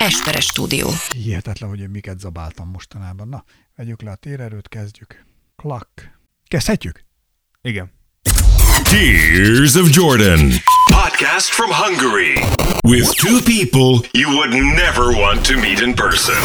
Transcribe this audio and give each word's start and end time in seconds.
Esperes 0.00 0.44
stúdió. 0.44 0.88
Hihetetlen, 1.16 1.68
hogy 1.68 1.80
én 1.80 1.88
miket 1.88 2.20
zabáltam 2.20 2.68
mostanában. 2.68 3.28
Na, 3.28 3.44
vegyük 3.76 4.02
le 4.02 4.10
a 4.10 4.14
térerőt, 4.14 4.68
kezdjük. 4.68 5.24
Klak. 5.56 5.88
Kezdhetjük? 6.48 7.04
Igen. 7.62 7.92
Tears 8.82 9.74
of 9.74 9.88
Jordan. 9.94 10.50
Podcast 10.92 11.48
from 11.48 11.70
Hungary. 11.70 12.34
With 12.82 13.08
two 13.14 13.38
people 13.44 14.08
you 14.12 14.30
would 14.36 14.52
never 14.84 15.04
want 15.22 15.46
to 15.46 15.54
meet 15.58 15.80
in 15.80 15.94
person. 15.94 16.36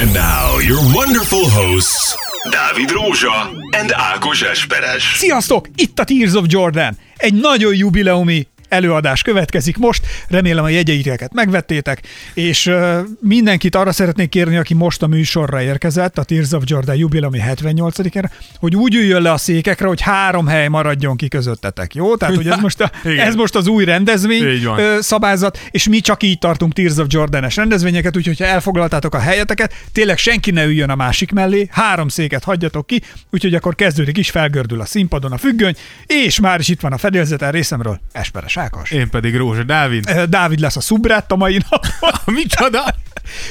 And 0.00 0.12
now 0.12 0.58
your 0.60 0.82
wonderful 0.94 1.48
hosts, 1.50 2.14
Dávid 2.50 2.90
Rózsa 2.90 3.50
and 3.80 3.90
Ákos 3.92 4.42
Esperes. 4.42 5.02
Sziasztok! 5.16 5.68
Itt 5.74 5.98
a 5.98 6.04
Tears 6.04 6.32
of 6.32 6.44
Jordan. 6.48 6.98
Egy 7.16 7.34
nagyon 7.34 7.74
jubileumi 7.74 8.46
előadás 8.68 9.22
következik 9.22 9.76
most. 9.76 10.06
Remélem 10.28 10.64
a 10.64 10.68
jegyeiteket 10.68 11.32
megvettétek, 11.32 12.02
és 12.34 12.66
uh, 12.66 12.98
mindenkit 13.20 13.74
arra 13.74 13.92
szeretnék 13.92 14.28
kérni, 14.28 14.56
aki 14.56 14.74
most 14.74 15.02
a 15.02 15.06
műsorra 15.06 15.62
érkezett, 15.62 16.18
a 16.18 16.24
Tears 16.24 16.52
of 16.52 16.62
Jordan 16.66 16.96
jubileumi 16.96 17.38
78 17.38 17.98
ére 17.98 18.30
hogy 18.58 18.76
úgy 18.76 18.94
üljön 18.94 19.22
le 19.22 19.32
a 19.32 19.36
székekre, 19.36 19.86
hogy 19.86 20.00
három 20.00 20.46
hely 20.46 20.68
maradjon 20.68 21.16
ki 21.16 21.28
közöttetek, 21.28 21.94
jó? 21.94 22.16
Tehát, 22.16 22.34
hogy 22.34 22.48
ez 22.48 22.60
most, 22.66 22.80
a, 22.80 22.90
ez 23.04 23.34
most 23.34 23.54
az 23.54 23.66
új 23.66 23.84
rendezvény 23.84 24.66
uh, 24.66 24.98
szabályzat, 24.98 25.58
és 25.70 25.88
mi 25.88 26.00
csak 26.00 26.22
így 26.22 26.38
tartunk 26.38 26.72
Tears 26.72 26.96
of 26.96 27.06
Jordan-es 27.08 27.56
rendezvényeket, 27.56 28.16
úgyhogy 28.16 28.38
ha 28.38 28.44
elfoglaltátok 28.44 29.14
a 29.14 29.18
helyeteket, 29.18 29.72
tényleg 29.92 30.18
senki 30.18 30.50
ne 30.50 30.64
üljön 30.64 30.90
a 30.90 30.94
másik 30.94 31.32
mellé, 31.32 31.68
három 31.70 32.08
széket 32.08 32.44
hagyjatok 32.44 32.86
ki, 32.86 33.02
úgyhogy 33.30 33.54
akkor 33.54 33.74
kezdődik 33.74 34.18
is, 34.18 34.30
felgördül 34.30 34.80
a 34.80 34.84
színpadon 34.84 35.32
a 35.32 35.38
függöny, 35.38 35.74
és 36.06 36.40
már 36.40 36.60
is 36.60 36.68
itt 36.68 36.80
van 36.80 36.92
a 36.92 36.98
fedélzeten 36.98 37.50
részemről, 37.50 38.00
Esperes 38.12 38.53
Ákos. 38.56 38.90
Én 38.90 39.10
pedig 39.10 39.36
Rózsa 39.36 39.62
Dávid. 39.62 40.10
Dávid 40.10 40.58
lesz 40.58 40.76
a 40.76 40.80
szubrát 40.80 41.32
a 41.32 41.36
mai 41.36 41.58
napon. 41.70 42.10
Micsoda? 42.34 42.84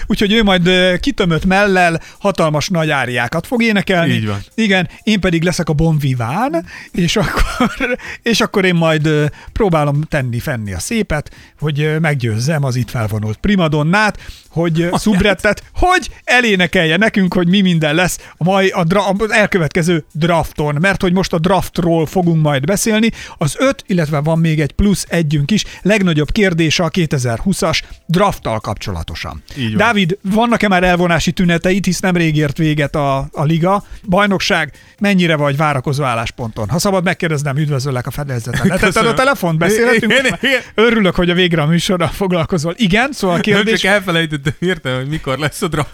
Úgyhogy 0.06 0.34
ő 0.34 0.44
majd 0.44 0.70
kitömött 1.00 1.46
mellel 1.46 2.02
hatalmas 2.20 2.70
nagy 2.70 2.90
áriákat 2.90 3.48
fog 3.48 3.64
énekelni. 3.64 4.14
Így 4.14 4.28
van. 4.28 4.40
Igen, 4.56 4.90
én 5.04 5.20
pedig 5.20 5.44
leszek 5.44 5.70
a 5.70 5.74
Bon 5.74 5.98
Viván, 5.98 6.66
és 6.92 7.16
akkor, 7.16 7.98
és 8.22 8.42
akkor 8.42 8.66
én 8.66 8.76
majd 8.76 9.10
próbálom 9.54 10.02
tenni 10.02 10.40
fenni 10.40 10.74
a 10.74 10.80
szépet, 10.80 11.32
hogy 11.60 11.96
meggyőzzem 12.00 12.64
az 12.64 12.76
itt 12.76 12.90
felvonult 12.90 13.38
primadonnát, 13.38 14.20
hogy 14.50 14.90
szubrettet, 14.94 15.64
hogy 15.74 16.10
elénekelje 16.24 16.98
nekünk, 16.98 17.34
hogy 17.34 17.48
mi 17.48 17.62
minden 17.62 17.96
lesz 17.96 18.20
a 18.38 18.44
mai 18.44 18.70
a 18.70 18.84
dra- 18.84 19.22
az 19.22 19.32
elkövetkező 19.32 20.06
drafton, 20.12 20.78
mert 20.80 21.02
hogy 21.02 21.14
most 21.14 21.34
a 21.34 21.40
draftról 21.40 22.06
fogunk 22.06 22.42
majd 22.42 22.66
beszélni. 22.66 23.12
Az 23.38 23.56
öt, 23.58 23.84
illetve 23.88 24.20
van 24.20 24.40
még 24.40 24.60
egy 24.60 24.72
plusz 24.72 25.06
együnk 25.10 25.52
is, 25.52 25.64
legnagyobb 25.82 26.32
kérdése 26.32 26.84
a 26.84 26.90
2020-as 26.90 27.82
drafttal 28.06 28.60
kapcsolatosan. 28.60 29.44
Így 29.58 29.63
van. 29.68 29.78
Dávid, 29.78 30.18
vannak-e 30.22 30.68
már 30.68 30.84
elvonási 30.84 31.32
tüneteit, 31.32 31.86
hisz 31.86 32.00
nem 32.00 32.16
rég 32.16 32.36
ért 32.36 32.58
véget 32.58 32.96
a, 32.96 33.18
a 33.32 33.44
liga. 33.44 33.84
Bajnokság, 34.10 34.72
mennyire 35.00 35.36
vagy 35.36 35.58
várakozó 35.58 36.04
állásponton? 36.04 36.70
Ha 36.70 36.80
szabad 36.80 37.04
megkérdeznem, 37.04 37.58
üdvözöllek 37.58 38.08
a 38.08 38.12
fedélzeten. 38.12 38.68
Letetted 38.68 39.06
a 39.06 39.14
telefont, 39.14 39.58
beszélhetünk? 39.58 40.12
Igen, 40.12 40.26
már 40.30 40.40
igen. 40.42 40.62
Örülök, 40.74 41.16
hogy 41.16 41.30
a 41.30 41.34
végre 41.34 41.62
a 41.62 41.66
műsorral 41.66 42.08
foglalkozol. 42.08 42.74
Igen, 42.78 43.12
szóval 43.12 43.38
a 43.38 43.40
kérdés... 43.40 43.82
csak 43.82 43.92
elfelejtettem 43.92 44.54
hirtelen, 44.60 45.00
hogy 45.00 45.10
mikor 45.10 45.38
lesz 45.38 45.62
a 45.62 45.68
draft. 45.68 45.92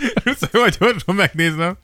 Szóval 0.40 0.68
gyorsan 0.78 1.14
megnézem. 1.14 1.76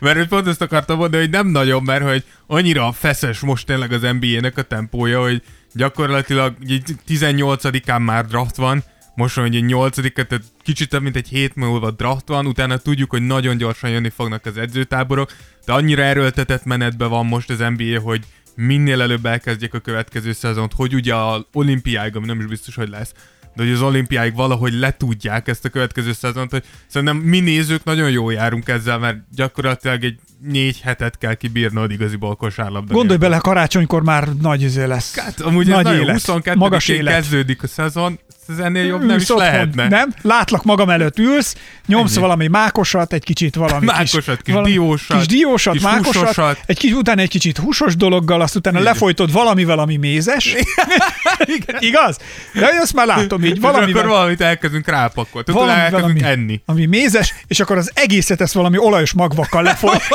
Mert 0.00 0.16
hogy 0.16 0.28
pont 0.28 0.46
ezt 0.46 0.62
akartam 0.62 0.96
mondani, 0.96 1.22
hogy 1.22 1.32
nem 1.32 1.46
nagyon, 1.46 1.82
mert 1.82 2.04
hogy 2.04 2.24
annyira 2.46 2.92
feszes 2.92 3.40
most 3.40 3.66
tényleg 3.66 3.92
az 3.92 4.00
NBA-nek 4.00 4.58
a 4.58 4.62
tempója, 4.62 5.20
hogy 5.20 5.42
gyakorlatilag 5.72 6.54
így 6.66 6.94
18-án 7.08 8.04
már 8.04 8.26
draft 8.26 8.56
van, 8.56 8.84
most 9.18 9.34
van 9.34 9.44
egy 9.44 9.64
8 9.64 9.94
tehát 10.12 10.42
kicsit 10.62 10.88
több 10.88 11.02
mint 11.02 11.16
egy 11.16 11.28
hét 11.28 11.54
múlva 11.54 11.90
draft 11.90 12.28
van, 12.28 12.46
utána 12.46 12.76
tudjuk, 12.76 13.10
hogy 13.10 13.22
nagyon 13.22 13.56
gyorsan 13.56 13.90
jönni 13.90 14.10
fognak 14.10 14.46
az 14.46 14.56
edzőtáborok, 14.56 15.32
de 15.64 15.72
annyira 15.72 16.02
erőltetett 16.02 16.64
menetben 16.64 17.08
van 17.08 17.26
most 17.26 17.50
az 17.50 17.58
NBA, 17.58 18.00
hogy 18.00 18.24
minél 18.54 19.00
előbb 19.00 19.26
elkezdjék 19.26 19.74
a 19.74 19.78
következő 19.78 20.32
szezont, 20.32 20.72
hogy 20.72 20.94
ugye 20.94 21.14
a 21.14 21.46
olimpiáig, 21.52 22.16
ami 22.16 22.26
nem 22.26 22.40
is 22.40 22.46
biztos, 22.46 22.74
hogy 22.74 22.88
lesz, 22.88 23.12
de 23.54 23.62
hogy 23.62 23.72
az 23.72 23.82
olimpiáig 23.82 24.34
valahogy 24.34 24.72
letudják 24.72 25.48
ezt 25.48 25.64
a 25.64 25.68
következő 25.68 26.12
szezont, 26.12 26.50
hogy 26.50 26.64
szerintem 26.86 27.16
mi 27.16 27.40
nézők 27.40 27.84
nagyon 27.84 28.10
jól 28.10 28.32
járunk 28.32 28.68
ezzel, 28.68 28.98
mert 28.98 29.18
gyakorlatilag 29.34 30.04
egy 30.04 30.18
négy 30.40 30.80
hetet 30.80 31.18
kell 31.18 31.34
kibírnod 31.34 31.90
igaziból 31.90 32.36
kosárlabda. 32.36 32.94
Gondolj 32.94 33.18
bele, 33.18 33.38
karácsonykor 33.38 34.02
már 34.02 34.28
nagy 34.40 34.62
izé 34.62 34.84
lesz. 34.84 35.18
Hát, 35.18 35.40
amúgy 35.40 35.66
nagy 35.66 35.86
ez 35.86 35.92
élet, 35.92 36.12
22 36.12 36.58
magas 36.58 36.88
élet. 36.88 37.14
kezdődik 37.14 37.62
a 37.62 37.66
szezon, 37.66 38.18
ez 38.48 38.58
ennél 38.58 38.84
jobb 38.84 39.04
nem 39.04 39.16
is 39.16 39.22
otthon, 39.22 39.36
lehetne. 39.36 39.88
Nem? 39.88 40.14
Látlak 40.22 40.64
magam 40.64 40.90
előtt 40.90 41.18
ülsz, 41.18 41.56
nyomsz 41.86 42.12
Ennyi. 42.12 42.20
valami 42.20 42.46
mákosat, 42.46 43.12
egy 43.12 43.24
kicsit 43.24 43.54
valami 43.54 43.86
Mákosat, 43.86 44.42
kis 44.42 44.52
valami, 44.54 44.70
diósat, 44.72 45.16
kis 45.18 45.26
diósat, 45.26 45.72
kis 45.72 45.82
mákosat, 45.82 46.14
húsosat. 46.22 46.58
egy 46.66 46.78
kis, 46.78 46.92
utána 46.92 47.20
egy 47.20 47.28
kicsit 47.28 47.58
húsos 47.58 47.96
dologgal, 47.96 48.40
azt 48.40 48.56
utána 48.56 48.78
Igen. 48.80 48.92
lefolytod 48.92 49.32
valamivel, 49.32 49.78
ami 49.78 49.96
mézes. 49.96 50.54
Igaz? 51.78 52.16
Ja, 52.54 52.66
azt 52.80 52.94
már 52.94 53.06
látom 53.06 53.44
így, 53.44 53.50
És 53.50 53.58
akkor 53.58 53.72
valamivel, 53.72 54.06
valamit 54.06 54.40
elkezdünk 54.40 54.86
rápakolni. 54.88 55.46
Tehát 55.46 55.60
valami, 55.60 55.80
elkezdünk 55.80 56.20
valami, 56.20 56.40
enni. 56.40 56.60
ami 56.66 56.86
mézes, 56.86 57.34
és 57.46 57.60
akkor 57.60 57.76
az 57.76 57.90
egészet 57.94 58.40
ezt 58.40 58.52
valami 58.54 58.78
olajos 58.78 59.12
magvakkal 59.12 59.62
lefoly, 59.62 59.96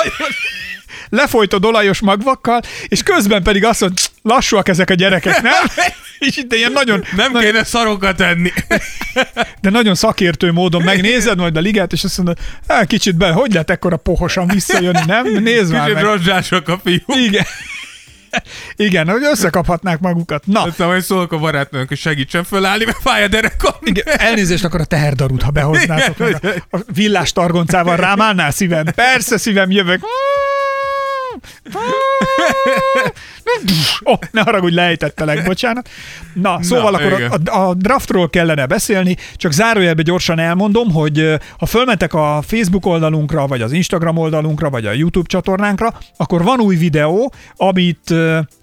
lefolytod 1.13 1.65
olajos 1.65 1.99
magvakkal, 1.99 2.61
és 2.87 3.03
közben 3.03 3.43
pedig 3.43 3.65
azt 3.65 3.81
mondod, 3.81 3.99
lassúak 4.21 4.67
ezek 4.67 4.89
a 4.89 4.93
gyerekek, 4.93 5.41
nem? 5.41 5.53
És 6.19 6.37
itt 6.37 6.53
ilyen 6.53 6.71
nagyon, 6.71 7.03
Nem 7.15 7.31
nagyon, 7.31 7.51
kéne 7.51 7.63
szarokat 7.63 8.21
enni. 8.21 8.51
de 9.61 9.69
nagyon 9.69 9.95
szakértő 9.95 10.51
módon 10.51 10.81
megnézed 10.81 11.37
majd 11.37 11.57
a 11.57 11.59
ligát, 11.59 11.91
és 11.93 12.03
azt 12.03 12.17
mondod, 12.17 12.37
"Á, 12.67 12.83
kicsit 12.85 13.15
be, 13.15 13.31
hogy 13.31 13.51
lehet 13.51 13.69
ekkora 13.69 13.97
pohosan 13.97 14.47
visszajönni, 14.47 15.01
nem? 15.07 15.27
Nézd 15.43 15.71
már 15.71 15.81
Kicsit 15.81 15.93
meg. 15.93 16.03
rozsások 16.03 16.67
a 16.67 16.79
fiúk. 16.83 17.15
Igen. 17.15 17.45
Igen, 18.75 19.07
hogy 19.09 19.23
összekaphatnák 19.23 19.99
magukat. 19.99 20.45
Na, 20.45 20.61
Aztán 20.61 20.87
majd 20.87 21.01
szólok 21.03 21.31
a 21.31 21.37
barátnőnk, 21.37 21.87
hogy 21.87 21.97
segítsen 21.97 22.43
fölállni, 22.43 22.85
mert 22.85 22.97
fáj 23.01 23.23
a 23.23 23.27
derekam. 23.27 23.73
igen, 23.81 24.05
elnézést 24.19 24.63
akkor 24.63 24.79
a 24.81 24.85
teherdarút, 24.85 25.41
ha 25.41 25.49
behoznátok. 25.51 26.19
Igen, 26.19 26.63
a, 26.71 26.77
a 26.77 26.81
villás 26.93 27.31
targoncával 27.31 27.95
rám 27.95 28.21
állnál 28.21 28.51
szívem. 28.51 28.85
Persze 28.95 29.37
szívem, 29.37 29.71
jövök. 29.71 29.99
Ó, 34.05 34.11
oh, 34.11 34.19
ne 34.31 34.41
haragudj, 34.41 34.75
lejtettelek, 34.75 35.45
bocsánat. 35.45 35.89
Na, 36.33 36.63
szóval 36.63 36.91
Na, 36.91 36.97
akkor 36.97 37.19
igen. 37.19 37.31
a, 37.31 37.69
a 37.69 37.73
draftról 37.73 38.29
kellene 38.29 38.65
beszélni, 38.65 39.17
csak 39.35 39.51
zárójelbe 39.51 40.01
gyorsan 40.01 40.39
elmondom, 40.39 40.91
hogy 40.91 41.39
ha 41.57 41.65
fölmentek 41.65 42.13
a 42.13 42.41
Facebook 42.47 42.85
oldalunkra, 42.85 43.47
vagy 43.47 43.61
az 43.61 43.71
Instagram 43.71 44.17
oldalunkra, 44.17 44.69
vagy 44.69 44.85
a 44.85 44.91
YouTube 44.91 45.27
csatornánkra, 45.27 45.93
akkor 46.17 46.43
van 46.43 46.59
új 46.59 46.75
videó, 46.75 47.33
amit 47.55 48.13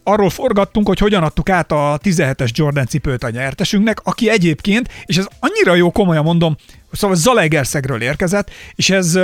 arról 0.02 0.30
forgattunk, 0.30 0.86
hogy 0.86 0.98
hogyan 0.98 1.22
adtuk 1.22 1.48
át 1.48 1.72
a 1.72 1.98
17-es 2.02 2.50
Jordan 2.52 2.86
cipőt 2.86 3.24
a 3.24 3.30
nyertesünknek, 3.30 4.00
aki 4.02 4.30
egyébként, 4.30 4.88
és 5.04 5.16
ez 5.16 5.26
annyira 5.40 5.74
jó, 5.74 5.90
komolyan 5.90 6.24
mondom, 6.24 6.56
szóval 6.92 7.16
Zalaegerszegről 7.16 8.02
érkezett, 8.02 8.50
és 8.74 8.90
ez 8.90 9.18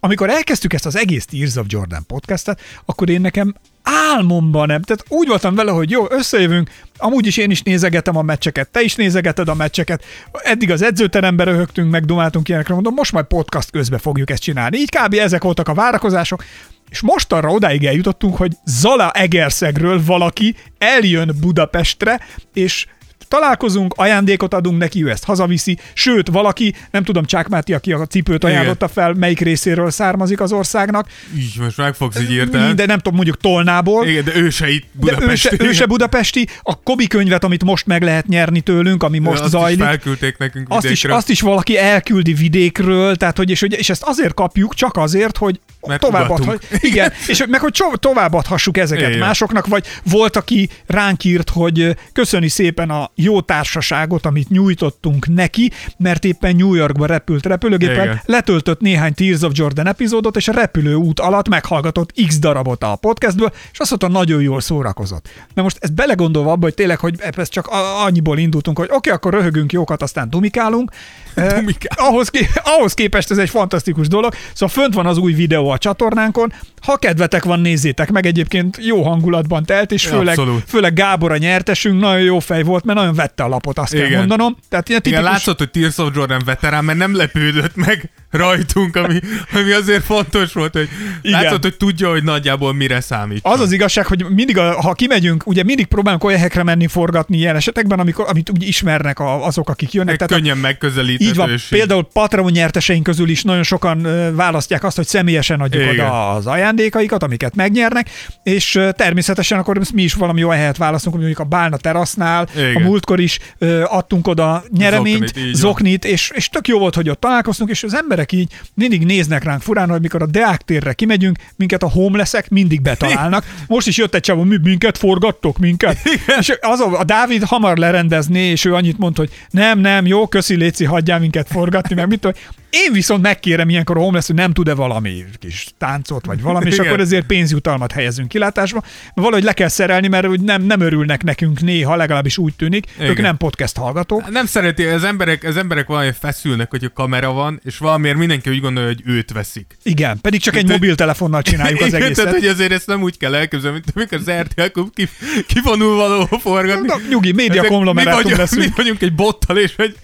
amikor 0.00 0.30
elkezdtük 0.30 0.72
ezt 0.72 0.86
az 0.86 0.96
egész 0.96 1.24
Tears 1.24 1.56
of 1.56 1.66
Jordan 1.68 2.06
podcastet, 2.06 2.60
akkor 2.84 3.10
én 3.10 3.20
nekem 3.20 3.54
álmomban 3.82 4.66
nem. 4.66 4.82
Tehát 4.82 5.04
úgy 5.08 5.28
voltam 5.28 5.54
vele, 5.54 5.70
hogy 5.70 5.90
jó, 5.90 6.04
összejövünk, 6.10 6.70
amúgy 6.96 7.26
is 7.26 7.36
én 7.36 7.50
is 7.50 7.62
nézegetem 7.62 8.16
a 8.16 8.22
meccseket, 8.22 8.68
te 8.68 8.82
is 8.82 8.94
nézegeted 8.94 9.48
a 9.48 9.54
meccseket, 9.54 10.04
eddig 10.32 10.70
az 10.70 10.82
edzőteremben 10.82 11.46
röhögtünk, 11.46 11.90
meg 11.90 12.04
dumáltunk 12.04 12.48
ilyenekre, 12.48 12.74
mondom, 12.74 12.94
most 12.94 13.12
majd 13.12 13.24
podcast 13.24 13.70
közben 13.70 13.98
fogjuk 13.98 14.30
ezt 14.30 14.42
csinálni. 14.42 14.78
Így 14.78 14.90
kb. 14.90 15.14
ezek 15.14 15.42
voltak 15.42 15.68
a 15.68 15.74
várakozások, 15.74 16.44
és 16.90 17.00
most 17.00 17.32
arra 17.32 17.48
odáig 17.48 17.84
eljutottunk, 17.84 18.36
hogy 18.36 18.52
Zala 18.64 19.10
Egerszegről 19.10 20.04
valaki 20.04 20.54
eljön 20.78 21.36
Budapestre, 21.40 22.20
és 22.54 22.86
találkozunk, 23.28 23.94
ajándékot 23.96 24.54
adunk 24.54 24.78
neki, 24.78 25.04
ő 25.04 25.10
ezt 25.10 25.24
hazaviszi, 25.24 25.78
sőt, 25.92 26.28
valaki, 26.28 26.74
nem 26.90 27.04
tudom, 27.04 27.24
Csák 27.24 27.48
Máté, 27.48 27.72
aki 27.72 27.92
a 27.92 28.06
cipőt 28.06 28.44
ajánlotta 28.44 28.88
fel, 28.88 29.12
melyik 29.12 29.40
részéről 29.40 29.90
származik 29.90 30.40
az 30.40 30.52
országnak, 30.52 31.08
Így, 31.36 31.54
most 31.58 31.76
meg 31.76 31.94
fogsz 31.94 32.20
így 32.20 32.30
írteni. 32.32 32.74
de 32.74 32.86
nem 32.86 32.96
tudom, 32.96 33.14
mondjuk 33.14 33.36
Tolnából, 33.36 34.06
Igen, 34.06 34.24
de 34.24 34.36
ő 34.36 34.50
se 34.50 34.70
itt 34.70 34.84
de 34.92 35.16
ő 35.20 35.34
se, 35.34 35.52
ő 35.58 35.72
se 35.72 35.86
budapesti, 35.86 36.46
a 36.62 36.82
Kobi 36.82 37.06
könyvet, 37.06 37.44
amit 37.44 37.64
most 37.64 37.86
meg 37.86 38.02
lehet 38.02 38.26
nyerni 38.26 38.60
tőlünk, 38.60 39.02
ami 39.02 39.18
most 39.18 39.40
azt 39.40 39.50
zajlik, 39.50 39.78
Is 39.78 39.84
felküldték 39.84 40.38
nekünk 40.38 40.66
azt 40.70 40.90
is, 40.90 41.04
azt 41.04 41.28
is 41.28 41.40
valaki 41.40 41.78
elküldi 41.78 42.32
vidékről, 42.32 43.16
tehát 43.16 43.36
hogy, 43.36 43.50
és, 43.50 43.60
hogy, 43.60 43.72
és 43.78 43.90
ezt 43.90 44.02
azért 44.02 44.34
kapjuk, 44.34 44.74
csak 44.74 44.96
azért, 44.96 45.36
hogy 45.36 45.60
Mert 45.86 46.00
továbbadhat, 46.00 46.40
ugatunk. 46.40 46.82
igen, 46.82 47.12
és 47.28 47.44
meg 47.48 47.60
hogy 47.60 47.74
továbbadhassuk 47.94 48.76
ezeket 48.76 49.08
Igen. 49.08 49.18
másoknak, 49.18 49.66
vagy 49.66 49.86
volt, 50.04 50.36
aki 50.36 50.68
ránk 50.86 51.24
írt, 51.24 51.50
hogy 51.50 51.96
köszöni 52.12 52.48
szépen 52.48 52.90
a, 52.90 53.09
jó 53.14 53.40
társaságot, 53.40 54.26
amit 54.26 54.48
nyújtottunk 54.48 55.28
neki, 55.28 55.70
mert 55.96 56.24
éppen 56.24 56.56
New 56.56 56.74
Yorkba 56.74 57.06
repült 57.06 57.46
repülőgéppel, 57.46 58.04
Igen. 58.04 58.20
letöltött 58.24 58.80
néhány 58.80 59.14
Tears 59.14 59.42
of 59.42 59.52
Jordan 59.54 59.86
epizódot, 59.86 60.36
és 60.36 60.48
a 60.48 60.52
repülőút 60.52 61.20
alatt 61.20 61.48
meghallgatott 61.48 62.12
x 62.26 62.38
darabot 62.38 62.82
a 62.82 62.96
podcastből, 62.96 63.52
és 63.72 63.78
azt 63.78 63.90
mondta, 63.90 64.18
nagyon 64.18 64.42
jól 64.42 64.60
szórakozott. 64.60 65.28
Na 65.54 65.62
most 65.62 65.76
ezt 65.80 65.94
belegondolva 65.94 66.52
abba, 66.52 66.64
hogy 66.64 66.74
tényleg, 66.74 66.98
hogy 66.98 67.14
ez 67.36 67.48
csak 67.48 67.68
annyiból 68.04 68.38
indultunk, 68.38 68.78
hogy 68.78 68.86
oké, 68.86 68.96
okay, 68.96 69.12
akkor 69.12 69.32
röhögünk 69.32 69.72
jókat, 69.72 70.02
aztán 70.02 70.30
dumikálunk. 70.30 70.90
Eh, 71.34 71.58
Dumikálunk. 71.58 72.12
ahhoz, 72.12 72.28
ké- 72.28 72.60
ahhoz 72.64 72.94
képest 72.94 73.30
ez 73.30 73.38
egy 73.38 73.50
fantasztikus 73.50 74.08
dolog. 74.08 74.34
Szóval 74.52 74.68
fönt 74.68 74.94
van 74.94 75.06
az 75.06 75.16
új 75.16 75.32
videó 75.32 75.68
a 75.68 75.78
csatornánkon. 75.78 76.52
Ha 76.80 76.96
kedvetek 76.96 77.44
van, 77.44 77.60
nézzétek 77.60 78.10
meg. 78.10 78.26
Egyébként 78.26 78.78
jó 78.80 79.02
hangulatban 79.02 79.64
telt, 79.64 79.92
és 79.92 80.06
főleg, 80.06 80.38
Abszolút. 80.38 80.64
főleg 80.66 80.92
Gábor 80.94 81.32
a 81.32 81.36
nyertesünk 81.36 82.00
nagyon 82.00 82.22
jó 82.22 82.38
fej 82.38 82.62
volt, 82.62 82.84
mert 82.84 82.98
nagyon 82.98 83.14
vette 83.14 83.42
a 83.42 83.48
lapot, 83.48 83.78
azt 83.78 83.92
kell 83.92 84.06
Igen. 84.06 84.18
mondanom. 84.18 84.56
Tehát 84.68 84.88
ilyen 84.88 85.00
Igen, 85.04 85.12
tipikus, 85.18 85.36
látszott, 85.38 85.58
hogy 85.58 85.70
Tears 85.70 85.98
of 85.98 86.10
Jordan 86.14 86.42
veterán, 86.44 86.84
mert 86.84 86.98
nem 86.98 87.16
lepődött 87.16 87.76
meg 87.76 88.10
rajtunk, 88.30 88.96
ami, 88.96 89.20
ami 89.52 89.72
azért 89.72 90.04
fontos 90.04 90.52
volt, 90.52 90.72
hogy 90.72 90.88
Igen. 91.22 91.42
látszott, 91.42 91.62
hogy 91.62 91.76
tudja, 91.76 92.10
hogy 92.10 92.22
nagyjából 92.22 92.74
mire 92.74 93.00
számít. 93.00 93.40
Az 93.42 93.60
az 93.60 93.72
igazság, 93.72 94.06
hogy 94.06 94.26
mindig, 94.28 94.58
a, 94.58 94.80
ha 94.80 94.92
kimegyünk, 94.92 95.46
ugye 95.46 95.62
mindig 95.62 95.86
próbálunk 95.86 96.24
olyan 96.24 96.38
helyekre 96.38 96.62
menni 96.62 96.86
forgatni 96.86 97.36
ilyen 97.36 97.56
esetekben, 97.56 97.98
amikor, 97.98 98.24
amit 98.28 98.50
úgy 98.50 98.62
ismernek 98.66 99.18
a, 99.18 99.46
azok, 99.46 99.68
akik 99.68 99.92
jönnek. 99.92 100.12
Egy 100.12 100.18
Tehát 100.18 100.32
a- 100.32 100.36
könnyen 100.36 100.58
megközelíthető. 100.58 101.30
Így 101.30 101.36
van. 101.36 101.50
Például 101.70 102.08
Patreon 102.12 102.50
nyerteseink 102.50 103.02
közül 103.02 103.28
is 103.28 103.42
nagyon 103.42 103.62
sokan 103.62 104.06
választják 104.34 104.84
azt, 104.84 104.96
hogy 104.96 105.06
személyesen 105.06 105.60
adjuk 105.60 105.82
Igen. 105.82 105.94
oda 106.06 106.30
az 106.30 106.46
ajándékaikat, 106.46 107.22
amiket 107.22 107.54
megnyernek, 107.54 108.10
és 108.42 108.78
természetesen 108.92 109.58
akkor 109.58 109.80
mi 109.94 110.02
is 110.02 110.14
valami 110.14 110.44
olyan 110.44 110.58
helyet 110.58 110.76
választunk, 110.76 111.16
mondjuk 111.16 111.38
a 111.38 111.44
Bálna 111.44 111.76
terasznál, 111.76 112.48
Igen. 112.56 112.76
a 112.76 112.78
múltkor 112.78 113.20
is 113.20 113.38
adtunk 113.84 114.26
oda 114.26 114.64
nyereményt, 114.76 115.26
Zoknit, 115.28 115.54
zoknit, 115.54 116.04
és, 116.04 116.30
és 116.34 116.48
tök 116.48 116.68
jó 116.68 116.78
volt, 116.78 116.94
hogy 116.94 117.08
ott 117.08 117.20
találkoztunk, 117.20 117.70
és 117.70 117.82
az 117.82 117.94
emberek 118.20 118.32
így 118.32 118.60
mindig 118.74 119.06
néznek 119.06 119.44
ránk 119.44 119.62
furán, 119.62 119.88
hogy 119.88 120.00
mikor 120.00 120.22
a 120.22 120.26
Deák 120.26 120.62
térre 120.62 120.92
kimegyünk, 120.92 121.38
minket 121.56 121.82
a 121.82 121.88
homelessek 121.88 122.48
mindig 122.48 122.82
betalálnak. 122.82 123.44
Most 123.66 123.86
is 123.86 123.96
jött 123.96 124.14
egy 124.14 124.20
csávó, 124.20 124.42
mi, 124.42 124.56
minket 124.62 124.98
forgattok, 124.98 125.58
minket. 125.58 125.98
És 126.40 126.52
az 126.60 126.80
a, 126.80 126.98
a 126.98 127.04
Dávid 127.04 127.42
hamar 127.42 127.76
lerendezné, 127.76 128.50
és 128.50 128.64
ő 128.64 128.74
annyit 128.74 128.98
mondta, 128.98 129.20
hogy 129.20 129.30
nem, 129.50 129.78
nem, 129.78 130.06
jó, 130.06 130.26
köszi, 130.26 130.56
Léci, 130.56 130.84
hagyjál 130.84 131.18
minket 131.18 131.48
forgatni, 131.50 131.94
meg 131.94 132.08
mit 132.08 132.20
tudom. 132.20 132.36
Én 132.70 132.92
viszont 132.92 133.22
megkérem 133.22 133.68
ilyenkor 133.68 133.96
a 133.96 134.00
homeless, 134.00 134.26
hogy 134.26 134.34
nem 134.36 134.52
tud-e 134.52 134.74
valami 134.74 135.24
kis 135.38 135.66
táncot, 135.78 136.26
vagy 136.26 136.42
valami, 136.42 136.66
és 136.66 136.74
Igen. 136.74 136.86
akkor 136.86 137.00
ezért 137.00 137.26
pénzjutalmat 137.26 137.92
helyezünk 137.92 138.28
kilátásba. 138.28 138.82
Valahogy 139.14 139.44
le 139.44 139.52
kell 139.52 139.68
szerelni, 139.68 140.08
mert 140.08 140.26
úgy 140.26 140.40
nem, 140.40 140.62
nem 140.62 140.80
örülnek 140.80 141.22
nekünk 141.22 141.60
néha, 141.60 141.96
legalábbis 141.96 142.38
úgy 142.38 142.54
tűnik. 142.54 142.86
Ők 142.98 143.10
Igen. 143.10 143.22
nem 143.22 143.36
podcast 143.36 143.76
hallgatók. 143.76 144.30
Nem 144.30 144.46
szereti, 144.46 144.84
az 144.84 145.04
emberek, 145.04 145.44
az 145.44 145.56
emberek 145.56 145.86
valami 145.86 146.10
feszülnek, 146.20 146.70
hogy 146.70 146.84
a 146.84 146.92
kamera 146.92 147.32
van, 147.32 147.60
és 147.64 147.78
valamiért 148.12 148.42
mindenki 148.42 148.50
úgy 148.50 148.60
gondolja, 148.60 148.88
hogy 148.88 149.02
őt 149.14 149.32
veszik. 149.32 149.76
Igen, 149.82 150.20
pedig 150.20 150.40
csak 150.40 150.56
egy 150.56 150.66
Te- 150.66 150.72
mobiltelefonnal 150.72 151.42
csináljuk 151.42 151.80
az 151.80 151.86
Igen, 151.86 152.02
egészet. 152.02 152.24
Tehát, 152.24 152.38
hogy 152.38 152.48
azért 152.48 152.72
ezt 152.72 152.86
nem 152.86 153.02
úgy 153.02 153.16
kell 153.18 153.34
elképzelni, 153.34 153.80
mint 153.84 153.96
amikor 153.96 154.18
az 154.18 154.42
RTL 154.42 154.80
ki, 154.94 155.08
kivonul 155.46 155.94
valahol 155.96 156.38
forgatni. 156.38 156.86
Na, 156.86 156.96
nyugi, 157.08 157.32
média 157.32 157.52
Ezek- 157.52 157.62
mi 157.62 157.68
konglomerátum 157.68 158.22
vagyunk. 158.36 158.50
Mi 158.56 158.72
vagyunk 158.76 159.02
egy 159.02 159.14
bottal, 159.14 159.58
és 159.58 159.72
egy, 159.76 159.96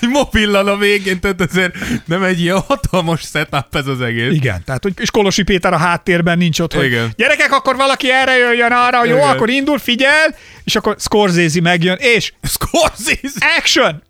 egy 0.00 0.08
mobillal 0.08 0.68
a 0.68 0.76
végén, 0.76 1.20
tehát 1.20 1.40
azért 1.40 1.74
nem 2.04 2.22
egy 2.22 2.40
ilyen 2.40 2.58
hatalmas 2.60 3.20
setup 3.20 3.76
ez 3.76 3.86
az 3.86 4.00
egész. 4.00 4.32
Igen, 4.32 4.62
tehát 4.64 4.82
hogy 4.82 4.92
és 4.96 5.10
Kolosi 5.10 5.42
Péter 5.42 5.72
a 5.72 5.76
háttérben 5.76 6.38
nincs 6.38 6.60
ott, 6.60 6.72
hogy 6.74 6.84
Igen. 6.84 7.12
gyerekek, 7.16 7.52
akkor 7.52 7.76
valaki 7.76 8.10
erre 8.12 8.36
jöjjön 8.36 8.72
arra, 8.72 9.04
jó, 9.04 9.16
Igen. 9.16 9.28
akkor 9.28 9.48
indul, 9.50 9.78
figyel, 9.78 10.34
és 10.64 10.76
akkor 10.76 10.96
Scorsese 10.98 11.60
megjön, 11.60 11.96
és 12.00 12.32
Scorsese! 12.42 13.56
action! 13.58 14.02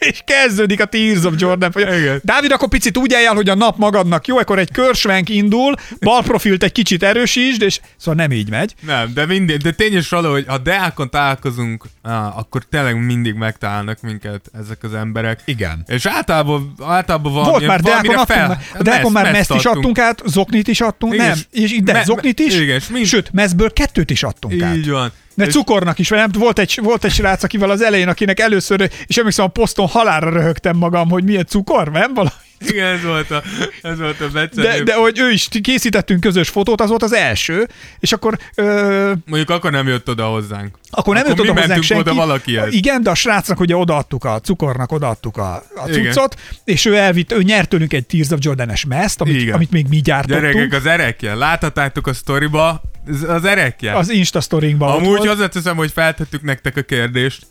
És 0.00 0.22
kezdődik 0.24 0.80
a 0.80 0.84
Tears 0.84 1.24
of 1.24 1.34
Jordan. 1.36 1.72
Igen. 1.76 2.20
Dávid, 2.24 2.52
akkor 2.52 2.68
picit 2.68 2.96
úgy 2.96 3.12
eljár, 3.12 3.34
hogy 3.34 3.48
a 3.48 3.54
nap 3.54 3.76
magadnak 3.78 4.26
jó, 4.26 4.38
akkor 4.38 4.58
egy 4.58 4.70
körsvenk 4.70 5.28
indul, 5.28 5.74
bal 6.00 6.22
profilt 6.22 6.62
egy 6.62 6.72
kicsit 6.72 7.02
erősítsd, 7.02 7.62
és 7.62 7.80
szóval 7.96 8.14
nem 8.26 8.32
így 8.36 8.50
megy. 8.50 8.74
Nem, 8.86 9.10
de 9.14 9.26
mindig, 9.26 9.56
de 9.56 9.70
tényes 9.70 10.08
való, 10.08 10.30
hogy 10.30 10.44
ha 10.48 10.58
Deákon 10.58 11.10
találkozunk, 11.10 11.84
á, 12.02 12.26
akkor 12.36 12.62
tényleg 12.70 13.04
mindig 13.04 13.34
megtalálnak 13.34 14.00
minket 14.00 14.50
ezek 14.64 14.82
az 14.82 14.94
emberek. 14.94 15.40
Igen. 15.44 15.82
És 15.86 16.06
általában, 16.06 16.74
általában 16.82 17.32
valami, 17.32 17.50
Volt 17.50 17.66
már 17.66 17.80
Deákon 17.80 18.14
adtunk, 18.16 18.26
fel, 18.38 18.60
a 18.78 18.82
Deákon 18.82 19.12
már 19.12 19.32
meszt 19.32 19.54
is 19.54 19.64
adtunk 19.64 19.98
át, 19.98 20.22
zoknit 20.26 20.68
is 20.68 20.80
adtunk, 20.80 21.14
Igen, 21.14 21.26
nem, 21.28 21.38
és- 21.50 21.72
és 21.72 21.80
de 21.82 21.92
me- 21.92 22.04
zoknit 22.04 22.38
is, 22.40 22.54
igen, 22.58 22.76
és 22.76 22.88
mind- 22.88 23.06
sőt, 23.06 23.32
mezből 23.32 23.72
kettőt 23.72 24.10
is 24.10 24.22
adtunk 24.22 24.62
át. 24.62 24.76
Így 24.76 24.90
van. 24.90 25.12
És- 25.46 25.54
cukornak 25.54 25.98
is, 25.98 26.08
nem, 26.08 26.30
volt 26.38 26.58
egy, 26.58 26.78
volt 26.82 27.04
egy 27.04 27.12
srác, 27.12 27.42
akivel 27.42 27.70
az 27.70 27.82
elején, 27.82 28.08
akinek 28.08 28.40
először, 28.40 28.90
és 29.06 29.16
emlékszem, 29.16 29.44
a 29.44 29.48
poszton 29.48 29.86
halálra 29.86 30.30
röhögtem 30.30 30.76
magam, 30.76 31.10
hogy 31.10 31.24
milyen 31.24 31.46
cukor, 31.46 31.90
nem? 31.90 32.14
Valami. 32.14 32.32
Igen, 32.68 32.86
ez 32.86 33.02
volt 33.04 33.30
a, 33.30 33.42
ez 33.82 33.98
volt 33.98 34.20
a 34.20 34.26
De, 34.26 34.32
becsenő. 34.32 34.82
de 34.82 34.94
hogy 34.94 35.18
ő 35.18 35.30
is 35.30 35.48
készítettünk 35.62 36.20
közös 36.20 36.48
fotót, 36.48 36.80
az 36.80 36.88
volt 36.88 37.02
az 37.02 37.12
első, 37.12 37.68
és 38.00 38.12
akkor 38.12 38.38
ö, 38.54 39.12
Mondjuk 39.26 39.50
akkor 39.50 39.70
nem 39.70 39.88
jött 39.88 40.08
oda 40.08 40.24
hozzánk. 40.26 40.78
akkor 40.90 41.14
nem 41.14 41.24
Akkor 41.26 41.38
jött 41.38 41.50
oda 41.50 41.60
hozzánk 41.60 41.82
senki. 41.82 42.02
oda 42.08 42.14
valakihez. 42.14 42.72
Igen, 42.74 43.02
de 43.02 43.10
a 43.10 43.14
srácnak 43.14 43.60
ugye 43.60 43.76
odaadtuk 43.76 44.24
a 44.24 44.40
cukornak, 44.40 44.92
odaadtuk 44.92 45.36
a, 45.36 45.54
a 45.54 45.88
Igen. 45.88 46.04
cuccot, 46.12 46.36
és 46.64 46.84
ő 46.84 46.96
elvitt, 46.96 47.32
ő 47.32 47.42
nyert 47.42 47.68
tőlünk 47.68 47.92
egy 47.92 48.06
Tears 48.06 48.28
of 48.30 48.38
Jordan-es 48.42 48.84
mezt, 48.84 49.20
amit, 49.20 49.40
Igen. 49.40 49.54
amit 49.54 49.70
még 49.70 49.86
mi 49.88 50.00
gyártottunk. 50.00 50.52
Gyerekek, 50.52 50.72
az 50.72 50.86
erekje. 50.86 51.34
Láthatátok 51.34 52.06
a 52.06 52.12
sztoriba, 52.12 52.82
az 53.28 53.44
erekje. 53.44 53.92
az 53.96 54.10
Insta 54.10 54.40
sztorinkban 54.40 54.96
Amúgy 54.96 55.26
hozzáteszem, 55.26 55.76
hogy 55.76 55.90
feltettük 55.92 56.42
nektek 56.42 56.76
a 56.76 56.82
kérdést, 56.82 57.46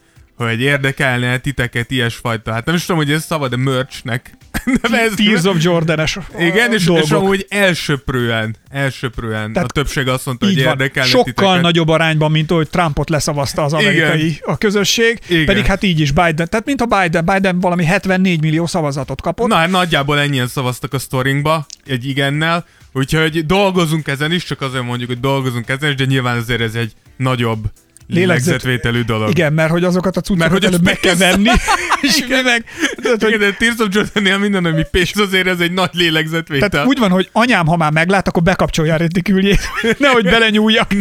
hogy 0.46 0.62
érdekelne 0.62 1.38
titeket 1.38 1.92
ilyesfajta. 1.92 2.52
Hát 2.52 2.66
nem 2.66 2.76
is 2.76 2.86
tudom, 2.86 2.98
hogy 2.98 3.12
ez 3.12 3.24
szabad 3.26 3.54
a 3.54 3.58
merchnek. 3.58 4.38
De 4.92 5.02
ez 5.02 5.14
Tears 5.16 5.44
of 5.44 5.64
Jordan-es 5.64 6.18
igen, 6.40 6.74
és, 6.74 6.80
és 6.80 6.86
dolgok. 6.86 7.12
amúgy 7.12 7.46
elsöprően, 7.50 8.56
elsöprően 8.70 9.54
Tehát 9.54 9.70
a 9.70 9.74
többség 9.74 10.08
azt 10.08 10.26
mondta, 10.26 10.46
hogy 10.46 10.58
érdekelne 10.58 11.10
Sokkal 11.10 11.24
titeket. 11.24 11.62
nagyobb 11.62 11.88
arányban, 11.88 12.32
mint 12.32 12.52
ahogy 12.52 12.70
Trumpot 12.70 13.10
leszavazta 13.10 13.64
az 13.64 13.74
amerikai 13.74 14.26
Igen. 14.26 14.38
a 14.46 14.58
közösség, 14.58 15.20
Igen. 15.28 15.46
pedig 15.46 15.66
hát 15.66 15.84
így 15.84 16.00
is 16.00 16.12
Biden. 16.12 16.50
Tehát 16.50 16.66
mint 16.66 16.82
a 16.82 16.86
Biden, 16.86 17.26
Biden 17.26 17.60
valami 17.60 17.86
74 17.86 18.42
millió 18.42 18.66
szavazatot 18.66 19.22
kapott. 19.22 19.48
Na, 19.48 19.56
hát 19.56 19.70
nagyjából 19.70 20.20
ennyien 20.20 20.48
szavaztak 20.48 20.94
a 20.94 21.00
sztorinkba, 21.00 21.66
egy 21.86 22.08
igennel, 22.08 22.66
úgyhogy 22.94 23.46
dolgozunk 23.46 24.08
ezen 24.08 24.32
is, 24.32 24.44
csak 24.44 24.62
azért 24.62 24.84
mondjuk, 24.84 25.10
hogy 25.10 25.20
dolgozunk 25.20 25.70
ezen 25.70 25.90
is, 25.90 25.96
de 25.96 26.06
nyilván 26.06 26.38
azért 26.38 26.62
ez 26.62 26.76
egy 26.76 26.92
nagyobb 27.18 27.72
lélegzetvételű 28.10 29.02
dolog. 29.02 29.30
Igen, 29.30 29.54
mert 29.54 29.72
hogy 29.72 29.84
azokat 29.84 30.18
a 30.18 30.22
cuccokat 30.22 30.38
Mert 30.40 30.52
hogy 30.52 30.64
előbb 30.64 30.84
meg 30.84 31.00
kell 31.00 31.16
venni, 31.16 31.50
és 32.08 32.26
mi 32.28 32.42
meg... 32.44 32.64
Tehát, 33.02 33.24
hogy, 33.24 33.34
Igen, 33.34 33.40
de 33.40 33.56
Tears 33.60 33.80
of 33.80 33.88
Jordan-nél 33.92 34.38
minden, 34.38 34.66
ami 34.66 34.84
pénz, 34.92 35.20
azért 35.20 35.48
ez 35.48 35.60
egy 35.60 35.72
nagy 35.72 35.90
lélegzetvétel. 35.94 36.70
tehát 36.70 36.88
úgy 36.88 37.00
van, 37.00 37.10
hogy 37.10 37.30
anyám, 37.32 37.66
ha 37.66 37.78
már 37.78 37.92
meglát, 37.92 38.28
akkor 38.28 38.44
bekapcsolja 38.44 38.94
a 38.94 38.98
retiküljét, 38.98 39.60
nehogy 39.98 40.24
belenyúljak. 40.24 40.94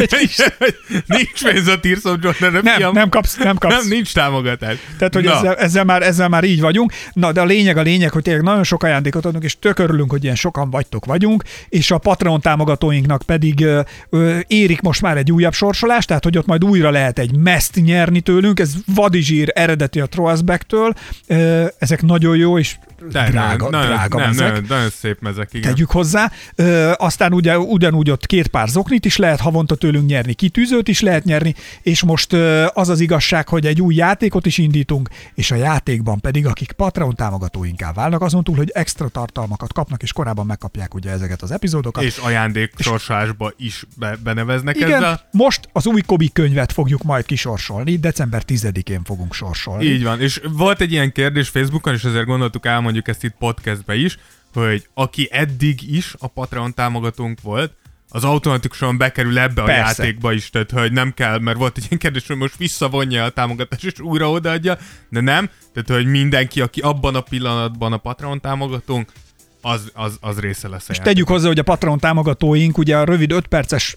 nincs 1.07 1.43
pénz 1.45 1.67
a 1.67 1.81
Tears 1.81 2.05
of 2.05 2.17
Jordan-re, 2.23 2.61
Nem, 2.61 2.77
fiam. 2.77 2.93
nem 2.93 3.09
kapsz, 3.09 3.37
nem 3.37 3.57
kapsz. 3.57 3.75
Nem, 3.75 3.89
nincs 3.89 4.15
támogatás. 4.15 4.77
Tehát, 4.99 5.15
hogy 5.15 5.25
Na, 5.25 5.37
ezzel, 5.37 5.55
ezzel, 5.55 5.85
már, 5.85 6.03
ezzel 6.03 6.29
már 6.29 6.45
így 6.45 6.61
vagyunk. 6.61 6.93
Na, 7.13 7.33
de 7.33 7.41
a 7.41 7.45
lényeg 7.45 7.77
a 7.77 7.83
lényeg, 7.83 8.13
hogy 8.13 8.23
tényleg 8.23 8.43
nagyon 8.43 8.65
sok 8.65 8.83
ajándékot 8.83 9.25
adunk, 9.25 9.45
és 9.45 9.59
tök 9.59 9.79
örülünk, 9.79 10.11
hogy 10.11 10.25
ilyen 10.25 10.37
sokan 10.37 10.71
vagytok 10.71 11.05
vagyunk, 11.05 11.43
és 11.69 11.91
a 11.91 11.99
Patreon 11.99 12.41
támogatóinknak 12.41 13.23
pedig 13.23 13.65
ö, 13.65 13.81
ö, 14.11 14.39
érik 14.47 14.81
most 14.81 15.03
már 15.03 15.17
egy 15.17 15.33
újabb 15.33 15.53
sorsolás, 15.53 16.05
tehát 16.05 16.25
hogy 16.25 16.39
ott 16.39 16.47
majd 16.47 16.65
újra 16.65 16.91
lehet 16.99 17.19
egy 17.19 17.37
meszt 17.37 17.75
nyerni 17.75 18.21
tőlünk, 18.21 18.61
ez 18.61 18.73
vadizsír 18.87 19.53
eredeti 19.55 20.01
a 20.01 20.07
Trollsback-től, 20.07 20.95
Ö, 21.27 21.67
ezek 21.79 22.03
nagyon 22.03 22.37
jó, 22.37 22.59
és 22.59 22.77
de, 23.11 23.31
drága, 23.31 23.71
nagyon, 23.71 23.87
drága 23.87 24.19
nem, 24.19 24.29
mezek. 24.29 24.49
nagyon, 24.49 24.65
nagyon 24.69 24.91
szép 24.91 25.21
mezek, 25.21 25.49
igen. 25.53 25.71
tegyük 25.71 25.91
hozzá. 25.91 26.31
Ö, 26.55 26.93
aztán 26.97 27.33
ugye 27.33 27.59
ugyanúgy 27.59 28.11
ott 28.11 28.27
két 28.27 28.47
pár 28.47 28.69
zoknit 28.69 29.05
is 29.05 29.17
lehet 29.17 29.41
havonta 29.41 29.75
tőlünk 29.75 30.07
nyerni, 30.07 30.33
kitűzőt 30.33 30.89
is 30.89 31.01
lehet 31.01 31.25
nyerni, 31.25 31.55
és 31.83 32.03
most 32.03 32.33
ö, 32.33 32.67
az 32.75 32.89
az 32.89 33.01
igazság, 33.01 33.49
hogy 33.49 33.67
egy 33.67 33.81
új 33.81 33.95
játékot 33.95 34.47
is 34.47 34.59
indítunk, 34.59 35.09
és 35.35 35.51
a 35.51 35.55
játékban 35.55 36.21
pedig, 36.21 36.47
akik 36.47 36.73
Patreon 36.73 37.15
támogatóinká 37.15 37.93
válnak, 37.93 38.23
azon 38.23 38.45
túl, 38.45 38.57
hogy 38.57 38.71
extra 38.75 39.09
tartalmakat 39.09 39.73
kapnak, 39.73 40.03
és 40.03 40.13
korábban 40.13 40.47
megkapják 40.47 40.95
ugye 40.95 41.11
ezeket 41.11 41.43
az 41.43 41.51
epizódokat. 41.51 42.03
És 42.03 42.17
ajándék 42.17 42.73
sorsolásba 42.79 43.53
is 43.57 43.85
be, 43.97 44.17
beneveznek 44.25 44.77
igen, 44.77 44.93
ezzel. 44.93 45.29
most 45.31 45.69
az 45.73 45.87
új 45.87 46.01
Kobi 46.01 46.31
könyvet 46.33 46.73
fogjuk 46.89 47.07
majd 47.07 47.27
kisorsolni, 47.27 47.97
december 47.97 48.43
10-én 48.47 49.05
fogunk 49.05 49.35
sorsolni. 49.35 49.85
Így 49.85 50.03
van, 50.03 50.21
és 50.21 50.41
volt 50.53 50.81
egy 50.81 50.93
ilyen 50.93 51.13
kérdés 51.13 51.49
Facebookon, 51.49 51.95
és 51.95 52.05
ezért 52.05 52.27
gondoltuk 52.27 52.67
elmondjuk 52.67 53.09
ezt 53.09 53.25
itt 53.25 53.35
podcastbe 53.39 53.95
is, 53.95 54.19
hogy 54.53 54.89
aki 54.95 55.29
eddig 55.31 55.95
is 55.95 56.15
a 56.19 56.27
Patreon 56.27 56.75
támogatónk 56.75 57.41
volt, 57.41 57.73
az 58.11 58.25
automatikusan 58.25 58.97
bekerül 58.97 59.39
ebbe 59.39 59.63
a 59.63 59.65
Persze. 59.65 60.03
játékba 60.03 60.33
is, 60.33 60.51
tehát 60.51 60.71
hogy 60.71 60.93
nem 60.93 61.15
kell, 61.15 61.39
mert 61.39 61.59
volt 61.59 61.77
egy 61.77 61.85
ilyen 61.89 61.99
kérdés, 61.99 62.27
hogy 62.27 62.37
most 62.37 62.57
visszavonja 62.57 63.25
a 63.25 63.31
támogatást, 63.31 63.85
és 63.85 64.01
újra 64.01 64.31
odaadja, 64.31 64.79
de 65.09 65.21
nem, 65.21 65.51
tehát 65.73 66.03
hogy 66.03 66.11
mindenki, 66.11 66.61
aki 66.61 66.81
abban 66.81 67.15
a 67.15 67.21
pillanatban 67.21 67.93
a 67.93 67.97
Patreon 67.97 68.41
támogatónk, 68.41 69.13
az, 69.61 69.91
az, 69.95 70.17
az 70.21 70.39
része 70.39 70.69
lesz 70.69 70.89
És 70.89 70.99
tegyük 70.99 71.29
hozzá, 71.29 71.47
hogy 71.47 71.59
a 71.59 71.63
Patreon 71.63 71.99
támogatóink 71.99 72.79
ugye 72.79 72.97
a 72.97 73.05
rövid 73.05 73.33
5 73.33 73.47
perces 73.47 73.97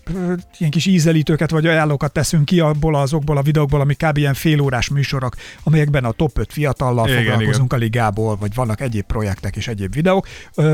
ilyen 0.58 0.72
kis 0.72 0.86
ízelítőket 0.86 1.50
vagy 1.50 1.66
ajánlókat 1.66 2.12
teszünk 2.12 2.46
ki 2.46 2.60
abból 2.60 2.96
azokból 2.96 3.38
a 3.38 3.42
videókból, 3.42 3.82
ami 3.82 3.94
kb. 3.94 4.18
ilyen 4.18 4.34
félórás 4.34 4.90
műsorok, 4.90 5.36
amelyekben 5.64 6.06
a 6.06 6.12
top 6.12 6.38
5 6.38 6.54
fiatallal 6.54 7.08
Igen, 7.08 7.24
foglalkozunk 7.24 7.74
a 7.74 7.76
ligából, 7.76 8.36
vagy 8.36 8.54
vannak 8.54 8.82
egyéb 8.82 9.06
projektek 9.06 9.56
és 9.56 9.68
egyéb 9.68 9.94
videók. 9.94 10.28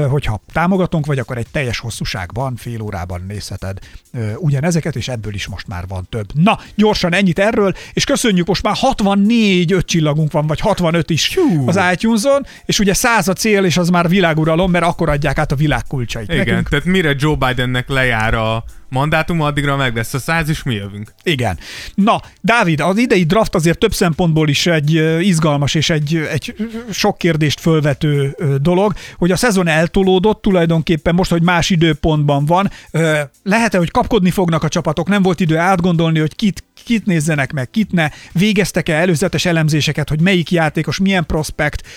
Hogyha 0.10 0.41
támogatónk 0.53 1.06
vagy, 1.06 1.20
akkor 1.20 1.38
egy 1.38 1.48
teljes 1.51 1.79
hosszúságban, 1.79 2.56
fél 2.56 2.82
órában 2.82 3.22
nézheted 3.27 3.79
ugyanezeket, 4.36 4.96
és 4.96 5.08
ebből 5.08 5.34
is 5.34 5.48
most 5.48 5.67
már 5.67 5.88
van 5.88 6.08
több. 6.10 6.27
Na, 6.34 6.60
gyorsan 6.75 7.13
ennyit 7.13 7.39
erről, 7.39 7.74
és 7.94 8.03
köszönjük, 8.03 8.48
most 8.48 8.63
már 8.63 8.75
64 8.75 9.72
öt 9.72 9.86
csillagunk 9.86 10.32
van, 10.32 10.48
vagy 10.48 10.60
65 10.60 11.10
is 11.10 11.36
Hú. 11.36 11.67
az 11.67 11.79
iTunes-on, 11.94 12.46
és 12.65 12.79
ugye 12.79 12.94
100 12.94 13.27
a 13.27 13.34
cél, 13.34 13.65
és 13.65 13.77
az 13.77 13.89
már 13.89 14.10
világuralom, 14.10 14.72
mert 14.79 14.91
akkor 14.91 15.10
adják 15.10 15.38
át 15.38 15.51
a 15.51 15.55
világ 15.55 15.84
kulcsait. 15.88 16.31
Igen, 16.34 16.46
Nekünk 16.46 16.69
tehát 16.69 16.86
mire 16.86 17.13
Joe 17.17 17.36
Bidennek 17.36 17.89
lejár 17.89 18.34
a 18.34 18.63
mandátum, 18.89 19.41
addigra 19.41 19.75
meg 19.75 19.96
lesz 19.96 20.13
a 20.13 20.20
száz, 20.20 20.50
és 20.50 20.63
mi 20.63 20.74
jövünk. 20.74 21.13
Igen. 21.24 21.58
Na, 21.96 22.22
Dávid, 22.41 22.79
az 22.79 22.98
idei 22.98 23.24
draft 23.24 23.56
azért 23.56 23.79
több 23.79 23.94
szempontból 23.94 24.50
is 24.50 24.67
egy 24.67 24.94
izgalmas 25.20 25.75
és 25.75 25.89
egy, 25.89 26.15
egy 26.32 26.56
sok 26.91 27.17
kérdést 27.17 27.60
fölvető 27.60 28.36
dolog, 28.62 28.94
hogy 29.17 29.32
a 29.32 29.36
szezon 29.36 29.67
eltolódott 29.67 30.41
tulajdonképpen 30.41 31.15
most, 31.15 31.32
hogy 31.32 31.41
más 31.41 31.70
időpontban 31.70 32.46
van. 32.46 32.72
Lehet-e, 33.44 33.77
hogy 33.77 33.91
kapkodni 33.91 34.29
fognak 34.29 34.63
a 34.63 34.67
csapatok, 34.67 35.08
nem 35.08 35.22
volt 35.22 35.39
idő 35.39 35.58
átgondolni, 35.58 36.20
hogy 36.20 36.36
kit, 36.36 36.63
kit 36.84 37.06
nézzenek 37.06 37.53
meg, 37.53 37.70
kit 37.70 37.91
ne. 37.91 38.10
Végeztek-e 38.32 38.94
előzetes 38.94 39.46
elemzéseket, 39.46 40.10
hogy 40.10 40.22
melyik 40.22 40.51
játékos, 40.51 41.00
milyen 41.00 41.25
prospekt, 41.25 41.88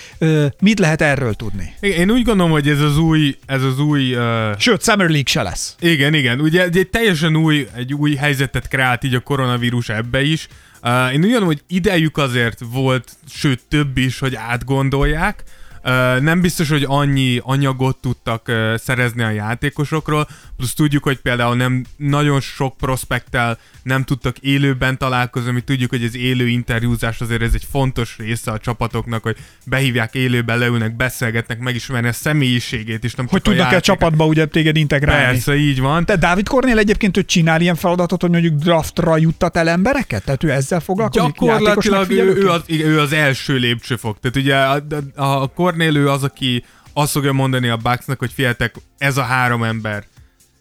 mit 0.61 0.79
lehet 0.79 1.01
erről 1.01 1.33
tudni? 1.33 1.73
Én 1.79 2.11
úgy 2.11 2.23
gondolom, 2.23 2.51
hogy 2.51 2.67
ez 2.67 2.79
az 2.79 2.97
új, 2.97 3.37
ez 3.45 3.63
az 3.63 3.79
új 3.79 4.15
uh, 4.15 4.57
Sőt, 4.57 4.83
Summer 4.83 5.09
League 5.09 5.27
se 5.27 5.41
lesz. 5.41 5.75
Igen, 5.79 6.13
igen. 6.13 6.39
Ugye 6.39 6.69
egy 6.81 6.89
teljesen 6.89 7.35
új, 7.35 7.67
egy 7.75 7.93
új 7.93 8.15
helyzetet 8.15 8.67
kreált 8.67 9.03
így 9.03 9.15
a 9.15 9.19
koronavírus 9.19 9.89
ebbe 9.89 10.21
is. 10.21 10.47
Uh, 10.83 11.13
én 11.13 11.17
úgy 11.17 11.21
gondolom, 11.21 11.47
hogy 11.47 11.63
idejük 11.67 12.17
azért 12.17 12.59
volt, 12.71 13.11
sőt 13.29 13.61
több 13.67 13.97
is, 13.97 14.19
hogy 14.19 14.35
átgondolják. 14.35 15.43
Nem 16.19 16.41
biztos, 16.41 16.69
hogy 16.69 16.83
annyi 16.87 17.39
anyagot 17.43 17.97
tudtak 17.97 18.51
szerezni 18.75 19.23
a 19.23 19.29
játékosokról, 19.29 20.27
plusz 20.57 20.73
tudjuk, 20.73 21.03
hogy 21.03 21.17
például 21.17 21.55
nem 21.55 21.85
nagyon 21.97 22.39
sok 22.39 22.77
prospekttel 22.77 23.57
nem 23.83 24.03
tudtak 24.03 24.37
élőben 24.37 24.97
találkozni, 24.97 25.51
mi 25.51 25.61
tudjuk, 25.61 25.89
hogy 25.89 26.03
az 26.03 26.15
élő 26.15 26.47
interjúzás 26.47 27.21
azért 27.21 27.41
ez 27.41 27.53
egy 27.53 27.67
fontos 27.71 28.15
része 28.17 28.51
a 28.51 28.57
csapatoknak, 28.57 29.23
hogy 29.23 29.37
behívják 29.65 30.13
élőben, 30.13 30.57
leülnek, 30.57 30.95
beszélgetnek, 30.95 31.59
megismerni 31.59 32.07
a 32.07 32.13
személyiségét 32.13 33.03
is. 33.03 33.15
Nem 33.15 33.27
Hogy 33.27 33.39
a 33.39 33.43
tudnak-e 33.43 33.63
játék- 33.63 33.83
csapatba 33.83 34.25
ugye 34.25 34.45
téged 34.45 34.75
integrálni? 34.75 35.25
Persze, 35.25 35.55
így 35.55 35.79
van. 35.79 36.03
De 36.05 36.15
Dávid 36.15 36.47
Kornél 36.47 36.77
egyébként 36.77 37.17
ő 37.17 37.23
csinál 37.23 37.61
ilyen 37.61 37.75
feladatot, 37.75 38.21
hogy 38.21 38.29
mondjuk 38.29 38.59
draftra 38.59 39.17
juttat 39.17 39.57
el 39.57 39.69
embereket? 39.69 40.23
Tehát 40.23 40.43
ő 40.43 40.51
ezzel 40.51 40.79
foglalkozik? 40.79 41.33
Gyakorlatilag 41.39 42.11
ő, 42.11 42.35
ő, 42.35 42.49
az, 42.49 42.61
ő 42.67 42.99
az 42.99 43.13
első 43.13 43.55
lépcsőfok. 43.55 44.19
Tehát 44.19 44.37
ugye 44.37 44.55
a, 44.55 44.83
a, 45.15 45.41
a 45.41 45.47
Cornél 45.71 45.95
ő 45.95 46.09
az, 46.09 46.23
aki 46.23 46.65
azt 46.93 47.11
fogja 47.11 47.31
mondani 47.31 47.67
a 47.67 47.77
Bucksnak, 47.77 48.19
hogy 48.19 48.31
figyeljetek, 48.31 48.75
ez 48.97 49.17
a 49.17 49.23
három 49.23 49.63
ember, 49.63 50.05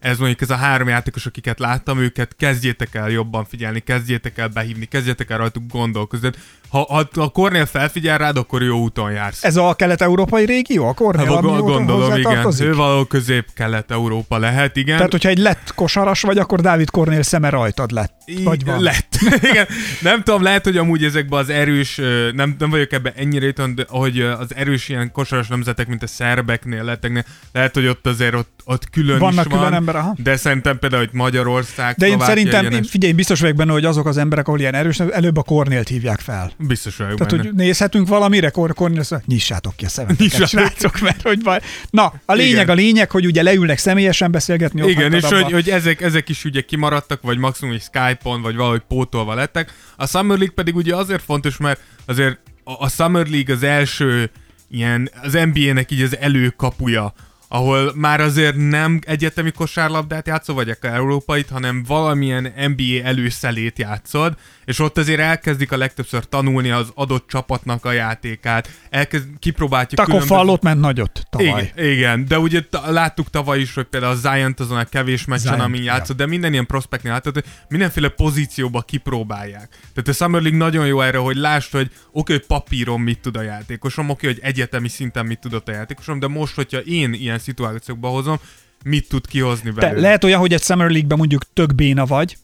ez 0.00 0.18
mondjuk 0.18 0.40
ez 0.40 0.50
a 0.50 0.56
három 0.56 0.88
játékos, 0.88 1.26
akiket 1.26 1.58
láttam, 1.58 1.98
őket 1.98 2.36
kezdjétek 2.36 2.94
el 2.94 3.10
jobban 3.10 3.44
figyelni, 3.44 3.80
kezdjétek 3.80 4.38
el 4.38 4.48
behívni, 4.48 4.84
kezdjétek 4.84 5.30
el 5.30 5.38
rajtuk 5.38 5.62
gondolkozni. 5.66 6.30
Ha, 6.70 6.86
ha 6.88 7.08
a 7.22 7.28
Cornél 7.28 7.66
felfigyel 7.66 8.18
rád, 8.18 8.36
akkor 8.36 8.62
jó 8.62 8.78
úton 8.78 9.12
jársz. 9.12 9.44
Ez 9.44 9.56
a 9.56 9.74
kelet-európai 9.74 10.44
régió, 10.44 10.88
a 10.88 10.92
Kornél, 10.92 11.26
Ha, 11.26 11.34
ami 11.34 11.60
gondolom, 11.60 12.16
igen. 12.16 12.52
Ő 12.60 12.74
valahol 12.74 13.06
közép-kelet-európa 13.06 14.38
lehet, 14.38 14.76
igen. 14.76 14.96
Tehát, 14.96 15.10
hogyha 15.10 15.28
egy 15.28 15.38
lett 15.38 15.72
kosaras 15.74 16.22
vagy, 16.22 16.38
akkor 16.38 16.60
Dávid 16.60 16.90
Kornél 16.90 17.22
szeme 17.22 17.48
rajtad 17.48 17.90
lett. 17.90 18.12
Vagy 18.44 18.64
van. 18.64 18.82
Lett. 18.82 19.18
Igen. 19.50 19.66
Nem 20.00 20.22
tudom, 20.22 20.42
lehet, 20.42 20.64
hogy 20.64 20.76
amúgy 20.76 21.04
ezekben 21.04 21.38
az 21.38 21.48
erős, 21.48 22.00
nem, 22.34 22.54
nem 22.58 22.70
vagyok 22.70 22.92
ebben 22.92 23.12
ennyire 23.16 23.46
itthon, 23.46 23.74
de 23.74 23.84
hogy 23.88 24.20
az 24.20 24.54
erős 24.54 24.88
ilyen 24.88 25.12
kosaras 25.12 25.48
nemzetek, 25.48 25.86
mint 25.86 26.02
a 26.02 26.06
szerbeknél, 26.06 26.84
letteknél, 26.84 27.24
lehet, 27.52 27.74
hogy 27.74 27.86
ott 27.86 28.06
azért 28.06 28.34
ott, 28.34 28.60
ott 28.64 28.90
külön 28.90 29.18
Vannak 29.18 29.44
is 29.44 29.50
van. 29.50 29.58
külön 29.58 29.74
ember, 29.74 29.96
aha. 29.96 30.14
De 30.22 30.36
szerintem 30.36 30.78
például, 30.78 31.04
hogy 31.04 31.12
Magyarország, 31.12 31.94
De 31.96 32.06
én 32.06 32.12
Szlovákia, 32.12 32.34
szerintem, 32.34 32.72
én, 32.72 32.82
figyelj, 32.82 33.12
biztos 33.12 33.40
vagyok 33.40 33.56
benne, 33.56 33.72
hogy 33.72 33.84
azok 33.84 34.06
az 34.06 34.16
emberek, 34.16 34.46
ahol 34.46 34.60
ilyen 34.60 34.74
erős, 34.74 35.00
előbb 35.00 35.36
a 35.36 35.42
Kornélt 35.42 35.88
hívják 35.88 36.20
fel. 36.20 36.52
Biztos 36.66 36.96
vagyok 36.96 37.14
Tehát, 37.16 37.32
benne. 37.32 37.42
hogy 37.42 37.54
nézhetünk 37.54 38.08
valamire, 38.08 38.50
Kornél 38.50 39.00
azt 39.00 39.10
mondja, 39.10 39.28
nyissátok 39.28 39.76
ki 39.76 39.84
a 39.84 39.88
szemeteket, 39.88 40.20
Nyissátok. 40.38 40.48
srácok, 40.48 41.00
mert 41.00 41.22
hogy 41.22 41.42
van. 41.42 41.60
Na, 41.90 42.12
a 42.24 42.32
lényeg 42.32 42.52
Igen. 42.52 42.68
a 42.68 42.72
lényeg, 42.74 43.10
hogy 43.10 43.26
ugye 43.26 43.42
leülnek 43.42 43.78
személyesen 43.78 44.30
beszélgetni. 44.30 44.88
Igen, 44.90 45.12
és 45.12 45.22
abba. 45.22 45.42
hogy, 45.42 45.52
hogy 45.52 45.70
ezek, 45.70 46.00
ezek 46.00 46.28
is 46.28 46.44
ugye 46.44 46.60
kimaradtak, 46.60 47.22
vagy 47.22 47.38
maximum 47.38 47.74
egy 47.74 47.82
Skype-on, 47.82 48.42
vagy 48.42 48.56
valahogy 48.56 48.82
pótolva 48.88 49.34
lettek. 49.34 49.72
A 49.96 50.06
Summer 50.06 50.36
League 50.36 50.54
pedig 50.54 50.76
ugye 50.76 50.96
azért 50.96 51.22
fontos, 51.22 51.56
mert 51.56 51.80
azért 52.06 52.38
a, 52.64 52.84
a 52.84 52.88
Summer 52.88 53.26
League 53.26 53.54
az 53.54 53.62
első 53.62 54.30
ilyen, 54.70 55.10
az 55.22 55.32
NBA-nek 55.32 55.90
így 55.90 56.02
az 56.02 56.16
előkapuja, 56.18 57.12
ahol 57.52 57.92
már 57.94 58.20
azért 58.20 58.56
nem 58.56 58.98
egyetemi 59.06 59.50
kosárlabdát 59.50 60.26
játszol, 60.26 60.54
vagy 60.54 60.70
akár 60.70 60.94
európait, 60.94 61.48
hanem 61.48 61.84
valamilyen 61.86 62.52
NBA 62.56 63.02
előszelét 63.04 63.78
játszod, 63.78 64.36
és 64.64 64.78
ott 64.78 64.98
azért 64.98 65.20
elkezdik 65.20 65.72
a 65.72 65.76
legtöbbször 65.76 66.24
tanulni 66.24 66.70
az 66.70 66.90
adott 66.94 67.28
csapatnak 67.28 67.84
a 67.84 67.92
játékát, 67.92 68.70
elkezd, 68.90 69.28
kipróbáljuk 69.38 69.90
Takov 69.90 70.22
fallott 70.22 70.62
ment 70.62 70.80
nagyot 70.80 71.22
tavaly. 71.30 71.72
igen, 71.74 71.90
igen, 71.90 72.26
de 72.26 72.38
ugye 72.38 72.60
ta- 72.60 72.90
láttuk 72.90 73.30
tavaly 73.30 73.60
is, 73.60 73.74
hogy 73.74 73.84
például 73.84 74.12
a 74.12 74.16
Zion 74.16 74.54
azon 74.58 74.78
a 74.78 74.84
kevés 74.84 75.24
meccsen, 75.24 75.46
Ziont, 75.46 75.60
amin 75.60 75.82
játszott, 75.82 76.16
de 76.16 76.26
minden 76.26 76.52
ilyen 76.52 76.66
prospektnél 76.66 77.12
látod, 77.12 77.34
hogy 77.34 77.44
mindenféle 77.68 78.08
pozícióba 78.08 78.80
kipróbálják. 78.80 79.68
Tehát 79.94 80.08
a 80.08 80.12
Summer 80.12 80.42
League 80.42 80.58
nagyon 80.58 80.86
jó 80.86 81.00
erre, 81.00 81.18
hogy 81.18 81.36
lásd, 81.36 81.72
hogy 81.72 81.90
oké, 82.12 82.32
hogy 82.32 82.46
papíron 82.46 83.00
mit 83.00 83.20
tud 83.20 83.36
a 83.36 83.42
játékosom, 83.42 84.08
oké, 84.08 84.26
hogy 84.26 84.38
egyetemi 84.42 84.88
szinten 84.88 85.26
mit 85.26 85.38
tudott 85.38 85.68
a 85.68 85.72
játékosom, 85.72 86.18
de 86.18 86.26
most, 86.26 86.54
hogyha 86.54 86.78
én 86.78 87.12
ilyen 87.12 87.38
szituációkba 87.40 88.08
hozom, 88.08 88.38
mit 88.84 89.08
tud 89.08 89.26
kihozni 89.26 89.72
Te, 89.72 89.80
belőle. 89.80 90.00
lehet 90.00 90.24
olyan, 90.24 90.40
hogy 90.40 90.52
egy 90.52 90.62
Summer 90.62 90.90
League-ben 90.90 91.18
mondjuk 91.18 91.42
tök 91.52 91.74
béna 91.74 92.06
vagy, 92.06 92.36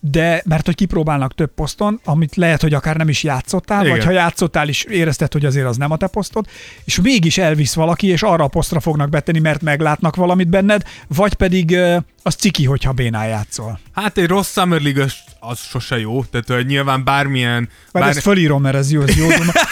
de 0.00 0.42
mert 0.44 0.66
hogy 0.66 0.74
kipróbálnak 0.74 1.34
több 1.34 1.54
poszton, 1.54 2.00
amit 2.04 2.36
lehet, 2.36 2.60
hogy 2.60 2.74
akár 2.74 2.96
nem 2.96 3.08
is 3.08 3.22
játszottál, 3.22 3.84
Igen. 3.84 3.96
vagy 3.96 4.04
ha 4.04 4.10
játszottál 4.10 4.68
is 4.68 4.84
érezted, 4.84 5.32
hogy 5.32 5.44
azért 5.44 5.66
az 5.66 5.76
nem 5.76 5.90
a 5.90 5.96
te 5.96 6.06
posztod, 6.06 6.46
és 6.84 7.00
mégis 7.00 7.38
elvisz 7.38 7.74
valaki, 7.74 8.06
és 8.06 8.22
arra 8.22 8.44
a 8.44 8.48
posztra 8.48 8.80
fognak 8.80 9.08
betenni, 9.08 9.38
mert 9.38 9.62
meglátnak 9.62 10.16
valamit 10.16 10.48
benned, 10.48 10.82
vagy 11.08 11.34
pedig 11.34 11.78
az 12.22 12.34
ciki, 12.34 12.64
hogyha 12.64 12.92
bénán 12.92 13.28
játszol. 13.28 13.80
Hát 13.94 14.18
egy 14.18 14.26
rossz 14.26 14.52
Summer 14.52 14.80
League 14.80 15.02
az, 15.02 15.14
az 15.40 15.58
sose 15.70 15.98
jó, 15.98 16.24
tehát 16.24 16.48
hogy 16.48 16.66
nyilván 16.66 17.04
bármilyen... 17.04 17.68
Bár 17.92 18.08
ezt 18.08 18.20
fölírom, 18.20 18.62
mert 18.62 18.76
ez 18.76 18.92
jó, 18.92 19.02
ez 19.02 19.16
jó. 19.16 19.28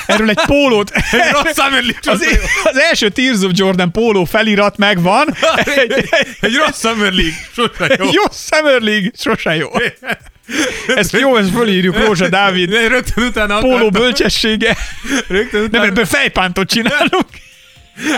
Erről 0.07 0.29
egy 0.31 0.41
pólót, 0.47 0.91
egy 1.11 1.33
rossz 1.33 1.55
Summer 1.55 1.83
League 1.83 2.13
az, 2.13 2.23
jó. 2.23 2.41
az 2.65 2.79
első 2.79 3.09
Tears 3.09 3.43
of 3.43 3.51
Jordan 3.55 3.93
póló 3.93 4.25
felirat 4.25 4.77
megvan. 4.77 5.37
egy, 5.65 5.93
egy, 5.93 6.09
egy 6.41 6.55
rossz 6.55 6.81
Summer 6.81 7.13
League 7.13 7.37
sose 7.53 7.97
jó. 7.99 8.05
Jó 8.05 8.23
Summer 8.31 8.81
League, 8.81 9.11
sose 9.15 9.55
jó. 9.55 9.69
Ezt 10.97 11.13
jó, 11.13 11.37
ezt 11.37 11.51
fölírjuk, 11.51 11.99
Rózsa 11.99 12.29
Dávid. 12.29 12.71
Rögtön 12.71 13.25
utána 13.25 13.59
Póló 13.59 13.91
bölcsessége. 13.91 14.77
rögtön 15.29 15.61
Nem, 15.61 15.69
utána, 15.69 15.85
ebből 15.85 16.05
fejpántot 16.05 16.69
csinálunk. 16.69 17.27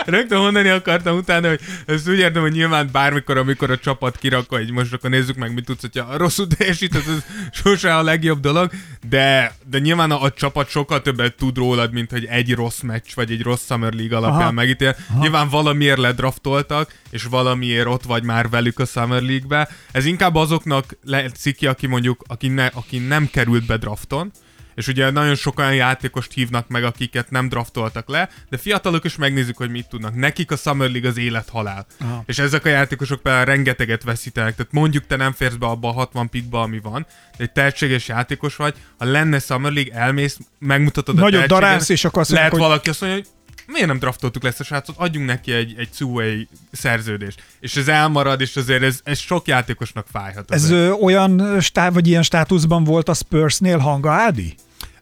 Rögtön 0.05 0.39
mondani 0.39 0.69
akartam 0.69 1.17
utána, 1.17 1.49
hogy 1.49 1.61
ezt 1.87 2.09
úgy 2.09 2.19
értem, 2.19 2.43
hogy 2.43 2.53
nyilván 2.53 2.89
bármikor, 2.93 3.37
amikor 3.37 3.71
a 3.71 3.79
csapat 3.79 4.19
kirakva, 4.19 4.57
hogy 4.57 4.71
most 4.71 4.93
akkor 4.93 5.11
nézzük 5.11 5.37
meg, 5.37 5.55
mit 5.55 5.65
tudsz, 5.65 5.81
hogyha 5.81 6.17
rosszul 6.17 6.47
teljesít, 6.47 6.95
ez, 6.95 7.07
ez 7.09 7.25
sose 7.53 7.97
a 7.97 8.03
legjobb 8.03 8.41
dolog, 8.41 8.71
de, 9.09 9.55
de 9.71 9.79
nyilván 9.79 10.11
a, 10.11 10.23
a 10.23 10.31
csapat 10.31 10.69
sokkal 10.69 11.03
többet 11.03 11.37
tud 11.37 11.57
rólad, 11.57 11.93
mint 11.93 12.11
hogy 12.11 12.25
egy 12.25 12.55
rossz 12.55 12.81
meccs, 12.81 13.15
vagy 13.15 13.31
egy 13.31 13.43
rossz 13.43 13.67
Summer 13.67 13.93
League 13.93 14.17
alapján 14.17 14.41
Aha. 14.41 14.51
megítél. 14.51 14.97
Nyilván 15.21 15.49
valamiért 15.49 15.99
ledraftoltak, 15.99 16.95
és 17.11 17.25
valamiért 17.25 17.87
ott 17.87 18.05
vagy 18.05 18.23
már 18.23 18.49
velük 18.49 18.79
a 18.79 18.85
Summer 18.85 19.23
League-be. 19.23 19.69
Ez 19.93 20.05
inkább 20.05 20.35
azoknak 20.35 20.97
látszik 21.05 21.57
ki, 21.57 21.67
aki 21.67 21.87
mondjuk, 21.87 22.23
aki, 22.27 22.49
ne, 22.49 22.67
aki 22.67 22.99
nem 22.99 23.29
került 23.33 23.67
be 23.67 23.77
drafton, 23.77 24.33
és 24.81 24.87
ugye 24.87 25.11
nagyon 25.11 25.35
sok 25.35 25.59
olyan 25.59 25.75
játékost 25.75 26.33
hívnak 26.33 26.69
meg, 26.69 26.85
akiket 26.85 27.31
nem 27.31 27.49
draftoltak 27.49 28.09
le, 28.09 28.29
de 28.49 28.57
fiatalok 28.57 29.05
is 29.05 29.17
megnézik, 29.17 29.57
hogy 29.57 29.71
mit 29.71 29.89
tudnak. 29.89 30.15
Nekik 30.15 30.51
a 30.51 30.57
Summer 30.57 30.91
League 30.91 31.09
az 31.09 31.19
élet-halál. 31.19 31.87
Aha. 32.01 32.23
És 32.27 32.39
ezek 32.39 32.65
a 32.65 32.69
játékosok 32.69 33.23
például 33.23 33.45
rengeteget 33.45 34.03
veszítenek. 34.03 34.57
Tehát 34.57 34.73
mondjuk 34.73 35.07
te 35.07 35.17
nem 35.17 35.33
férsz 35.33 35.55
be 35.55 35.67
abba 35.67 35.89
a 35.89 35.93
60 35.93 36.29
pikba, 36.29 36.61
ami 36.61 36.81
van, 36.81 37.07
de 37.37 37.45
egy 37.45 37.53
tehetséges 37.53 38.09
játékos 38.09 38.57
vagy, 38.57 38.75
ha 38.99 39.05
lenne 39.05 39.39
Summer 39.39 39.73
League, 39.73 39.95
elmész, 39.95 40.39
megmutatod 40.59 41.15
a 41.15 41.19
tehetségedet, 41.19 41.49
darálsz, 41.49 41.89
és 41.89 42.05
akkor 42.05 42.21
azt 42.23 42.31
lehet 42.31 42.51
hogy- 42.51 42.61
valaki 42.61 42.89
azt 42.89 43.01
mondja, 43.01 43.19
hogy 43.19 43.29
miért 43.67 43.87
nem 43.87 43.99
draftoltuk 43.99 44.43
le 44.43 44.49
ezt 44.49 44.61
a 44.61 44.65
srácot, 44.65 44.97
adjunk 44.99 45.27
neki 45.27 45.53
egy, 45.53 45.75
egy 45.79 45.89
two-way 45.99 46.35
szerződést. 46.73 47.43
És 47.61 47.77
ez 47.77 47.89
elmarad, 47.89 48.41
és 48.41 48.57
azért 48.57 48.83
ez, 48.83 49.01
ez 49.05 49.19
sok 49.19 49.47
játékosnak 49.47 50.07
fájhat. 50.13 50.51
Ez 50.51 50.63
azért. 50.63 50.81
ö, 50.81 50.91
olyan 50.91 51.61
stá, 51.61 51.91
vagy 51.91 52.07
ilyen 52.07 52.23
státuszban 52.23 52.85
volt 52.85 53.09
a 53.09 53.15
Spursnél 53.15 53.79
Hanga 53.79 54.11
Ádi? 54.13 54.55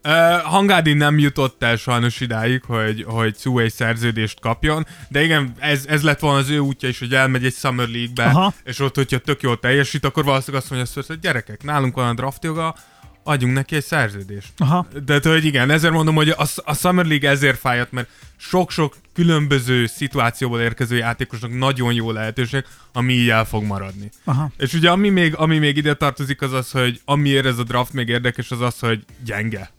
Uh, 0.04 0.12
Hangádi 0.42 0.92
nem 0.92 1.18
jutott 1.18 1.62
el 1.62 1.76
sajnos 1.76 2.20
idáig, 2.20 2.62
hogy, 2.62 3.04
hogy 3.08 3.36
Suway 3.38 3.68
szerződést 3.68 4.40
kapjon, 4.40 4.86
de 5.08 5.22
igen, 5.22 5.52
ez, 5.58 5.84
ez 5.88 6.02
lett 6.02 6.20
volna 6.20 6.38
az 6.38 6.48
ő 6.48 6.58
útja 6.58 6.88
is, 6.88 6.98
hogy 6.98 7.14
elmegy 7.14 7.44
egy 7.44 7.54
Summer 7.54 7.88
League-be, 7.88 8.24
Aha. 8.24 8.54
és 8.64 8.80
ott, 8.80 8.94
hogyha 8.94 9.18
tök 9.18 9.42
jól 9.42 9.58
teljesít, 9.58 10.04
akkor 10.04 10.24
valószínűleg 10.24 10.62
azt 10.62 10.70
mondja, 10.70 11.02
hogy 11.06 11.18
gyerekek, 11.18 11.62
nálunk 11.62 11.94
van 11.94 12.08
a 12.08 12.14
draft 12.14 12.44
joga, 12.44 12.74
adjunk 13.28 13.54
neki 13.54 13.76
egy 13.76 13.84
szerződést. 13.84 14.52
Aha. 14.58 14.86
De 15.04 15.20
hogy 15.22 15.44
igen, 15.44 15.70
ezért 15.70 15.92
mondom, 15.92 16.14
hogy 16.14 16.28
a, 16.28 16.46
a 16.64 16.74
Summer 16.74 17.06
League 17.06 17.30
ezért 17.30 17.58
fájt, 17.58 17.92
mert 17.92 18.08
sok-sok 18.36 18.96
különböző 19.14 19.86
szituációból 19.86 20.60
érkező 20.60 20.96
játékosnak 20.96 21.58
nagyon 21.58 21.92
jó 21.92 22.10
lehetőség, 22.10 22.64
ami 22.92 23.12
így 23.12 23.28
el 23.28 23.44
fog 23.44 23.64
maradni. 23.64 24.10
Aha. 24.24 24.50
És 24.56 24.74
ugye 24.74 24.90
ami 24.90 25.08
még, 25.08 25.34
ami 25.36 25.58
még 25.58 25.76
ide 25.76 25.94
tartozik 25.94 26.42
az 26.42 26.52
az, 26.52 26.70
hogy 26.70 27.00
amiért 27.04 27.46
ez 27.46 27.58
a 27.58 27.62
draft 27.62 27.92
még 27.92 28.08
érdekes, 28.08 28.50
az 28.50 28.60
az, 28.60 28.78
hogy 28.78 29.04
gyenge. 29.24 29.70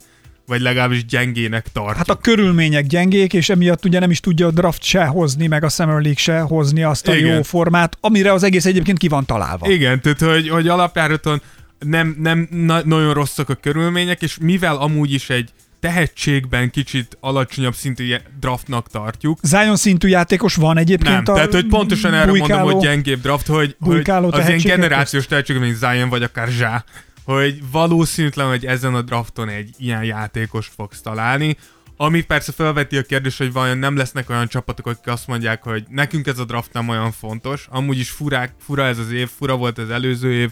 Vagy 0.49 0.61
legalábbis 0.61 1.05
gyengének 1.05 1.67
tartjuk. 1.71 1.97
Hát 1.97 2.09
a 2.09 2.15
körülmények 2.15 2.85
gyengék, 2.85 3.33
és 3.33 3.49
emiatt 3.49 3.85
ugye 3.85 3.99
nem 3.99 4.11
is 4.11 4.19
tudja 4.19 4.47
a 4.47 4.51
draft 4.51 4.83
se 4.83 5.05
hozni, 5.05 5.47
meg 5.47 5.63
a 5.63 5.69
Summer 5.69 6.01
League 6.01 6.17
se 6.17 6.39
hozni 6.39 6.83
azt 6.83 7.07
a 7.07 7.15
Igen. 7.15 7.35
jó 7.35 7.41
formát, 7.41 7.97
amire 7.99 8.33
az 8.33 8.43
egész 8.43 8.65
egyébként 8.65 8.97
ki 8.97 9.07
van 9.07 9.25
találva. 9.25 9.69
Igen, 9.69 10.01
tehát 10.01 10.19
hogy, 10.19 10.49
hogy 10.49 10.67
alapjáraton 10.67 11.41
nem, 11.79 12.15
nem 12.19 12.47
na- 12.51 12.85
nagyon 12.85 13.13
rosszak 13.13 13.49
a 13.49 13.55
körülmények, 13.55 14.21
és 14.21 14.37
mivel 14.41 14.75
amúgy 14.75 15.13
is 15.13 15.29
egy 15.29 15.49
tehetségben 15.79 16.69
kicsit 16.69 17.17
alacsonyabb 17.19 17.75
szintű 17.75 18.15
draftnak 18.39 18.89
tartjuk, 18.89 19.39
Zion 19.41 19.75
szintű 19.75 20.07
játékos 20.07 20.55
van 20.55 20.77
egyébként 20.77 21.13
nem, 21.13 21.23
a 21.25 21.33
tehát 21.33 21.53
hogy 21.53 21.65
pontosan 21.65 22.13
erre 22.13 22.31
mondom, 22.31 22.61
hogy 22.61 22.77
gyengébb 22.77 23.21
draft, 23.21 23.47
hogy, 23.47 23.75
hogy 23.79 24.09
az 24.09 24.47
ilyen 24.47 24.59
generációs 24.63 25.25
tehetség, 25.25 25.57
mint 25.57 25.75
Zion 25.75 26.09
vagy 26.09 26.23
akár 26.23 26.47
Zsá, 26.47 26.83
hogy 27.33 27.71
valószínűtlen, 27.71 28.47
hogy 28.47 28.65
ezen 28.65 28.95
a 28.95 29.01
drafton 29.01 29.49
egy 29.49 29.69
ilyen 29.77 30.03
játékos 30.03 30.67
fogsz 30.75 31.01
találni, 31.01 31.57
ami 31.97 32.21
persze 32.21 32.51
felveti 32.51 32.97
a 32.97 33.01
kérdés, 33.01 33.37
hogy 33.37 33.53
vajon 33.53 33.77
nem 33.77 33.97
lesznek 33.97 34.29
olyan 34.29 34.47
csapatok, 34.47 34.87
akik 34.87 35.07
azt 35.07 35.27
mondják, 35.27 35.63
hogy 35.63 35.85
nekünk 35.89 36.27
ez 36.27 36.39
a 36.39 36.45
draft 36.45 36.73
nem 36.73 36.89
olyan 36.89 37.11
fontos, 37.11 37.67
amúgy 37.69 37.99
is 37.99 38.09
furák, 38.09 38.53
fura 38.59 38.85
ez 38.85 38.97
az 38.97 39.11
év, 39.11 39.29
fura 39.37 39.55
volt 39.55 39.77
az 39.77 39.89
előző 39.89 40.33
év, 40.33 40.51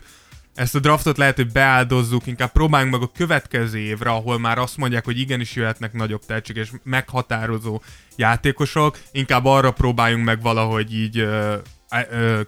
ezt 0.53 0.75
a 0.75 0.79
draftot 0.79 1.17
lehet, 1.17 1.35
hogy 1.35 1.51
beáldozzuk, 1.51 2.27
inkább 2.27 2.51
próbáljunk 2.51 2.93
meg 2.93 3.01
a 3.01 3.11
következő 3.17 3.77
évre, 3.77 4.09
ahol 4.09 4.39
már 4.39 4.57
azt 4.57 4.77
mondják, 4.77 5.05
hogy 5.05 5.19
igenis 5.19 5.55
jöhetnek 5.55 5.93
nagyobb 5.93 6.25
tehetség 6.25 6.55
és 6.55 6.71
meghatározó 6.83 7.81
játékosok, 8.15 8.99
inkább 9.11 9.45
arra 9.45 9.71
próbáljunk 9.71 10.25
meg 10.25 10.41
valahogy 10.41 10.93
így 10.93 11.27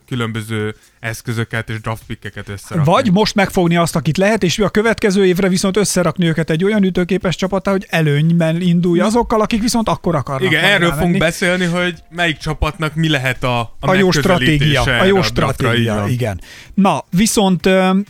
különböző 0.08 0.76
eszközöket 1.00 1.70
és 1.70 1.82
draft 1.82 2.04
pickeket 2.08 2.50
összerakni. 2.50 2.92
Vagy 2.92 3.12
most 3.12 3.36
megfogni 3.36 3.76
azt, 3.76 3.96
akit 3.96 4.18
lehet, 4.18 4.44
és 4.44 4.60
a 4.60 4.70
következő 4.70 5.26
évre 5.26 5.48
viszont 5.48 5.78
összerakni 5.78 6.28
őket 6.28 6.50
egy 6.50 6.64
olyan 6.64 6.84
ütőképes 6.84 7.36
csapatá, 7.36 7.72
hogy 7.72 7.86
előnyben 7.90 8.62
indulj 8.62 9.00
azokkal, 9.00 9.42
akik 9.42 9.62
viszont 9.62 9.90
akkor 9.90 10.16
akarnak. 10.16 10.52
Igen, 10.52 10.64
erről 10.64 10.92
fogunk 10.92 11.18
beszélni, 11.18 11.66
hogy 11.66 12.04
melyik 12.10 12.38
csapatnak 12.38 12.96
mi 12.96 13.10
lehet 13.10 13.44
a, 13.44 13.60
a, 13.60 13.76
a 13.80 13.94
jó 13.94 14.12
stratégia, 14.12 14.82
a 14.82 15.06
jó 15.06 15.18
így 15.18 15.24
stratégia, 15.24 16.06
igen. 16.08 16.42
Na, 16.74 17.06
viszont 17.10 17.70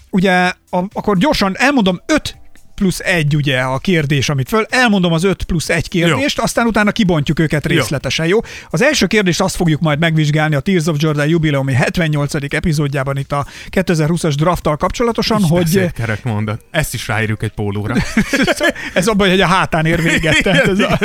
ugye, 0.10 0.52
a, 0.70 0.84
akkor 0.94 1.18
gyorsan 1.18 1.58
elmondom 1.58 2.02
öt 2.06 2.38
plusz 2.80 3.00
egy 3.00 3.36
ugye 3.36 3.60
a 3.60 3.78
kérdés, 3.78 4.30
amit 4.30 4.50
föl. 4.50 4.66
Elmondom 4.70 5.14
az 5.14 5.24
5 5.24 5.44
plusz 5.44 5.70
egy 5.70 5.88
kérdést, 5.88 6.38
jó. 6.38 6.44
aztán 6.44 6.66
utána 6.66 6.92
kibontjuk 6.92 7.40
őket 7.40 7.66
részletesen, 7.66 8.26
jó? 8.26 8.40
Az 8.70 8.82
első 8.82 9.06
kérdést 9.06 9.42
azt 9.42 9.56
fogjuk 9.56 9.82
majd 9.82 10.00
megvizsgálni 10.00 10.56
a 10.56 10.60
Tears 10.60 10.86
of 10.86 10.96
Jordan 11.00 11.28
jubileumi 11.28 11.74
78. 11.74 12.34
epizódjában 12.54 13.18
itt 13.18 13.32
a 13.32 13.46
2020-as 13.70 14.34
drafttal 14.38 14.78
kapcsolatosan, 14.78 15.40
Is 15.40 15.50
hogy 15.50 15.92
kerek 15.92 16.24
mondat. 16.24 16.62
Ezt 16.72 16.94
is 16.94 17.08
ráírjuk 17.08 17.44
egy 17.44 17.52
pólóra. 17.52 17.96
ez 18.94 19.08
abban, 19.08 19.30
hogy 19.30 19.42
a 19.42 19.48
hátán 19.48 19.86
ér 19.86 20.02
véget. 20.02 20.42
Tehát 20.42 20.68
ez 20.68 20.80
a... 20.80 21.00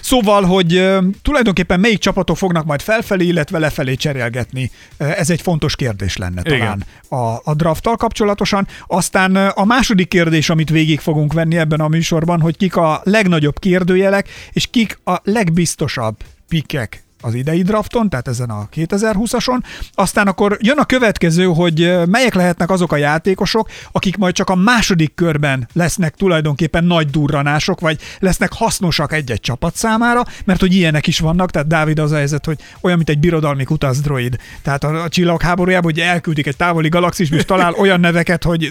Szóval, 0.00 0.42
hogy 0.42 0.88
tulajdonképpen 1.22 1.80
melyik 1.80 1.98
csapatok 1.98 2.36
fognak 2.36 2.64
majd 2.64 2.80
felfelé, 2.80 3.26
illetve 3.26 3.58
lefelé 3.58 3.94
cserélgetni. 3.94 4.70
Ez 4.96 5.30
egy 5.30 5.42
fontos 5.42 5.76
kérdés 5.76 6.16
lenne 6.16 6.42
talán 6.42 6.84
a, 7.08 7.40
a 7.44 7.54
drafttal 7.54 7.96
kapcsolatosan. 7.96 8.66
Aztán 8.86 9.36
a 9.36 9.64
második 9.64 10.08
kérdés, 10.08 10.50
amit 10.50 10.70
végig 10.70 11.00
fogunk 11.18 11.32
venni 11.32 11.58
ebben 11.58 11.80
a 11.80 11.88
műsorban, 11.88 12.40
hogy 12.40 12.56
kik 12.56 12.76
a 12.76 13.00
legnagyobb 13.04 13.58
kérdőjelek, 13.58 14.28
és 14.52 14.66
kik 14.66 14.98
a 15.04 15.20
legbiztosabb 15.24 16.16
pikek 16.48 17.07
az 17.20 17.34
idei 17.34 17.62
drafton, 17.62 18.08
tehát 18.08 18.28
ezen 18.28 18.50
a 18.50 18.68
2020-ason. 18.74 19.58
Aztán 19.94 20.26
akkor 20.26 20.58
jön 20.60 20.78
a 20.78 20.84
következő, 20.84 21.44
hogy 21.44 21.98
melyek 22.06 22.34
lehetnek 22.34 22.70
azok 22.70 22.92
a 22.92 22.96
játékosok, 22.96 23.68
akik 23.92 24.16
majd 24.16 24.34
csak 24.34 24.50
a 24.50 24.54
második 24.54 25.14
körben 25.14 25.68
lesznek 25.72 26.14
tulajdonképpen 26.14 26.84
nagy 26.84 27.10
durranások, 27.10 27.80
vagy 27.80 28.00
lesznek 28.18 28.52
hasznosak 28.52 29.12
egy-egy 29.12 29.40
csapat 29.40 29.76
számára, 29.76 30.24
mert 30.44 30.60
hogy 30.60 30.74
ilyenek 30.74 31.06
is 31.06 31.18
vannak, 31.18 31.50
tehát 31.50 31.68
Dávid 31.68 31.98
az 31.98 32.12
a 32.12 32.16
helyzet, 32.16 32.44
hogy 32.44 32.58
olyan, 32.80 32.96
mint 32.96 33.08
egy 33.08 33.18
birodalmi 33.18 33.64
kutasz 33.64 34.00
droid. 34.00 34.36
Tehát 34.62 34.84
a, 34.84 35.02
a 35.02 35.08
csillag 35.08 35.42
háborújában, 35.42 35.92
hogy 35.92 36.00
elküldik 36.00 36.46
egy 36.46 36.56
távoli 36.56 36.88
galaxisba, 36.88 37.36
és 37.36 37.44
talál 37.44 37.72
olyan 37.82 38.00
neveket, 38.00 38.44
hogy 38.44 38.70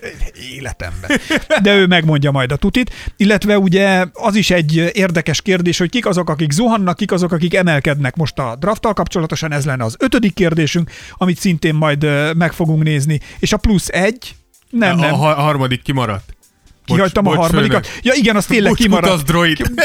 életemben. 0.56 1.10
De 1.62 1.74
ő 1.74 1.86
megmondja 1.86 2.30
majd 2.30 2.52
a 2.52 2.56
tutit. 2.56 2.90
Illetve 3.16 3.58
ugye 3.58 4.04
az 4.12 4.34
is 4.34 4.50
egy 4.50 4.90
érdekes 4.92 5.42
kérdés, 5.42 5.78
hogy 5.78 5.90
kik 5.90 6.06
azok, 6.06 6.30
akik 6.30 6.52
zuhannak, 6.52 6.96
kik 6.96 7.12
azok, 7.12 7.32
akik 7.32 7.54
emelkednek 7.54 7.83
most 8.16 8.38
a 8.38 8.56
drafttal 8.56 8.92
kapcsolatosan. 8.92 9.52
Ez 9.52 9.64
lenne 9.64 9.84
az 9.84 9.96
ötödik 9.98 10.34
kérdésünk, 10.34 10.90
amit 11.12 11.38
szintén 11.38 11.74
majd 11.74 12.06
meg 12.36 12.52
fogunk 12.52 12.82
nézni. 12.82 13.20
És 13.38 13.52
a 13.52 13.56
plusz 13.56 13.88
egy, 13.88 14.34
nem, 14.70 14.98
a, 14.98 15.00
nem. 15.00 15.12
a 15.12 15.16
ha- 15.16 15.34
harmadik 15.34 15.82
kimaradt. 15.82 16.33
Bocs- 16.86 16.96
Kihagytam 16.98 17.26
a 17.26 17.30
bocs, 17.30 17.38
harmadikat. 17.38 17.86
főnök. 17.86 18.04
Ja 18.04 18.12
igen, 18.16 18.36
az 18.36 18.44
tényleg 18.46 18.70
Bocs, 18.70 18.80
kimaradt. 18.80 19.32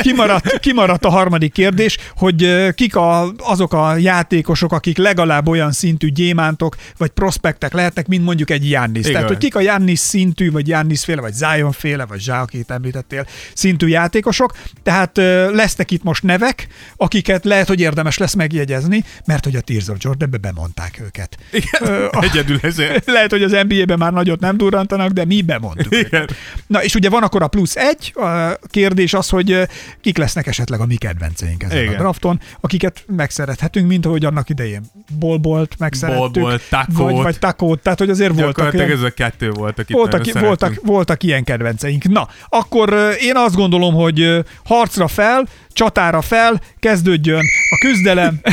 Kimaradt, 0.02 0.60
kimaradt 0.60 1.06
a 1.06 1.10
harmadik 1.10 1.52
kérdés, 1.54 1.98
hogy 2.16 2.72
kik 2.74 2.96
a, 2.96 3.34
azok 3.38 3.74
a 3.74 3.96
játékosok, 3.96 4.72
akik 4.72 4.98
legalább 4.98 5.48
olyan 5.48 5.72
szintű 5.72 6.08
gyémántok, 6.08 6.76
vagy 6.98 7.10
prospektek 7.10 7.74
lehetnek, 7.74 8.08
mint 8.08 8.24
mondjuk 8.26 8.50
egy 8.50 8.70
Jannis. 8.70 9.00
Igen. 9.02 9.12
Tehát, 9.14 9.28
hogy 9.28 9.38
kik 9.38 9.56
a 9.56 9.60
Jannis 9.60 10.00
szintű, 10.00 10.52
vagy 10.52 10.68
Jannis 10.68 11.04
féle, 11.04 11.22
vagy 11.22 11.34
Zion 11.34 11.72
féle, 11.72 12.06
vagy 12.06 12.20
Zsá, 12.22 12.42
akit 12.42 12.72
említettél, 12.72 13.26
szintű 13.54 13.88
játékosok. 13.88 14.54
Tehát 14.84 15.18
lesznek 15.54 15.92
itt 15.92 16.04
most 16.04 16.24
nevek, 16.24 16.68
akiket 16.98 17.46
lehet, 17.46 17.68
hogy 17.68 17.80
érdemes 17.80 18.18
lesz 18.18 18.34
megjegyezni, 18.34 19.04
mert 19.26 19.44
hogy 19.44 19.56
a 19.56 19.62
Tears 19.62 19.88
of 19.88 19.98
Jordanbe 20.00 20.38
bemondták 20.38 21.00
őket. 21.06 21.38
Igen, 21.52 21.82
Ö, 21.94 22.06
a- 22.12 22.24
egyedül 22.24 22.60
ezért. 22.62 23.06
lehet, 23.16 23.32
hogy 23.32 23.44
az 23.44 23.52
NBA-ben 23.68 23.98
már 23.98 24.14
nagyot 24.14 24.40
nem 24.40 24.58
durrantanak, 24.58 25.12
de 25.12 25.26
mi 25.26 25.42
bemondtuk. 25.42 25.96
Igen. 25.96 26.30
Na, 26.68 26.84
és 26.90 26.96
ugye 26.96 27.10
van 27.10 27.24
akkor 27.24 27.44
a 27.44 27.48
plusz 27.48 27.76
egy, 27.76 28.14
a 28.16 28.60
kérdés 28.68 29.14
az, 29.14 29.30
hogy 29.30 29.68
kik 30.02 30.18
lesznek 30.18 30.48
esetleg 30.48 30.80
a 30.80 30.86
mi 30.86 30.96
kedvenceink 30.96 31.64
ezen 31.64 31.78
Igen. 31.82 31.94
a 31.94 31.98
drafton, 31.98 32.40
akiket 32.60 33.04
megszerethetünk, 33.08 33.88
mint 33.88 34.06
ahogy 34.06 34.26
annak 34.26 34.50
idején 34.50 34.82
Bolbolt 35.20 35.76
megszerettük. 35.78 36.32
Bolbolt, 36.32 36.62
Takót. 36.70 36.96
Vagy, 36.96 37.16
vagy 37.16 37.40
Takót, 37.40 37.80
tehát 37.80 38.00
hogy 38.00 38.10
azért 38.10 38.34
voltak, 38.40 38.74
olyan- 38.74 38.90
ez 38.90 39.02
a 39.02 39.10
kettő 39.10 39.50
volt, 39.50 39.80
akit 39.80 39.96
voltak, 39.96 40.40
voltak, 40.40 40.80
voltak 40.84 41.24
ilyen 41.24 41.44
kedvenceink. 41.44 42.04
Na, 42.04 42.28
akkor 42.50 43.16
én 43.20 43.36
azt 43.36 43.56
gondolom, 43.56 43.94
hogy 43.94 44.46
harcra 44.64 45.08
fel, 45.08 45.48
csatára 45.74 46.22
fel, 46.22 46.62
kezdődjön 46.80 47.44
a 47.70 47.78
küzdelem. 47.80 48.40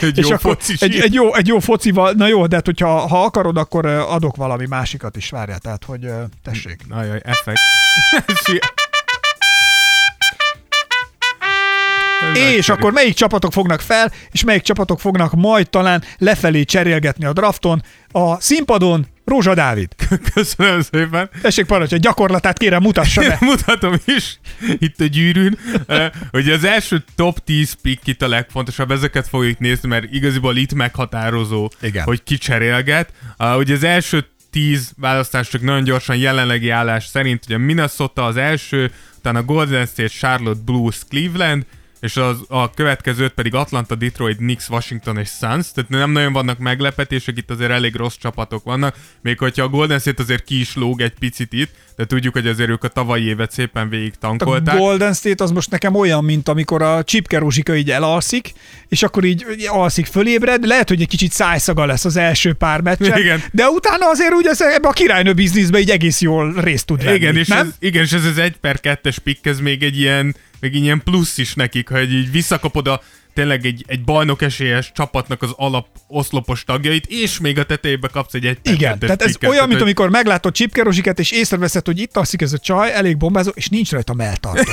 Egy 0.00 0.16
jó 0.28 0.36
foci 0.36 0.74
egy, 0.80 0.96
egy, 1.00 1.14
jó, 1.14 1.34
egy 1.34 1.46
jó 1.46 1.58
focival, 1.58 2.12
na 2.12 2.26
jó, 2.26 2.46
de 2.46 2.56
hát, 2.56 2.64
hogyha 2.64 3.06
ha 3.08 3.24
akarod, 3.24 3.56
akkor 3.56 3.86
adok 3.86 4.36
valami 4.36 4.66
másikat 4.66 5.16
is, 5.16 5.30
várjál, 5.30 5.58
tehát, 5.58 5.84
hogy 5.84 6.08
tessék. 6.42 6.80
Ajaj, 6.90 7.20
effekt. 7.24 7.58
Si- 8.44 8.60
Ez 12.34 12.38
És 12.38 12.68
akkor 12.68 12.92
melyik 12.92 13.14
csapatok 13.14 13.52
fognak 13.52 13.80
fel, 13.80 14.12
és 14.30 14.44
melyik 14.44 14.62
csapatok 14.62 15.00
fognak 15.00 15.32
majd 15.32 15.70
talán 15.70 16.02
lefelé 16.18 16.64
cserélgetni 16.64 17.24
a 17.24 17.32
drafton. 17.32 17.82
A 18.10 18.40
színpadon 18.40 19.06
Rózsa 19.24 19.54
Dávid. 19.54 19.88
Köszönöm 20.34 20.80
szépen. 20.80 21.30
Tessék 21.42 21.66
parancsolj, 21.66 22.00
gyakorlatát 22.00 22.58
kérem 22.58 22.82
mutassa 22.82 23.20
be. 23.20 23.36
Mutatom 23.50 23.94
is 24.04 24.38
itt 24.78 25.00
a 25.00 25.04
gyűrűn, 25.04 25.58
eh, 25.86 26.10
hogy 26.30 26.50
az 26.50 26.64
első 26.64 27.04
top 27.16 27.44
10 27.44 27.72
pick 27.72 28.06
itt 28.06 28.22
a 28.22 28.28
legfontosabb, 28.28 28.90
ezeket 28.90 29.28
fogjuk 29.28 29.58
nézni, 29.58 29.88
mert 29.88 30.12
igaziból 30.12 30.56
itt 30.56 30.74
meghatározó, 30.74 31.70
Igen. 31.80 32.04
hogy 32.04 32.22
ki 32.22 32.38
cserélget. 32.38 33.12
Uh, 33.38 33.56
ugye 33.56 33.74
az 33.74 33.84
első 33.84 34.26
10 34.50 34.92
választás 34.96 35.48
csak 35.48 35.62
nagyon 35.62 35.84
gyorsan 35.84 36.16
jelenlegi 36.16 36.70
állás 36.70 37.06
szerint, 37.06 37.44
ugye 37.44 37.58
Minnesota 37.58 38.24
az 38.24 38.36
első, 38.36 38.90
utána 39.18 39.42
Golden 39.42 39.86
State, 39.86 40.08
Charlotte, 40.08 40.60
Blues, 40.64 40.96
Cleveland, 41.08 41.64
és 42.02 42.16
az, 42.16 42.36
a 42.48 42.70
következőt 42.70 43.32
pedig 43.32 43.54
Atlanta, 43.54 43.94
Detroit, 43.94 44.36
Knicks, 44.36 44.68
Washington 44.68 45.18
és 45.18 45.28
Suns, 45.28 45.72
tehát 45.72 45.90
nem 45.90 46.10
nagyon 46.10 46.32
vannak 46.32 46.58
meglepetések, 46.58 47.36
itt 47.36 47.50
azért 47.50 47.70
elég 47.70 47.94
rossz 47.94 48.16
csapatok 48.20 48.64
vannak, 48.64 48.96
még 49.20 49.38
hogyha 49.38 49.62
a 49.62 49.68
Golden 49.68 49.98
State 49.98 50.22
azért 50.22 50.44
ki 50.44 50.60
is 50.60 50.74
lóg 50.76 51.00
egy 51.00 51.12
picit 51.18 51.52
itt, 51.52 51.70
de 51.96 52.06
tudjuk, 52.06 52.32
hogy 52.32 52.46
azért 52.46 52.68
ők 52.68 52.84
a 52.84 52.88
tavalyi 52.88 53.24
évet 53.24 53.52
szépen 53.52 53.88
végig 53.88 54.14
tankolták. 54.20 54.74
A 54.74 54.78
Golden 54.78 55.14
State 55.14 55.44
az 55.44 55.50
most 55.50 55.70
nekem 55.70 55.94
olyan, 55.94 56.24
mint 56.24 56.48
amikor 56.48 56.82
a 56.82 57.04
Csipke 57.04 57.38
Rózsika 57.38 57.74
így 57.74 57.90
elalszik, 57.90 58.52
és 58.88 59.02
akkor 59.02 59.24
így 59.24 59.44
alszik, 59.66 60.06
fölébred, 60.06 60.66
lehet, 60.66 60.88
hogy 60.88 61.00
egy 61.00 61.08
kicsit 61.08 61.32
szájszaga 61.32 61.86
lesz 61.86 62.04
az 62.04 62.16
első 62.16 62.52
pár 62.52 62.80
meccsen, 62.80 63.18
Igen. 63.18 63.42
de 63.52 63.68
utána 63.68 64.08
azért 64.08 64.32
úgy 64.32 64.46
ebbe 64.58 64.88
a 64.88 64.92
királynő 64.92 65.32
bizniszbe 65.32 65.78
így 65.78 65.90
egész 65.90 66.20
jól 66.20 66.54
részt 66.60 66.86
tud 66.86 67.04
venni, 67.04 67.16
Igen, 67.16 67.36
és 67.36 67.48
nem? 67.48 67.66
ez, 67.66 67.74
igen, 67.78 68.02
és 68.02 68.12
ez 68.12 68.24
az 68.24 68.38
1 68.38 68.56
per 68.56 68.80
2-es 68.82 69.16
pikk, 69.22 69.46
ez 69.46 69.60
még 69.60 69.82
egy 69.82 69.98
ilyen, 69.98 70.34
még 70.62 70.74
ilyen 70.74 71.02
plusz 71.02 71.38
is 71.38 71.54
nekik, 71.54 71.88
hogy 71.88 72.12
így 72.12 72.30
visszakapod 72.30 72.86
a 72.86 73.02
tényleg 73.34 73.66
egy, 73.66 73.84
egy 73.86 74.04
bajnok 74.04 74.42
esélyes 74.42 74.90
csapatnak 74.94 75.42
az 75.42 75.50
alap 75.56 75.86
oszlopos 76.08 76.64
tagjait, 76.64 77.06
és 77.06 77.38
még 77.40 77.58
a 77.58 77.64
tetejébe 77.64 78.08
kapsz 78.08 78.34
egy 78.34 78.46
1 78.46 78.58
per 78.62 78.72
Igen, 78.72 78.96
2-es 78.96 79.00
tehát 79.00 79.22
ez 79.22 79.32
pikket, 79.32 79.50
olyan, 79.50 79.62
mint 79.62 79.72
hogy- 79.74 79.82
amikor 79.82 80.10
meglátod 80.10 80.52
Csipke 80.52 80.82
Rózsikát, 80.82 81.18
és 81.18 81.30
észreveszed, 81.30 81.86
hogy 81.86 81.98
itt 82.00 82.16
alszik 82.16 82.42
ez 82.42 82.52
a 82.52 82.58
csaj, 82.58 82.92
elég 82.92 83.16
bombázó, 83.16 83.50
és 83.54 83.68
nincs 83.68 83.90
rajta 83.90 84.14
melltartó. 84.14 84.72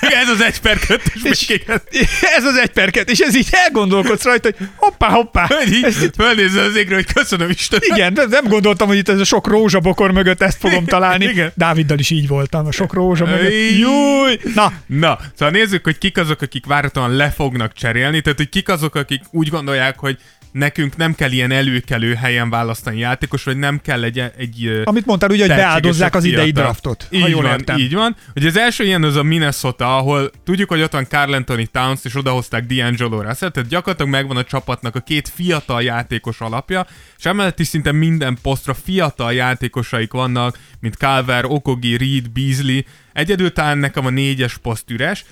ez 0.00 0.28
az 0.28 0.40
1 0.42 0.60
per 0.60 0.78
2-es 0.78 1.48
és 1.90 2.08
ez 2.36 2.44
az 2.44 2.56
egy 2.56 2.70
perket, 2.70 3.10
és 3.14 3.18
ez 3.18 3.36
így 3.36 3.48
elgondolkodsz 3.50 4.24
rajta, 4.24 4.48
hogy 4.56 4.68
hoppá, 4.76 5.08
hoppá. 5.08 5.46
Hogy 5.46 5.72
így 5.72 5.84
Ez, 5.84 5.96
fölnézel 6.16 6.64
az 6.64 6.76
égre, 6.76 6.94
hogy 6.94 7.12
köszönöm 7.12 7.50
Isten. 7.50 7.80
igen, 7.82 8.14
de 8.14 8.24
nem 8.28 8.44
gondoltam, 8.48 8.88
hogy 8.88 8.96
itt 8.96 9.08
ez 9.08 9.20
a 9.20 9.24
sok 9.24 9.46
rózsabokor 9.46 10.10
mögött 10.10 10.42
ezt 10.42 10.58
fogom 10.58 10.84
találni. 10.84 11.24
Igen. 11.24 11.52
Dáviddal 11.54 11.98
is 11.98 12.10
így 12.10 12.28
voltam, 12.28 12.66
a 12.66 12.72
sok 12.72 12.92
rózsa 12.92 13.24
mögött. 13.26 13.52
Júj! 13.78 14.38
Na, 14.54 14.72
Na, 14.86 15.18
szóval 15.38 15.54
nézzük, 15.54 15.84
hogy 15.84 15.98
kik 15.98 16.18
azok, 16.18 16.42
akik 16.42 16.66
várhatóan 16.66 17.16
le 17.16 17.30
fognak 17.30 17.69
cserélni, 17.74 18.20
tehát 18.20 18.38
hogy 18.38 18.48
kik 18.48 18.68
azok, 18.68 18.94
akik 18.94 19.22
úgy 19.30 19.48
gondolják, 19.48 19.98
hogy 19.98 20.18
nekünk 20.52 20.96
nem 20.96 21.14
kell 21.14 21.30
ilyen 21.30 21.50
előkelő 21.50 22.14
helyen 22.14 22.50
választani 22.50 22.98
játékos, 22.98 23.44
vagy 23.44 23.56
nem 23.56 23.80
kell 23.80 24.02
egy, 24.02 24.18
egy 24.18 24.82
amit 24.84 25.06
mondtál, 25.06 25.30
ugye, 25.30 25.46
hogy 25.46 25.56
beáldozzák 25.56 26.14
az 26.14 26.24
idei 26.24 26.50
draftot. 26.50 27.06
Így 27.10 27.20
ha 27.20 27.28
jól 27.28 27.42
van, 27.42 27.50
értem. 27.50 27.78
így 27.78 27.94
van. 27.94 28.16
Ugye 28.34 28.48
az 28.48 28.56
első 28.56 28.84
ilyen 28.84 29.02
az 29.02 29.16
a 29.16 29.22
Minnesota, 29.22 29.96
ahol 29.96 30.30
tudjuk, 30.44 30.68
hogy 30.68 30.82
ott 30.82 30.92
van 30.92 31.06
Carl 31.06 31.32
Anthony 31.32 31.68
Towns, 31.72 32.00
és 32.04 32.14
odahozták 32.14 32.64
D'Angelo 32.68 33.22
Russell, 33.22 33.50
tehát 33.50 33.68
gyakorlatilag 33.68 34.10
megvan 34.10 34.36
a 34.36 34.44
csapatnak 34.44 34.94
a 34.94 35.00
két 35.00 35.28
fiatal 35.28 35.82
játékos 35.82 36.40
alapja, 36.40 36.86
és 37.18 37.24
emellett 37.24 37.58
is 37.58 37.66
szinte 37.66 37.92
minden 37.92 38.38
posztra 38.42 38.74
fiatal 38.74 39.32
játékosaik 39.32 40.12
vannak, 40.12 40.58
mint 40.80 40.94
Calver, 40.94 41.44
Okogi, 41.44 41.96
Reed, 41.96 42.28
Beasley. 42.28 42.80
Egyedül 43.12 43.52
talán 43.52 43.78
nekem 43.78 44.06
a 44.06 44.10
négyes 44.10 44.58
poszt 44.58 44.90
üres, 44.90 45.24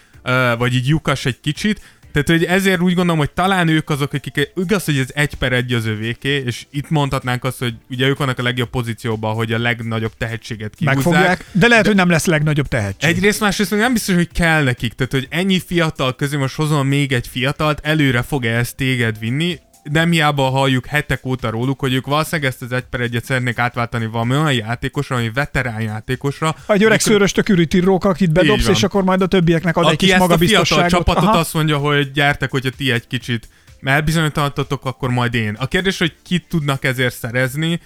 vagy 0.59 0.75
így 0.75 0.89
lyukas 0.89 1.27
egy 1.27 1.41
kicsit, 1.41 1.81
tehát, 2.13 2.29
hogy 2.29 2.45
ezért 2.45 2.81
úgy 2.81 2.95
gondolom, 2.95 3.19
hogy 3.19 3.31
talán 3.31 3.69
ők 3.69 3.91
azok, 3.91 4.13
akik, 4.13 4.53
igaz, 4.57 4.85
hogy 4.85 4.99
ez 4.99 5.09
egy 5.15 5.35
per 5.35 5.53
egy 5.53 5.73
az 5.73 5.87
övéké, 5.87 6.43
és 6.47 6.67
itt 6.71 6.91
mondhatnánk 6.91 7.45
azt, 7.45 7.59
hogy 7.59 7.75
ugye 7.91 8.07
ők 8.07 8.19
vannak 8.19 8.39
a 8.39 8.43
legjobb 8.43 8.71
pozícióban, 8.71 9.35
hogy 9.35 9.53
a 9.53 9.59
legnagyobb 9.59 10.13
tehetséget 10.19 10.75
kihúzzák. 10.75 11.05
Megfogják, 11.05 11.45
de 11.53 11.69
lehet, 11.69 11.87
hogy 11.87 11.95
nem 11.95 12.11
lesz 12.11 12.27
legnagyobb 12.27 12.67
tehetség. 12.67 13.11
Egyrészt, 13.11 13.41
másrészt 13.41 13.71
meg 13.71 13.81
nem 13.81 13.93
biztos, 13.93 14.15
hogy 14.15 14.33
kell 14.33 14.63
nekik, 14.63 14.93
tehát 14.93 15.13
hogy 15.13 15.27
ennyi 15.31 15.61
fiatal 15.67 16.17
közé 16.17 16.37
most 16.37 16.55
hozom 16.55 16.87
még 16.87 17.13
egy 17.13 17.29
fiatalt, 17.29 17.81
előre 17.83 18.23
fog-e 18.23 18.57
ezt 18.57 18.77
téged 18.77 19.19
vinni, 19.19 19.59
nem 19.93 20.11
hiába 20.11 20.43
halljuk 20.43 20.87
hetek 20.87 21.27
óta 21.27 21.51
róluk, 21.51 21.81
hogy 21.81 21.95
ők 21.95 22.07
valószínűleg 22.07 22.51
ezt 22.51 22.63
az 22.63 22.73
egy 22.73 22.85
per 22.91 23.01
egyet 23.01 23.25
szeretnék 23.25 23.59
átváltani 23.59 24.07
valami 24.07 24.35
olyan 24.35 24.53
játékosra, 24.53 25.17
ami 25.17 25.31
veterán 25.31 25.81
játékosra. 25.81 26.49
Egy 26.49 26.55
öreg 26.67 26.81
Mikor- 26.83 27.01
szőrös 27.01 27.33
töküríti 27.33 27.81
rók, 27.81 28.05
akit 28.05 28.33
bedobsz, 28.33 28.69
és 28.69 28.83
akkor 28.83 29.05
majd 29.05 29.23
a 29.23 29.27
többieknek 29.27 29.77
ad 29.77 29.85
egy 29.85 29.93
aki 29.93 30.05
kis 30.05 30.15
ezt 30.15 30.21
a 30.23 30.27
fiatal 30.27 30.39
magabiztosságot. 30.39 30.91
csapatot 30.91 31.29
Aha. 31.29 31.39
azt 31.39 31.55
mondja, 31.55 31.77
hogy 31.77 32.13
gyertek, 32.13 32.51
hogyha 32.51 32.71
ti 32.77 32.93
egy 32.93 33.07
kicsit 33.07 33.49
elbizonyítottatok, 33.83 34.85
akkor 34.85 35.11
majd 35.11 35.35
én. 35.35 35.57
A 35.59 35.67
kérdés, 35.67 35.99
hogy 35.99 36.15
kit 36.23 36.47
tudnak 36.49 36.85
ezért 36.85 37.15
szerezni, 37.15 37.81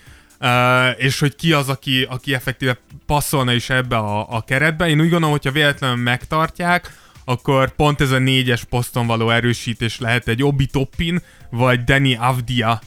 Uh, 0.45 1.05
és 1.05 1.19
hogy 1.19 1.37
ki 1.37 1.53
az, 1.53 1.69
aki, 1.69 2.07
aki 2.11 2.35
effektíve 2.35 2.79
passzolna 3.07 3.53
is 3.53 3.71
ebbe 3.71 3.97
a, 3.97 4.27
a 4.37 4.41
keretbe. 4.41 4.88
Én 4.88 5.01
úgy 5.01 5.09
gondolom, 5.09 5.31
hogyha 5.31 5.51
véletlenül 5.51 5.97
megtartják, 5.97 6.93
akkor 7.25 7.75
pont 7.75 8.01
ez 8.01 8.11
a 8.11 8.19
négyes 8.19 8.65
poszton 8.65 9.07
való 9.07 9.31
erősítés 9.31 9.99
lehet 9.99 10.29
egy 10.29 10.43
Obi 10.43 10.67
Toppin, 10.67 11.23
vagy 11.51 11.85
Danny 11.85 12.17
Avdia, 12.17 12.81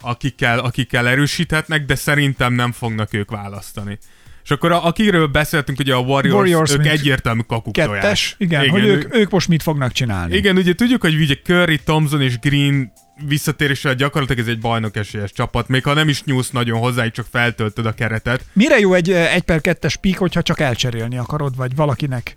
akikkel, 0.00 0.58
akikkel 0.58 1.08
erősíthetnek, 1.08 1.84
de 1.84 1.94
szerintem 1.94 2.52
nem 2.52 2.72
fognak 2.72 3.14
ők 3.14 3.30
választani. 3.30 3.98
És 4.44 4.52
akkor 4.52 4.72
a, 4.72 4.86
akiről 4.86 5.26
beszéltünk, 5.26 5.78
ugye 5.78 5.94
a 5.94 5.98
Warriors, 5.98 6.34
Warriors, 6.34 6.72
ők 6.72 6.78
mint 6.78 6.90
egyértelmű 6.90 7.40
kakuktojás. 7.40 8.00
Kettes, 8.00 8.34
igen, 8.38 8.62
igen, 8.62 8.72
hogy 8.72 8.84
ők, 8.84 9.14
ők 9.14 9.30
most 9.30 9.48
mit 9.48 9.62
fognak 9.62 9.92
csinálni. 9.92 10.36
igen, 10.36 10.56
ugye 10.56 10.74
tudjuk, 10.74 11.00
hogy 11.00 11.14
ugye 11.14 11.34
Curry, 11.44 11.78
Thompson 11.84 12.22
és 12.22 12.38
Green 12.38 12.92
visszatéréssel 13.26 13.94
gyakorlatilag 13.94 14.42
ez 14.42 14.48
egy 14.48 14.60
bajnok 14.60 14.96
esélyes 14.96 15.32
csapat, 15.32 15.68
még 15.68 15.84
ha 15.84 15.94
nem 15.94 16.08
is 16.08 16.24
nyúlsz 16.24 16.50
nagyon 16.50 16.78
hozzá, 16.78 17.08
csak 17.08 17.26
feltöltöd 17.30 17.86
a 17.86 17.92
keretet. 17.92 18.44
Mire 18.52 18.78
jó 18.78 18.94
egy 18.94 19.10
1 19.10 19.42
per 19.42 19.60
2-es 19.62 19.94
pík, 20.00 20.18
hogyha 20.18 20.42
csak 20.42 20.60
elcserélni 20.60 21.18
akarod, 21.18 21.56
vagy 21.56 21.74
valakinek 21.74 22.36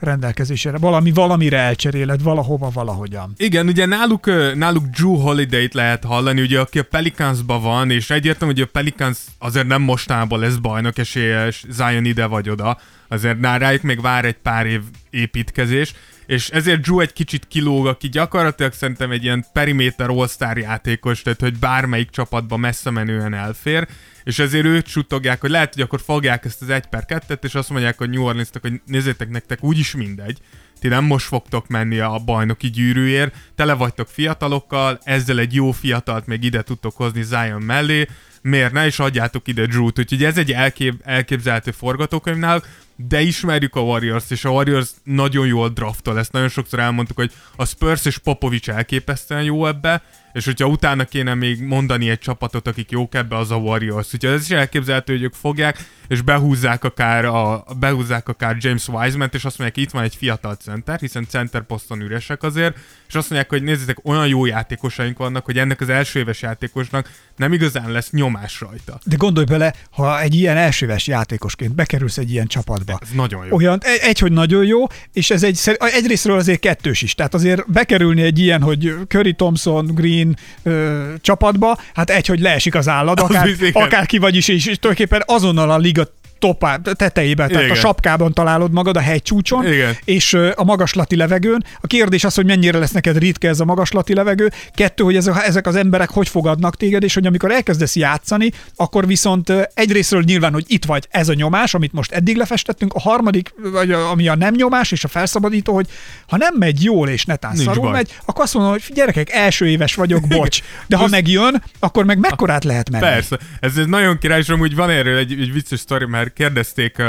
rendelkezésére, 0.00 0.78
valami 0.78 1.10
valamire 1.10 1.58
elcseréled, 1.58 2.22
valahova, 2.22 2.70
valahogyan. 2.70 3.32
Igen, 3.36 3.66
ugye 3.66 3.86
náluk, 3.86 4.54
náluk 4.54 4.84
Drew 4.84 5.14
Holiday-t 5.14 5.74
lehet 5.74 6.04
hallani, 6.04 6.40
ugye 6.40 6.60
aki 6.60 6.78
a 6.78 6.82
Pelicansban 6.82 7.62
van, 7.62 7.90
és 7.90 8.10
egyértelmű, 8.10 8.54
hogy 8.54 8.62
a 8.62 8.70
Pelicans 8.72 9.18
azért 9.38 9.66
nem 9.66 9.82
mostanában 9.82 10.40
lesz 10.40 10.56
bajnok 10.56 10.98
esélyes, 10.98 11.64
Zion 11.68 12.04
ide 12.04 12.26
vagy 12.26 12.50
oda, 12.50 12.78
azért 13.08 13.40
ná, 13.40 13.56
rájuk 13.56 13.82
még 13.82 14.00
vár 14.00 14.24
egy 14.24 14.36
pár 14.42 14.66
év 14.66 14.82
építkezés, 15.10 15.94
és 16.26 16.48
ezért 16.48 16.80
Drew 16.80 17.00
egy 17.00 17.12
kicsit 17.12 17.46
kilóg, 17.48 17.86
aki 17.86 18.08
gyakorlatilag 18.08 18.72
szerintem 18.72 19.10
egy 19.10 19.24
ilyen 19.24 19.44
periméter 19.52 20.08
all 20.08 20.26
játékos, 20.54 21.22
tehát 21.22 21.40
hogy 21.40 21.58
bármelyik 21.58 22.10
csapatba 22.10 22.56
messze 22.56 22.90
menően 22.90 23.34
elfér, 23.34 23.88
és 24.26 24.38
ezért 24.38 24.64
őt 24.64 24.86
suttogják, 24.86 25.40
hogy 25.40 25.50
lehet, 25.50 25.74
hogy 25.74 25.82
akkor 25.82 26.00
fogják 26.00 26.44
ezt 26.44 26.62
az 26.62 26.68
1 26.68 26.86
per 26.86 27.04
2 27.04 27.38
és 27.42 27.54
azt 27.54 27.70
mondják 27.70 28.00
a 28.00 28.06
New 28.06 28.22
Orleansnak, 28.22 28.62
hogy 28.62 28.80
nézzétek 28.86 29.28
nektek 29.28 29.64
úgyis 29.64 29.94
mindegy, 29.94 30.38
ti 30.80 30.88
nem 30.88 31.04
most 31.04 31.26
fogtok 31.26 31.68
menni 31.68 31.98
a 31.98 32.18
bajnoki 32.24 32.70
gyűrűért, 32.70 33.34
tele 33.54 33.72
vagytok 33.72 34.08
fiatalokkal, 34.08 34.98
ezzel 35.02 35.38
egy 35.38 35.54
jó 35.54 35.70
fiatalt 35.70 36.26
még 36.26 36.44
ide 36.44 36.62
tudtok 36.62 36.96
hozni 36.96 37.22
Zion 37.22 37.62
mellé, 37.62 38.06
miért 38.42 38.72
ne, 38.72 38.86
és 38.86 38.98
adjátok 38.98 39.48
ide 39.48 39.66
Drew-t. 39.66 39.98
Úgyhogy 39.98 40.24
ez 40.24 40.38
egy 40.38 40.52
elkép, 40.52 40.94
elképzelhető 41.04 41.70
forgatókönyv 41.70 42.36
náluk, 42.36 42.66
de 42.96 43.20
ismerjük 43.20 43.74
a 43.74 43.80
Warriors-t, 43.80 44.30
és 44.30 44.44
a 44.44 44.50
Warriors 44.50 44.88
nagyon 45.04 45.46
jól 45.46 45.68
draftol, 45.68 46.18
ezt 46.18 46.32
nagyon 46.32 46.48
sokszor 46.48 46.78
elmondtuk, 46.78 47.16
hogy 47.16 47.32
a 47.56 47.64
Spurs 47.64 48.04
és 48.04 48.18
Popovics 48.18 48.68
elképesztően 48.68 49.42
jó 49.42 49.66
ebbe, 49.66 50.02
és 50.36 50.44
hogyha 50.44 50.66
utána 50.66 51.04
kéne 51.04 51.34
még 51.34 51.62
mondani 51.62 52.10
egy 52.10 52.18
csapatot, 52.18 52.68
akik 52.68 52.90
jók 52.90 53.14
ebbe, 53.14 53.36
az 53.36 53.50
a 53.50 53.56
Warriors. 53.56 54.14
Úgyhogy 54.14 54.32
ez 54.32 54.42
is 54.42 54.50
elképzelhető, 54.50 55.12
hogy 55.12 55.22
ők 55.22 55.34
fogják, 55.34 55.84
és 56.08 56.20
behúzzák 56.20 56.84
akár, 56.84 57.24
a, 57.24 57.64
behúzzák 57.78 58.28
akár 58.28 58.56
James 58.58 58.88
Wiseman-t, 58.88 59.34
és 59.34 59.44
azt 59.44 59.58
mondják, 59.58 59.86
itt 59.86 59.92
van 59.92 60.02
egy 60.02 60.16
fiatal 60.16 60.54
center, 60.54 61.00
hiszen 61.00 61.26
center 61.28 61.62
poszton 61.62 62.00
üresek 62.00 62.42
azért, 62.42 62.76
és 63.08 63.14
azt 63.14 63.30
mondják, 63.30 63.50
hogy 63.50 63.62
nézzétek, 63.62 63.98
olyan 64.02 64.28
jó 64.28 64.46
játékosaink 64.46 65.18
vannak, 65.18 65.44
hogy 65.44 65.58
ennek 65.58 65.80
az 65.80 65.88
első 65.88 66.18
éves 66.18 66.42
játékosnak 66.42 67.10
nem 67.36 67.52
igazán 67.52 67.90
lesz 67.90 68.10
nyomás 68.10 68.60
rajta. 68.60 68.98
De 69.04 69.16
gondolj 69.16 69.46
bele, 69.46 69.74
ha 69.90 70.20
egy 70.20 70.34
ilyen 70.34 70.56
elsőves 70.56 71.06
játékosként 71.06 71.74
bekerülsz 71.74 72.18
egy 72.18 72.30
ilyen 72.30 72.46
csapatba, 72.46 72.98
Ez 73.02 73.08
nagyon 73.14 73.46
jó. 73.46 73.56
olyan, 73.56 73.80
egy, 74.02 74.18
hogy 74.18 74.32
nagyon 74.32 74.64
jó, 74.64 74.86
és 75.12 75.30
ez 75.30 75.42
egy, 75.42 75.60
egyrésztről 75.78 76.38
azért 76.38 76.60
kettős 76.60 77.02
is. 77.02 77.14
Tehát 77.14 77.34
azért 77.34 77.72
bekerülni 77.72 78.22
egy 78.22 78.38
ilyen, 78.38 78.62
hogy 78.62 78.94
Curry, 79.08 79.34
Thompson, 79.34 79.86
Green 79.94 80.25
ö, 80.62 81.12
csapatba, 81.20 81.78
hát 81.94 82.10
egy, 82.10 82.26
hogy 82.26 82.40
leesik 82.40 82.74
az 82.74 82.88
állad, 82.88 83.20
akár, 83.20 83.44
bizony, 83.44 83.68
igen. 83.68 83.82
akár 83.82 84.06
ki 84.06 84.18
vagy 84.18 84.36
is, 84.36 84.48
és, 84.48 84.66
és 84.66 84.78
tulajdonképpen 84.78 85.22
azonnal 85.26 85.70
a 85.70 85.78
liga 85.78 86.08
topá, 86.38 86.76
tetejében, 86.76 87.48
tehát 87.48 87.64
Igen. 87.64 87.76
a 87.76 87.80
sapkában 87.80 88.32
találod 88.32 88.72
magad, 88.72 88.96
a 88.96 89.00
hegycsúcson, 89.00 89.66
Igen. 89.66 89.96
és 90.04 90.34
a 90.54 90.64
magaslati 90.64 91.16
levegőn. 91.16 91.64
A 91.80 91.86
kérdés 91.86 92.24
az, 92.24 92.34
hogy 92.34 92.46
mennyire 92.46 92.78
lesz 92.78 92.90
neked 92.90 93.18
ritka 93.18 93.48
ez 93.48 93.60
a 93.60 93.64
magaslati 93.64 94.14
levegő. 94.14 94.50
Kettő, 94.74 95.04
hogy 95.04 95.16
ezek, 95.16 95.34
ezek 95.46 95.66
az 95.66 95.76
emberek 95.76 96.10
hogy 96.10 96.28
fogadnak 96.28 96.76
téged, 96.76 97.02
és 97.02 97.14
hogy 97.14 97.26
amikor 97.26 97.50
elkezdesz 97.50 97.96
játszani, 97.96 98.50
akkor 98.76 99.06
viszont 99.06 99.52
egyrésztről 99.74 100.22
nyilván, 100.22 100.52
hogy 100.52 100.64
itt 100.66 100.84
vagy 100.84 101.06
ez 101.10 101.28
a 101.28 101.34
nyomás, 101.34 101.74
amit 101.74 101.92
most 101.92 102.12
eddig 102.12 102.36
lefestettünk, 102.36 102.94
a 102.94 103.00
harmadik, 103.00 103.54
vagy 103.72 103.90
a, 103.90 104.10
ami 104.10 104.28
a 104.28 104.34
nem 104.34 104.54
nyomás 104.54 104.92
és 104.92 105.04
a 105.04 105.08
felszabadító, 105.08 105.74
hogy 105.74 105.86
ha 106.28 106.36
nem 106.36 106.54
megy 106.58 106.84
jól 106.84 107.08
és 107.08 107.24
netán 107.24 107.52
Nincs 107.52 107.64
szarul 107.64 107.82
baj. 107.82 107.92
megy, 107.92 108.14
akkor 108.24 108.44
azt 108.44 108.54
mondom, 108.54 108.72
hogy 108.72 108.82
gyerekek, 108.94 109.30
első 109.30 109.68
éves 109.68 109.94
vagyok, 109.94 110.26
bocs. 110.28 110.60
De 110.86 110.96
ha 110.96 111.06
megjön, 111.06 111.62
akkor 111.78 112.04
meg 112.04 112.18
mekkorát 112.18 112.64
lehet 112.64 112.90
menni. 112.90 113.04
Persze, 113.04 113.38
ez 113.60 113.76
egy 113.76 113.88
nagyon 113.88 114.18
király, 114.18 114.38
és 114.38 114.48
amúgy 114.48 114.74
van 114.74 114.90
erről 114.90 115.16
egy, 115.16 115.32
egy 115.32 115.52
vicces 115.52 115.80
sztori, 115.80 116.06
mert 116.06 116.25
mert 116.26 116.38
kérdezték 116.38 117.02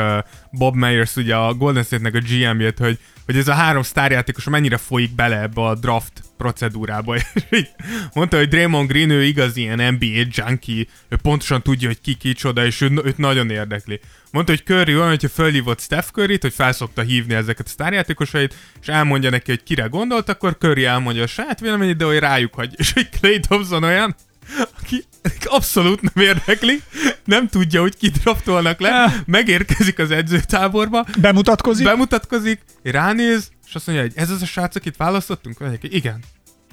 Bob 0.51 0.75
Myers, 0.75 1.15
ugye 1.15 1.35
a 1.35 1.53
Golden 1.53 1.83
State-nek 1.83 2.15
a 2.15 2.19
GM-jét, 2.19 2.77
hogy, 2.77 2.99
hogy 3.25 3.37
ez 3.37 3.47
a 3.47 3.53
három 3.53 3.81
sztárjátékos 3.81 4.43
mennyire 4.43 4.77
folyik 4.77 5.15
bele 5.15 5.41
ebbe 5.41 5.61
a 5.61 5.75
draft 5.75 6.23
procedúrába. 6.37 7.15
És 7.17 7.23
így 7.51 7.69
mondta, 8.13 8.37
hogy 8.37 8.47
Draymond 8.47 8.89
Green, 8.89 9.09
ő 9.09 9.23
igazi 9.23 9.61
ilyen 9.61 9.93
NBA 9.93 10.05
junkie, 10.31 10.85
ő 11.09 11.15
pontosan 11.21 11.61
tudja, 11.61 11.87
hogy 11.87 12.01
ki 12.01 12.13
kicsoda, 12.13 12.65
és 12.65 12.81
ő, 12.81 13.01
őt 13.03 13.17
nagyon 13.17 13.49
érdekli. 13.49 13.99
Mondta, 14.31 14.51
hogy 14.51 14.63
Curry 14.63 14.95
olyan, 14.95 15.09
hogyha 15.09 15.29
fölhívott 15.29 15.79
Steph 15.79 16.07
curry 16.11 16.37
hogy 16.41 16.53
felszokta 16.53 17.01
hívni 17.01 17.33
ezeket 17.33 17.65
a 17.65 17.69
sztárjátékosait, 17.69 18.55
és 18.81 18.87
elmondja 18.87 19.29
neki, 19.29 19.51
hogy 19.51 19.63
kire 19.63 19.85
gondolt, 19.85 20.29
akkor 20.29 20.57
Curry 20.59 20.85
elmondja 20.85 21.23
a 21.23 21.27
saját 21.27 21.59
véleményét, 21.59 21.97
de 21.97 22.05
hogy 22.05 22.19
rájuk 22.19 22.53
hagy. 22.53 22.73
És 22.79 22.93
hogy 22.93 23.09
Clay 23.09 23.39
Thompson 23.39 23.83
olyan, 23.83 24.15
aki 24.79 25.03
abszolút 25.45 26.01
nem 26.01 26.25
érdekli, 26.25 26.81
nem 27.25 27.47
tudja, 27.47 27.81
hogy 27.81 27.97
kidraftolnak 27.97 28.79
le, 28.79 29.23
megérkezik 29.25 29.99
az 29.99 30.11
edzőtáborba, 30.11 31.05
Bemutatkozik? 31.19 31.85
bemutatkozik, 31.85 32.59
ránéz, 32.83 33.49
és 33.67 33.75
azt 33.75 33.87
mondja, 33.87 34.05
hogy 34.05 34.13
ez 34.15 34.29
az 34.29 34.41
a 34.41 34.45
srác, 34.45 34.75
akit 34.75 34.97
választottunk? 34.97 35.59
Mondja, 35.59 35.77
hogy 35.81 35.93
igen. 35.93 36.19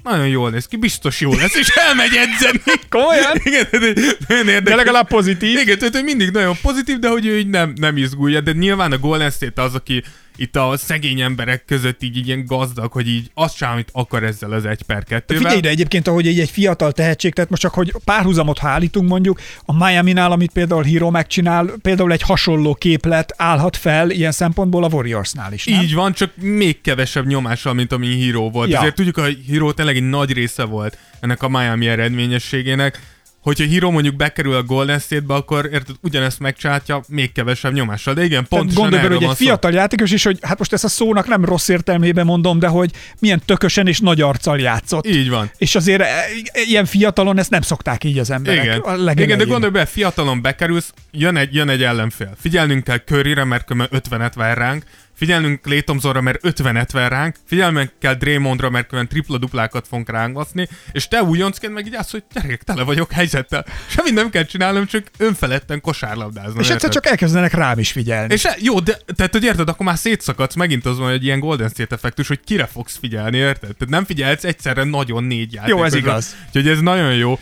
Nagyon 0.03 0.27
jól 0.27 0.49
néz 0.49 0.65
ki, 0.65 0.75
biztos 0.77 1.21
jó 1.21 1.33
lesz, 1.33 1.55
és 1.55 1.67
elmegy 1.69 2.15
edzeni. 2.15 2.61
Komolyan? 2.89 3.31
Igen, 3.43 3.67
de- 3.71 3.93
de- 3.93 4.17
nagyon 4.27 4.47
érdekes. 4.47 4.63
De 4.63 4.75
legalább 4.75 5.07
pozitív. 5.07 5.57
Igen, 5.59 5.77
tehát 5.77 6.03
mindig 6.03 6.29
nagyon 6.31 6.55
pozitív, 6.61 6.99
de 6.99 7.09
hogy 7.09 7.25
ő 7.25 7.37
így 7.37 7.47
nem, 7.47 7.73
nem 7.75 7.97
izgulja, 7.97 8.41
de 8.41 8.51
nyilván 8.51 8.91
a 8.91 8.97
Golden 8.97 9.29
State 9.31 9.61
az, 9.61 9.75
aki 9.75 10.03
itt 10.35 10.55
a 10.55 10.77
szegény 10.77 11.21
emberek 11.21 11.65
között 11.65 12.03
így, 12.03 12.17
így 12.17 12.27
ilyen 12.27 12.45
gazdag, 12.45 12.91
hogy 12.91 13.07
így 13.07 13.31
azt 13.33 13.55
sem, 13.55 13.71
amit 13.71 13.89
akar 13.91 14.23
ezzel 14.23 14.51
az 14.51 14.65
egy 14.65 14.81
per 14.81 15.03
kettővel. 15.03 15.41
Figyelj 15.41 15.57
ide 15.57 15.69
egyébként, 15.69 16.07
ahogy 16.07 16.27
egy, 16.27 16.39
egy 16.39 16.49
fiatal 16.49 16.91
tehetség, 16.91 17.33
tehát 17.33 17.49
most 17.49 17.61
csak, 17.61 17.73
hogy 17.73 17.93
párhuzamot 18.03 18.57
ha 18.57 18.67
állítunk 18.67 19.09
mondjuk, 19.09 19.39
a 19.65 19.85
Miami-nál, 19.85 20.31
amit 20.31 20.51
például 20.51 20.83
Hero 20.83 21.11
megcsinál, 21.11 21.71
például 21.81 22.11
egy 22.11 22.21
hasonló 22.21 22.73
képlet 22.73 23.33
állhat 23.37 23.77
fel 23.77 24.09
ilyen 24.09 24.31
szempontból 24.31 24.83
a 24.83 24.87
Warriorsnál 24.91 25.53
is, 25.53 25.65
nem? 25.65 25.81
Így 25.81 25.93
van, 25.93 26.13
csak 26.13 26.31
még 26.35 26.81
kevesebb 26.81 27.25
nyomással, 27.25 27.73
mint 27.73 27.91
ami 27.91 28.25
Hero 28.25 28.49
volt. 28.49 28.69
Ja. 28.69 28.77
Ezért 28.77 28.95
tudjuk, 28.95 29.19
hogy 29.19 29.37
Hero 29.49 29.73
tényleg 29.73 29.95
egy 29.95 30.09
nagy 30.09 30.31
része 30.33 30.63
volt 30.63 30.97
ennek 31.19 31.43
a 31.43 31.49
Miami 31.49 31.87
eredményességének. 31.87 32.99
Hogyha 33.45 33.65
Hero 33.67 33.91
mondjuk 33.91 34.15
bekerül 34.15 34.55
a 34.55 34.63
Golden 34.63 34.99
State-be, 34.99 35.33
akkor 35.33 35.69
érted, 35.71 35.95
ugyanezt 36.01 36.39
megcsinálja 36.39 37.01
még 37.07 37.31
kevesebb 37.31 37.73
nyomással. 37.73 38.13
De 38.13 38.23
igen, 38.23 38.45
pontosan 38.49 38.81
gondolj 38.81 39.01
bele, 39.01 39.03
erről 39.03 39.17
hogy 39.17 39.27
egy 39.27 39.35
szó. 39.35 39.45
fiatal 39.45 39.71
játékos 39.71 40.11
is, 40.11 40.23
hogy 40.23 40.37
hát 40.41 40.57
most 40.57 40.73
ezt 40.73 40.83
a 40.83 40.87
szónak 40.87 41.27
nem 41.27 41.45
rossz 41.45 41.67
értelmében 41.67 42.25
mondom, 42.25 42.59
de 42.59 42.67
hogy 42.67 42.91
milyen 43.19 43.41
tökösen 43.45 43.87
és 43.87 43.99
nagy 43.99 44.21
arccal 44.21 44.59
játszott. 44.59 45.07
Így 45.07 45.29
van. 45.29 45.51
És 45.57 45.75
azért 45.75 46.01
e, 46.01 46.25
ilyen 46.67 46.85
fiatalon 46.85 47.39
ezt 47.39 47.49
nem 47.49 47.61
szokták 47.61 48.03
így 48.03 48.19
az 48.19 48.31
emberek. 48.31 48.63
Igen. 48.63 49.17
Igen, 49.17 49.37
de 49.37 49.43
gondolj 49.43 49.71
be, 49.71 49.85
fiatalon 49.85 50.41
bekerülsz, 50.41 50.93
jön 51.11 51.37
egy, 51.37 51.53
jön 51.53 51.69
egy 51.69 51.83
ellenfél. 51.83 52.35
Figyelnünk 52.39 52.83
kell 52.83 52.99
Curryre, 52.99 53.43
mert 53.43 53.65
különben 53.65 54.01
50-et 54.09 54.31
vár 54.35 54.57
ránk. 54.57 54.83
Figyelnünk 55.15 55.61
Clay 55.61 55.81
Thompsonra, 55.83 56.21
mert 56.21 56.39
50-et 56.43 56.89
vár 56.91 57.11
ránk. 57.11 57.35
Figyelnünk 57.45 57.91
kell 57.99 58.13
Draymondra, 58.13 58.69
mert 58.69 58.87
különben 58.87 59.11
tripla-duplákat 59.11 59.87
fogunk 59.87 60.09
ránk 60.09 60.33
baszni. 60.33 60.67
És 60.91 61.07
te 61.07 61.23
újoncként 61.23 61.73
meg 61.73 61.85
így 61.85 61.95
állsz, 61.95 62.11
hogy 62.11 62.23
gyerekek, 62.33 62.63
tele 62.63 62.83
vagyok 62.83 63.11
helyzettel. 63.11 63.65
Semmit 63.87 64.13
nem 64.13 64.29
kell 64.29 64.43
csinálnom, 64.43 64.85
csak 64.85 65.07
önfeledten 65.17 65.81
kosárlabdáznom. 65.81 66.59
És 66.59 66.69
egyszer 66.69 66.89
csak 66.89 67.05
elkezdenek 67.05 67.53
rám 67.53 67.79
is 67.79 67.91
figyelni. 67.91 68.33
És 68.33 68.45
e- 68.45 68.57
jó, 68.59 68.79
de 68.79 68.97
tehát, 69.15 69.31
hogy 69.31 69.43
érted, 69.43 69.69
akkor 69.69 69.85
már 69.85 69.97
szétszakadsz, 69.97 70.55
megint 70.55 70.85
az 70.85 70.97
van, 70.97 71.09
hogy 71.09 71.23
ilyen 71.23 71.39
Golden 71.39 71.69
State 71.69 71.95
effektus, 71.95 72.27
hogy 72.27 72.39
kire 72.39 72.65
fogsz 72.65 72.97
figyelni, 72.97 73.37
érted? 73.37 73.75
Tehát 73.75 73.89
nem 73.89 74.05
figyelsz 74.05 74.43
egyszerre 74.43 74.83
nagyon 74.83 75.23
négy 75.23 75.53
játékosra. 75.53 75.85
ez 75.85 75.93
igaz. 75.93 76.35
Úgyhogy 76.47 76.67
ez 76.67 76.79
nagyon 76.79 77.13
jó. 77.13 77.39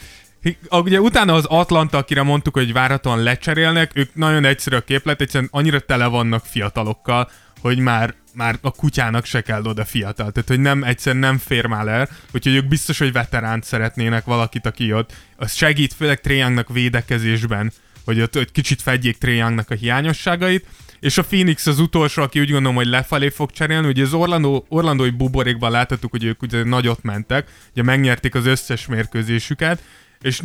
Ugye 0.70 1.00
utána 1.00 1.34
az 1.34 1.46
Atlanta, 1.46 1.98
akire 1.98 2.24
mondtuk, 2.24 2.54
hogy 2.54 2.74
várhatóan 2.74 3.24
lecserélnek, 3.24 3.92
ők 3.94 4.16
nagyon 4.16 4.46
egyszerű 4.46 4.76
a 4.76 4.82
képlet, 4.82 5.22
egyszerűen 5.22 5.50
annyira 5.54 5.80
tele 5.80 6.06
vannak 6.06 6.46
fiatalokkal, 6.46 7.30
hogy 7.64 7.80
már, 7.80 8.14
már 8.34 8.58
a 8.62 8.72
kutyának 8.72 9.26
se 9.26 9.42
kell 9.42 9.64
oda 9.66 9.86
fiatal. 9.86 10.32
Tehát, 10.32 10.50
hogy 10.50 10.60
nem, 10.60 10.84
egyszerűen 10.84 11.22
nem 11.22 11.38
fér 11.38 11.66
már 11.66 11.88
el, 11.88 12.10
úgyhogy 12.34 12.56
ők 12.56 12.68
biztos, 12.68 12.98
hogy 12.98 13.12
veteránt 13.12 13.64
szeretnének 13.64 14.26
valakit, 14.26 14.66
aki 14.66 14.94
ott. 14.94 15.14
Az 15.36 15.54
segít 15.54 15.94
főleg 15.94 16.22
Trae 16.22 16.66
védekezésben, 16.68 17.72
hogy 18.06 18.22
ott 18.22 18.34
hogy 18.34 18.52
kicsit 18.52 18.82
fedjék 18.82 19.18
Trae 19.18 19.64
a 19.68 19.74
hiányosságait. 19.74 20.66
És 21.00 21.18
a 21.18 21.24
Phoenix 21.24 21.68
az 21.68 21.80
utolsó, 21.80 22.22
aki 22.22 22.40
úgy 22.40 22.52
gondolom, 22.52 22.76
hogy 22.76 22.86
lefelé 22.86 23.30
fog 23.30 23.52
cserélni. 23.52 23.88
Ugye 23.88 24.04
az 24.04 24.14
Orlando, 24.14 24.64
Orlandói 24.68 25.10
buborékban 25.10 25.72
láthattuk, 25.72 26.12
hogy 26.12 26.24
ők 26.24 26.42
ugye 26.42 26.64
nagyot 26.64 27.04
mentek, 27.04 27.48
ugye 27.72 27.84
megnyerték 27.84 28.36
az 28.36 28.46
összes 28.46 28.86
mérkőzésüket, 28.86 29.84
és 30.22 30.42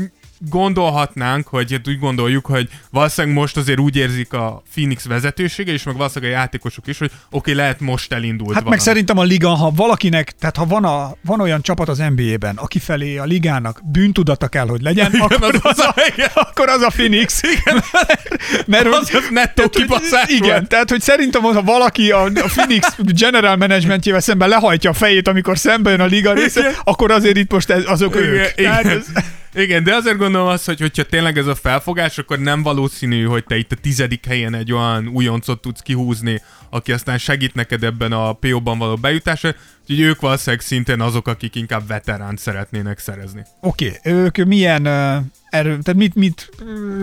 gondolhatnánk, 0.51 1.47
hogy 1.47 1.73
hát 1.73 1.89
úgy 1.89 1.99
gondoljuk, 1.99 2.47
hogy 2.47 2.69
valószínűleg 2.91 3.37
most 3.37 3.57
azért 3.57 3.79
úgy 3.79 3.97
érzik 3.97 4.33
a 4.33 4.63
Phoenix 4.75 5.05
vezetősége, 5.05 5.73
és 5.73 5.83
meg 5.83 5.97
valószínűleg 5.97 6.35
a 6.35 6.39
játékosok 6.39 6.87
is, 6.87 6.99
hogy 6.99 7.11
oké, 7.11 7.37
okay, 7.37 7.55
lehet 7.55 7.81
most 7.81 8.13
elindult 8.13 8.47
Hát 8.47 8.55
meg 8.55 8.65
valami. 8.65 8.83
szerintem 8.83 9.19
a 9.19 9.23
liga, 9.23 9.49
ha 9.49 9.71
valakinek, 9.71 10.35
tehát 10.39 10.57
ha 10.57 10.67
van, 10.67 10.85
a, 10.85 11.13
van 11.25 11.41
olyan 11.41 11.63
csapat 11.63 11.89
az 11.89 12.03
NBA-ben, 12.17 12.57
aki 12.57 12.79
felé 12.79 13.17
a 13.17 13.25
ligának 13.25 13.81
bűntudata 13.85 14.49
kell, 14.49 14.67
hogy 14.67 14.83
legyen, 14.83 15.13
Igen, 15.13 15.21
akkor, 15.21 15.45
az 15.45 15.61
az, 15.63 15.79
az 15.79 15.79
a, 15.79 15.95
igen. 16.15 16.29
akkor 16.35 16.69
az 16.69 16.81
a 16.81 16.89
Phoenix. 16.89 17.41
Igen. 17.59 17.83
Mert, 18.67 18.87
Az 18.87 19.15
az 19.15 19.29
nettó 19.31 19.67
tehát, 19.67 19.71
kibaszás 19.71 20.29
Igen, 20.29 20.49
volt. 20.49 20.69
tehát 20.69 20.91
hogy 20.91 21.01
szerintem, 21.01 21.43
ha 21.43 21.63
valaki 21.63 22.11
a, 22.11 22.25
a 22.25 22.49
Phoenix 22.55 22.95
general 22.99 23.57
managementjével 23.57 24.21
szemben 24.21 24.49
lehajtja 24.49 24.91
a 24.91 24.93
fejét, 24.93 25.29
amikor 25.29 25.59
szembe 25.59 25.91
jön 25.91 26.01
a 26.01 26.05
liga 26.05 26.33
része, 26.33 26.61
Igen. 26.61 26.73
akkor 26.85 27.11
azért 27.11 27.37
itt 27.37 27.53
most 27.53 27.71
ez, 27.71 27.83
azok 27.87 28.15
Igen, 28.15 28.27
ők. 28.27 28.55
Tehát 28.55 28.85
igen. 28.85 28.97
ez, 28.97 29.07
Igen, 29.59 29.85
de 29.85 29.95
azért 29.95 30.17
gondolom 30.17 30.47
azt, 30.47 30.67
hogy 30.67 30.81
hogyha 30.81 31.03
tényleg 31.03 31.39
ez 31.39 31.47
a 31.47 31.55
felfogás, 31.55 32.19
akkor 32.19 32.39
nem 32.39 32.63
valószínű, 32.63 33.25
hogy 33.25 33.45
te 33.45 33.57
itt 33.57 33.73
a 33.73 33.77
tizedik 33.77 34.27
helyen 34.27 34.55
egy 34.55 34.73
olyan 34.73 35.09
újoncot 35.09 35.61
tudsz 35.61 35.81
kihúzni, 35.81 36.43
aki 36.71 36.93
aztán 36.93 37.19
segít 37.19 37.55
neked 37.55 37.85
ebben 37.85 38.13
a 38.13 38.33
PO-ban 38.33 38.79
való 38.79 38.97
bejutásra, 38.97 39.55
úgyhogy 39.81 40.01
ők 40.01 40.21
valószínűleg 40.21 40.65
szintén 40.65 41.01
azok, 41.01 41.29
akik 41.29 41.55
inkább 41.55 41.87
veteránt 41.87 42.39
szeretnének 42.39 42.99
szerezni. 42.99 43.45
Oké, 43.61 43.93
okay. 43.99 44.13
ők 44.13 44.37
milyen 44.37 44.87
uh, 44.87 45.25
erő, 45.51 45.79
tehát 45.79 45.95
mit, 45.95 46.15
mit 46.15 46.51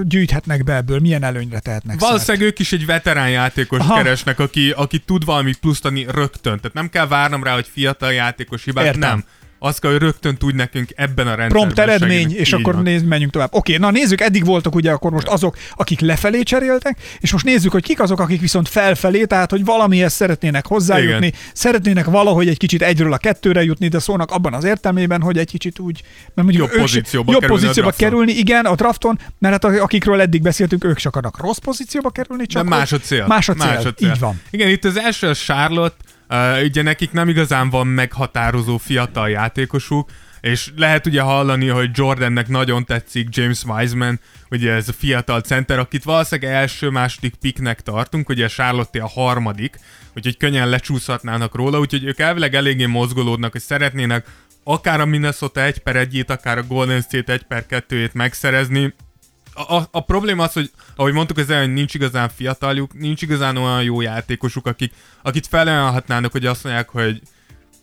gyűjthetnek 0.04 0.64
be 0.64 0.76
ebből, 0.76 1.00
milyen 1.00 1.24
előnyre 1.24 1.60
tehetnek 1.60 2.00
szert? 2.00 2.12
Valószínűleg 2.12 2.48
ők 2.48 2.60
is 2.60 2.72
egy 2.72 2.86
veterán 2.86 3.30
játékos 3.30 3.80
Aha. 3.80 3.96
keresnek, 3.96 4.40
aki, 4.40 4.72
aki 4.72 5.00
tud 5.00 5.26
valamit 5.26 5.58
pluszt 5.58 5.86
adni 5.86 6.06
rögtön. 6.10 6.58
Tehát 6.58 6.74
nem 6.74 6.90
kell 6.90 7.08
várnom 7.08 7.44
rá, 7.44 7.54
hogy 7.54 7.68
fiatal 7.72 8.14
játékos 8.14 8.64
hibát, 8.64 8.86
Értem. 8.86 9.00
nem. 9.00 9.24
Azt 9.66 9.80
kell, 9.80 9.92
hogy 9.92 10.00
rögtön 10.00 10.38
tudj 10.38 10.56
nekünk 10.56 10.90
ebben 10.96 11.28
a 11.28 11.36
rendszerben 11.36 11.50
prompt 11.50 11.80
eredmény, 11.80 12.10
segíteni. 12.18 12.40
és 12.40 12.48
Így 12.48 12.54
akkor 12.60 12.74
van. 12.74 12.84
nézd, 12.84 13.06
menjünk 13.06 13.32
tovább. 13.32 13.54
Oké, 13.54 13.78
na 13.78 13.92
nézzük, 13.92 14.22
eddig 14.22 14.46
voltak 14.46 14.76
ugye 14.76 14.92
akkor 14.92 15.12
most 15.12 15.28
azok, 15.28 15.58
akik 15.76 16.00
lefelé 16.00 16.42
cseréltek, 16.44 16.98
és 17.20 17.32
most 17.32 17.46
nézzük, 17.46 17.72
hogy 17.72 17.84
kik 17.84 18.00
azok, 18.00 18.20
akik 18.20 18.42
viszont 18.42 18.70
felfelé, 18.70 19.24
tehát 19.26 19.52
hogy 19.52 19.66
valamihez 19.66 20.14
szeretnének 20.14 20.66
hozzájutni, 20.66 21.26
Igen. 21.28 21.40
szeretnének 21.54 22.06
valahogy 22.06 22.48
egy 22.48 22.58
kicsit 22.58 22.82
egyről 22.82 23.14
a 23.14 23.18
kettőre 23.18 23.64
jutni, 23.64 23.88
de 23.88 24.00
szónak 24.00 24.32
abban 24.32 24.54
az 24.54 24.64
értelmében, 24.64 25.22
hogy 25.22 25.38
egy 25.38 25.50
kicsit 25.50 25.80
úgy, 25.80 26.02
mert 26.34 26.48
mondjuk 26.48 26.70
Jobb 26.72 26.82
pozícióba 26.82 27.32
jobb 27.32 27.42
kerülni 27.42 27.62
a 27.64 27.66
pozícióba 27.68 27.92
kerülni, 27.98 28.32
igen, 28.32 28.66
a 28.66 28.76
drafton, 28.76 29.20
mert 29.40 29.54
hát 29.64 29.74
a- 29.74 29.84
akikről 29.84 30.22
eddig 30.22 30.42
beszéltünk, 30.42 30.84
ők 30.84 30.98
csak 30.98 31.16
akarnak 31.16 31.42
rossz 31.42 31.58
pozícióba 31.58 32.10
kerülni, 32.10 32.46
csak 32.46 32.64
De 32.64 32.70
hogy- 32.70 32.78
másodcél. 32.78 33.26
Másodcél, 33.28 33.68
Másodcél. 33.74 34.10
így 34.10 34.20
van. 34.20 34.42
Igen, 34.50 34.70
itt 34.70 34.86
az 34.86 34.98
első 35.00 35.28
a 35.28 35.34
Charlotte, 35.36 35.96
uh, 36.30 36.64
ugye 36.64 36.82
nekik 36.82 37.12
nem 37.12 37.30
igazán 37.30 37.70
van 37.70 37.88
meghatározó 37.88 38.78
fiatal 38.78 39.30
játékosuk, 39.30 40.10
és 40.42 40.72
lehet 40.76 41.06
ugye 41.06 41.22
hallani, 41.22 41.68
hogy 41.68 41.90
Jordannek 41.94 42.48
nagyon 42.48 42.86
tetszik 42.86 43.28
James 43.32 43.64
Wiseman, 43.64 44.20
ugye 44.50 44.72
ez 44.72 44.90
a 44.90 44.94
fiatal 44.94 45.42
center, 45.42 45.80
akit 45.80 46.04
valószínűleg 46.04 46.54
első-második 46.54 47.36
picknek 47.36 47.82
tartunk, 47.82 48.30
ugye 48.30 48.48
Charlotte 48.48 49.02
a 49.02 49.08
harmadik, 49.08 49.80
úgyhogy 50.16 50.38
könnyen 50.38 50.70
lecsúszhatnának 50.70 51.56
róla, 51.56 51.80
úgyhogy 51.80 52.04
ők 52.04 52.20
elvileg 52.20 52.56
eléggé 52.56 52.86
mozgolódnak, 52.86 53.52
hogy 53.52 53.62
szeretnének 53.62 54.26
akár 54.64 55.02
a 55.02 55.06
Minnesota 55.06 55.62
1 55.62 55.80
per 55.80 55.96
1 55.96 56.26
akár 56.28 56.58
a 56.58 56.64
Golden 56.64 57.02
State 57.02 57.34
1 57.34 57.44
per 57.44 57.66
2 57.66 58.10
megszerezni, 58.14 58.94
a, 59.56 59.76
a, 59.76 59.88
a 59.92 60.00
probléma 60.04 60.44
az, 60.44 60.54
hogy 60.54 60.72
ahogy 60.96 61.14
mondtuk 61.14 61.38
az 61.38 61.50
elején, 61.50 61.68
hogy 61.68 61.78
nincs 61.78 61.94
igazán 61.94 62.30
fiataljuk, 62.36 62.94
nincs 63.00 63.22
igazán 63.22 63.58
olyan 63.58 63.84
jó 63.84 64.02
játékosuk, 64.02 64.66
akik, 64.68 64.92
akit 65.24 65.48
felajánlhatnának, 65.48 66.32
hogy 66.32 66.46
azt 66.46 66.64
mondják, 66.64 66.90
hogy, 66.90 67.22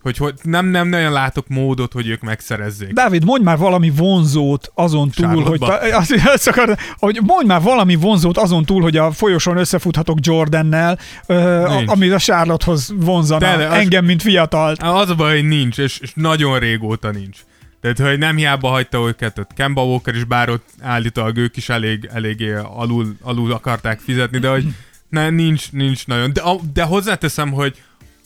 hogy, 0.02 0.16
hogy 0.16 0.35
nem, 0.42 0.66
nem 0.66 0.88
nagyon 0.88 1.12
látok 1.12 1.48
módot, 1.48 1.92
hogy 1.92 2.08
ők 2.08 2.20
megszerezzék. 2.20 2.92
Dávid, 2.92 3.24
mondj 3.24 3.44
már 3.44 3.58
valami 3.58 3.90
vonzót 3.90 4.70
azon 4.74 5.11
túl, 5.11 5.42
hogy, 5.42 5.58
ta, 5.58 5.78
azt, 5.78 6.14
azt 6.24 6.48
akar, 6.48 6.76
hogy 6.98 7.18
mondj 7.22 7.46
már 7.46 7.62
valami 7.62 7.94
vonzót 7.94 8.38
azon 8.38 8.64
túl, 8.64 8.82
hogy 8.82 8.96
a 8.96 9.11
folyosón 9.11 9.56
összefuthatok 9.56 10.18
Jordannel, 10.26 10.98
ö, 11.26 11.64
ami 11.87 12.08
a 12.08 12.18
Charlottehoz 12.18 12.92
vonzana 12.96 13.40
De, 13.50 13.56
de 13.56 13.66
az- 13.66 13.74
engem, 13.74 14.04
mint 14.04 14.22
fiatalt. 14.22 14.82
Az 14.82 15.11
a 15.11 15.14
baj, 15.14 15.35
hogy 15.35 15.48
nincs, 15.48 15.78
és, 15.78 15.98
és 15.98 16.12
nagyon 16.14 16.58
régóta 16.58 17.11
nincs. 17.11 17.38
Tehát, 17.82 17.98
hogy 17.98 18.18
nem 18.18 18.36
hiába 18.36 18.68
hagyta 18.68 19.06
őket 19.06 19.38
ott 19.38 19.50
Kemba 19.54 19.84
Walker 19.84 20.14
is, 20.14 20.24
bár 20.24 20.50
ott 20.50 20.68
állítólag 20.80 21.36
ők 21.36 21.56
is 21.56 21.68
elég, 21.68 22.08
eléggé 22.12 22.52
alul, 22.52 23.16
alul 23.20 23.52
akarták 23.52 24.00
fizetni, 24.00 24.38
de 24.38 24.48
hogy 24.48 24.64
ne, 25.08 25.30
nincs, 25.30 25.72
nincs 25.72 26.06
nagyon. 26.06 26.32
De, 26.32 26.42
de 26.72 26.82
hozzáteszem, 26.82 27.52
hogy 27.52 27.76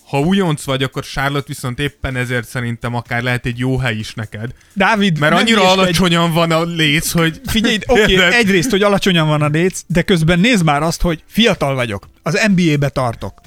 ha 0.06 0.20
újonc 0.20 0.64
vagy, 0.64 0.82
akkor 0.82 1.04
Charlotte 1.04 1.46
viszont 1.46 1.78
éppen 1.78 2.16
ezért 2.16 2.48
szerintem 2.48 2.94
akár 2.94 3.22
lehet 3.22 3.46
egy 3.46 3.58
jó 3.58 3.78
hely 3.78 3.96
is 3.96 4.14
neked. 4.14 4.50
Dávid, 4.72 5.18
Mert 5.18 5.34
annyira 5.34 5.70
alacsonyan 5.70 6.32
van 6.32 6.50
a 6.50 6.64
léc, 6.64 7.10
hogy... 7.10 7.40
Figyelj, 7.46 7.76
oké, 7.86 8.16
okay, 8.16 8.34
egyrészt, 8.34 8.70
hogy 8.70 8.82
alacsonyan 8.82 9.28
van 9.28 9.42
a 9.42 9.48
léc, 9.48 9.80
de 9.86 10.02
közben 10.02 10.38
nézd 10.38 10.64
már 10.64 10.82
azt, 10.82 11.02
hogy 11.02 11.22
fiatal 11.26 11.74
vagyok, 11.74 12.08
az 12.22 12.48
NBA-be 12.54 12.88
tartok, 12.88 13.40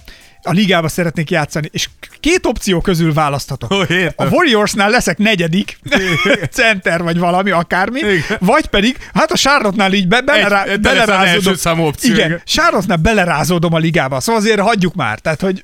a 0.50 0.52
ligába 0.52 0.88
szeretnék 0.88 1.30
játszani, 1.30 1.70
és 1.72 1.90
két 2.20 2.46
opció 2.46 2.82
közül 2.82 3.14
választhatok. 3.14 3.90
Értem. 3.90 4.28
A 4.28 4.30
Warriorsnál 4.32 4.90
leszek 4.90 5.18
negyedik, 5.18 5.80
center 6.52 7.04
vagy 7.04 7.18
valami, 7.18 7.52
akármi, 7.52 8.00
Igen. 8.00 8.22
vagy 8.40 8.66
pedig, 8.68 8.98
hát 9.14 9.32
a 9.32 9.36
Charlotte-nál 9.38 9.94
így 9.94 10.08
be, 10.08 10.22
belerá, 10.22 10.64
Egy- 10.64 10.80
belerázódom. 10.80 11.56
számú 11.56 11.84
opció, 11.86 12.14
igen. 12.14 12.26
Igen, 12.28 12.42
Charlotte-nál 12.46 12.98
belerázódom 12.98 13.74
a 13.74 13.78
ligába, 13.78 14.20
szóval 14.20 14.42
azért 14.42 14.60
hagyjuk 14.60 14.94
már. 14.96 15.20
Tehát, 15.20 15.42
hogy 15.42 15.64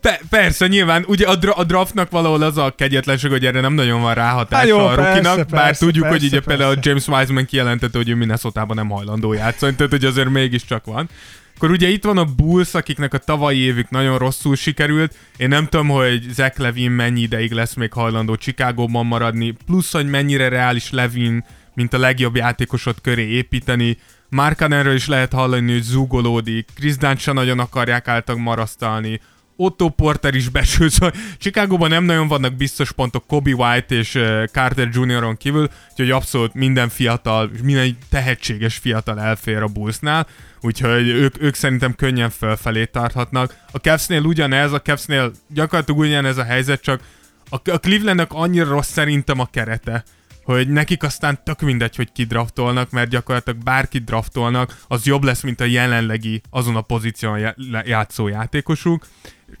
Pe- 0.00 0.20
persze, 0.30 0.66
nyilván, 0.66 1.04
ugye 1.06 1.26
a, 1.26 1.34
dra- 1.36 1.56
a 1.56 1.64
draftnak 1.64 2.10
valahol 2.10 2.42
az 2.42 2.58
a 2.58 2.74
kegyetlenség, 2.76 3.30
hogy 3.30 3.46
erre 3.46 3.60
nem 3.60 3.72
nagyon 3.72 4.00
van 4.00 4.14
ráhatása 4.14 4.56
Hát 4.56 4.66
jó, 4.68 4.78
a 4.78 4.94
rukinak, 4.94 5.22
persze, 5.22 5.44
bár 5.50 5.64
persze, 5.64 5.84
tudjuk, 5.84 6.04
hogy 6.04 6.12
persze, 6.20 6.26
ugye 6.36 6.40
például 6.46 6.74
persze. 6.74 6.88
James 6.88 7.06
Wiseman 7.08 7.44
kijelentette, 7.44 7.98
hogy 7.98 8.08
ő 8.08 8.14
minnesota 8.14 8.66
nem 8.74 8.88
hajlandó 8.88 9.32
játszani, 9.32 9.74
tehát 9.74 9.92
hogy 9.92 10.04
azért 10.04 10.28
mégiscsak 10.28 10.84
van. 10.84 11.08
Akkor 11.56 11.70
ugye 11.70 11.88
itt 11.88 12.04
van 12.04 12.18
a 12.18 12.24
Bulls, 12.24 12.74
akiknek 12.74 13.14
a 13.14 13.18
tavalyi 13.18 13.58
évük 13.58 13.90
nagyon 13.90 14.18
rosszul 14.18 14.56
sikerült. 14.56 15.14
Én 15.36 15.48
nem 15.48 15.66
tudom, 15.66 15.88
hogy 15.88 16.22
Zach 16.30 16.60
Levin 16.60 16.90
mennyi 16.90 17.20
ideig 17.20 17.52
lesz 17.52 17.74
még 17.74 17.92
hajlandó 17.92 18.34
Chicagóban 18.34 19.06
maradni, 19.06 19.54
plusz, 19.66 19.92
hogy 19.92 20.10
mennyire 20.10 20.48
reális 20.48 20.90
Levin, 20.90 21.44
mint 21.74 21.92
a 21.92 21.98
legjobb 21.98 22.36
játékosod 22.36 23.00
köré 23.00 23.26
építeni. 23.26 23.96
Markanenről 24.28 24.94
is 24.94 25.06
lehet 25.06 25.32
hallani, 25.32 25.72
hogy 25.72 25.82
zúgolódik, 25.82 26.68
Dunn 26.98 27.16
se 27.16 27.32
nagyon 27.32 27.58
akarják 27.58 28.08
által 28.08 28.36
marasztalni, 28.36 29.20
Otto 29.56 29.88
Porter 29.88 30.34
is 30.34 30.48
besült, 30.48 30.90
szóval 30.90 31.14
Chicagóban 31.38 31.88
nem 31.88 32.04
nagyon 32.04 32.28
vannak 32.28 32.54
biztos 32.54 32.92
pontok 32.92 33.26
Kobe 33.26 33.52
White 33.52 33.94
és 33.94 34.10
Carter 34.52 34.88
Jr.-on 34.92 35.36
kívül, 35.36 35.68
úgyhogy 35.90 36.10
abszolút 36.10 36.54
minden 36.54 36.88
fiatal, 36.88 37.50
minden 37.62 37.98
tehetséges 38.10 38.76
fiatal 38.76 39.20
elfér 39.20 39.62
a 39.62 39.66
Bullsnál, 39.66 40.26
úgyhogy 40.60 41.08
ők, 41.08 41.42
ők 41.42 41.54
szerintem 41.54 41.94
könnyen 41.94 42.30
fölfelé 42.30 42.84
tarthatnak. 42.84 43.56
A 43.72 43.78
Cavsnél 43.78 44.22
ugyanez, 44.22 44.72
a 44.72 44.82
Cavsnél 44.82 45.32
gyakorlatilag 45.48 46.00
ugyanez 46.00 46.36
a 46.38 46.44
helyzet, 46.44 46.82
csak 46.82 47.00
a, 47.50 47.70
a 47.70 47.78
Clevelandnek 47.78 48.32
annyira 48.32 48.68
rossz 48.68 48.90
szerintem 48.90 49.38
a 49.38 49.46
kerete, 49.46 50.04
hogy 50.44 50.68
nekik 50.68 51.02
aztán 51.02 51.44
tök 51.44 51.60
mindegy, 51.60 51.96
hogy 51.96 52.12
kidraftolnak, 52.12 52.90
mert 52.90 53.10
gyakorlatilag 53.10 53.62
bárkit 53.62 54.04
draftolnak, 54.04 54.76
az 54.88 55.06
jobb 55.06 55.22
lesz, 55.22 55.42
mint 55.42 55.60
a 55.60 55.64
jelenlegi 55.64 56.42
azon 56.50 56.76
a 56.76 56.80
pozíción 56.80 57.54
játszó 57.84 58.28
játékosuk. 58.28 59.06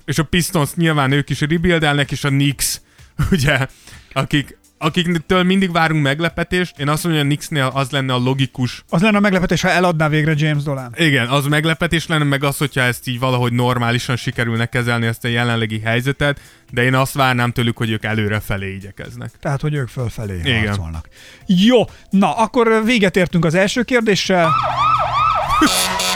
És 0.04 0.18
a 0.18 0.22
Pistons 0.22 0.74
nyilván 0.74 1.12
ők 1.12 1.30
is 1.30 1.40
rebuildelnek, 1.40 2.10
és 2.10 2.24
a 2.24 2.28
Knicks, 2.28 2.80
ugye, 3.32 3.66
akik, 4.12 4.58
akiktől 4.78 5.42
mindig 5.42 5.72
várunk 5.72 6.02
meglepetést, 6.02 6.78
én 6.78 6.88
azt 6.88 7.04
mondom, 7.04 7.22
hogy 7.22 7.30
a 7.30 7.34
Knicksnél 7.34 7.70
az 7.74 7.90
lenne 7.90 8.12
a 8.12 8.18
logikus 8.18 8.84
az 8.88 9.02
lenne 9.02 9.16
a 9.16 9.20
meglepetés, 9.20 9.60
ha 9.60 9.68
eladná 9.68 10.08
végre 10.08 10.34
James 10.36 10.62
Dolan. 10.62 10.94
igen, 10.96 11.28
az 11.28 11.46
meglepetés 11.46 12.06
lenne, 12.06 12.24
meg 12.24 12.44
az, 12.44 12.56
hogyha 12.56 12.80
ezt 12.80 13.08
így 13.08 13.18
valahogy 13.18 13.52
normálisan 13.52 14.16
sikerülne 14.16 14.66
kezelni 14.66 15.06
ezt 15.06 15.24
a 15.24 15.28
jelenlegi 15.28 15.80
helyzetet, 15.80 16.40
de 16.70 16.82
én 16.82 16.94
azt 16.94 17.14
várnám 17.14 17.52
tőlük, 17.52 17.76
hogy 17.76 17.90
ők 17.90 18.04
előre 18.04 18.40
felé 18.40 18.74
igyekeznek. 18.74 19.30
Tehát, 19.40 19.60
hogy 19.60 19.74
ők 19.74 19.88
fölfelé 19.88 20.38
Igen. 20.38 20.66
harcolnak. 20.66 21.08
Jó, 21.46 21.84
na, 22.10 22.36
akkor 22.36 22.82
véget 22.84 23.16
értünk 23.16 23.44
az 23.44 23.54
első 23.54 23.82
kérdéssel. 23.82 24.50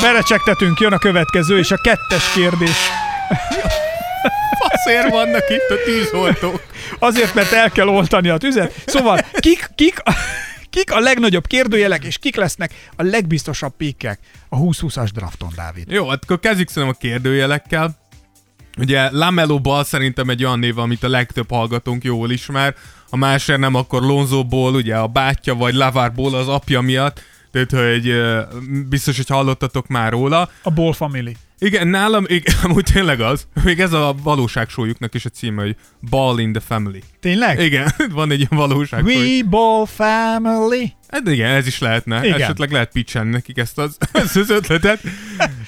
Berecsektetünk, 0.00 0.80
jön 0.80 0.92
a 0.92 0.98
következő, 0.98 1.58
és 1.58 1.70
a 1.70 1.76
kettes 1.76 2.32
kérdés. 2.32 2.76
Azért 4.58 5.08
vannak 5.10 5.44
itt 5.48 5.70
a 5.70 5.84
tűzoltók. 5.84 6.66
Azért, 6.98 7.34
mert 7.34 7.52
el 7.52 7.70
kell 7.70 7.88
oltani 7.88 8.28
a 8.28 8.36
tüzet. 8.36 8.82
Szóval, 8.86 9.18
kik, 9.32 9.70
kik, 9.74 10.02
kik 10.70 10.92
a 10.92 10.98
legnagyobb 10.98 11.46
kérdőjelek, 11.46 12.04
és 12.04 12.18
kik 12.18 12.36
lesznek 12.36 12.74
a 12.96 13.02
legbiztosabb 13.02 13.76
pikkek 13.76 14.18
a 14.48 14.56
2020-as 14.56 15.08
drafton, 15.14 15.52
Dávid? 15.56 15.90
Jó, 15.90 16.08
hát 16.08 16.22
akkor 16.22 16.38
kezdjük 16.38 16.68
szerintem 16.68 16.96
a 16.98 17.02
kérdőjelekkel. 17.02 17.96
Ugye 18.78 19.08
Lamelo 19.10 19.60
Ball 19.60 19.84
szerintem 19.84 20.28
egy 20.28 20.44
olyan 20.44 20.58
név, 20.58 20.78
amit 20.78 21.02
a 21.02 21.08
legtöbb 21.08 21.50
hallgatónk 21.50 22.04
jól 22.04 22.30
ismer. 22.30 22.74
Ha 23.10 23.16
másért 23.16 23.58
nem, 23.58 23.74
akkor 23.74 24.02
Lonzo 24.02 24.44
Ball, 24.44 24.74
ugye 24.74 24.96
a 24.96 25.06
bátyja, 25.06 25.54
vagy 25.54 25.74
Lavar 25.74 26.12
Ball 26.12 26.34
az 26.34 26.48
apja 26.48 26.80
miatt. 26.80 27.22
Tehát, 27.64 27.92
hogy 27.92 28.14
biztos, 28.88 29.16
hogy 29.16 29.28
hallottatok 29.28 29.86
már 29.86 30.12
róla. 30.12 30.50
A 30.62 30.70
Ball 30.70 30.92
Family. 30.92 31.36
Igen, 31.58 31.88
nálam, 31.88 32.24
igen, 32.28 32.54
amúgy 32.62 32.84
tényleg 32.92 33.20
az. 33.20 33.46
Még 33.64 33.80
ez 33.80 33.92
a 33.92 34.14
valóságsójuknak 34.22 35.14
is 35.14 35.24
a 35.24 35.28
címe, 35.28 35.62
hogy 35.62 35.76
Ball 36.10 36.38
in 36.38 36.52
the 36.52 36.60
Family. 36.60 37.02
Tényleg? 37.20 37.60
Igen, 37.60 37.92
van 38.10 38.30
egy 38.30 38.38
ilyen 38.38 38.50
valóságsó. 38.50 39.06
We 39.06 39.42
Ball 39.44 39.86
Family. 39.86 40.92
Hát 41.08 41.28
igen, 41.28 41.50
ez 41.50 41.66
is 41.66 41.78
lehetne. 41.78 42.16
Igen. 42.16 42.28
Igen. 42.28 42.40
Esetleg 42.40 42.70
lehet 42.70 42.92
pitchen 42.92 43.26
nekik 43.26 43.58
ezt 43.58 43.78
az, 43.78 43.96
ezt 44.12 44.36
az 44.36 44.50
ötletet. 44.50 45.00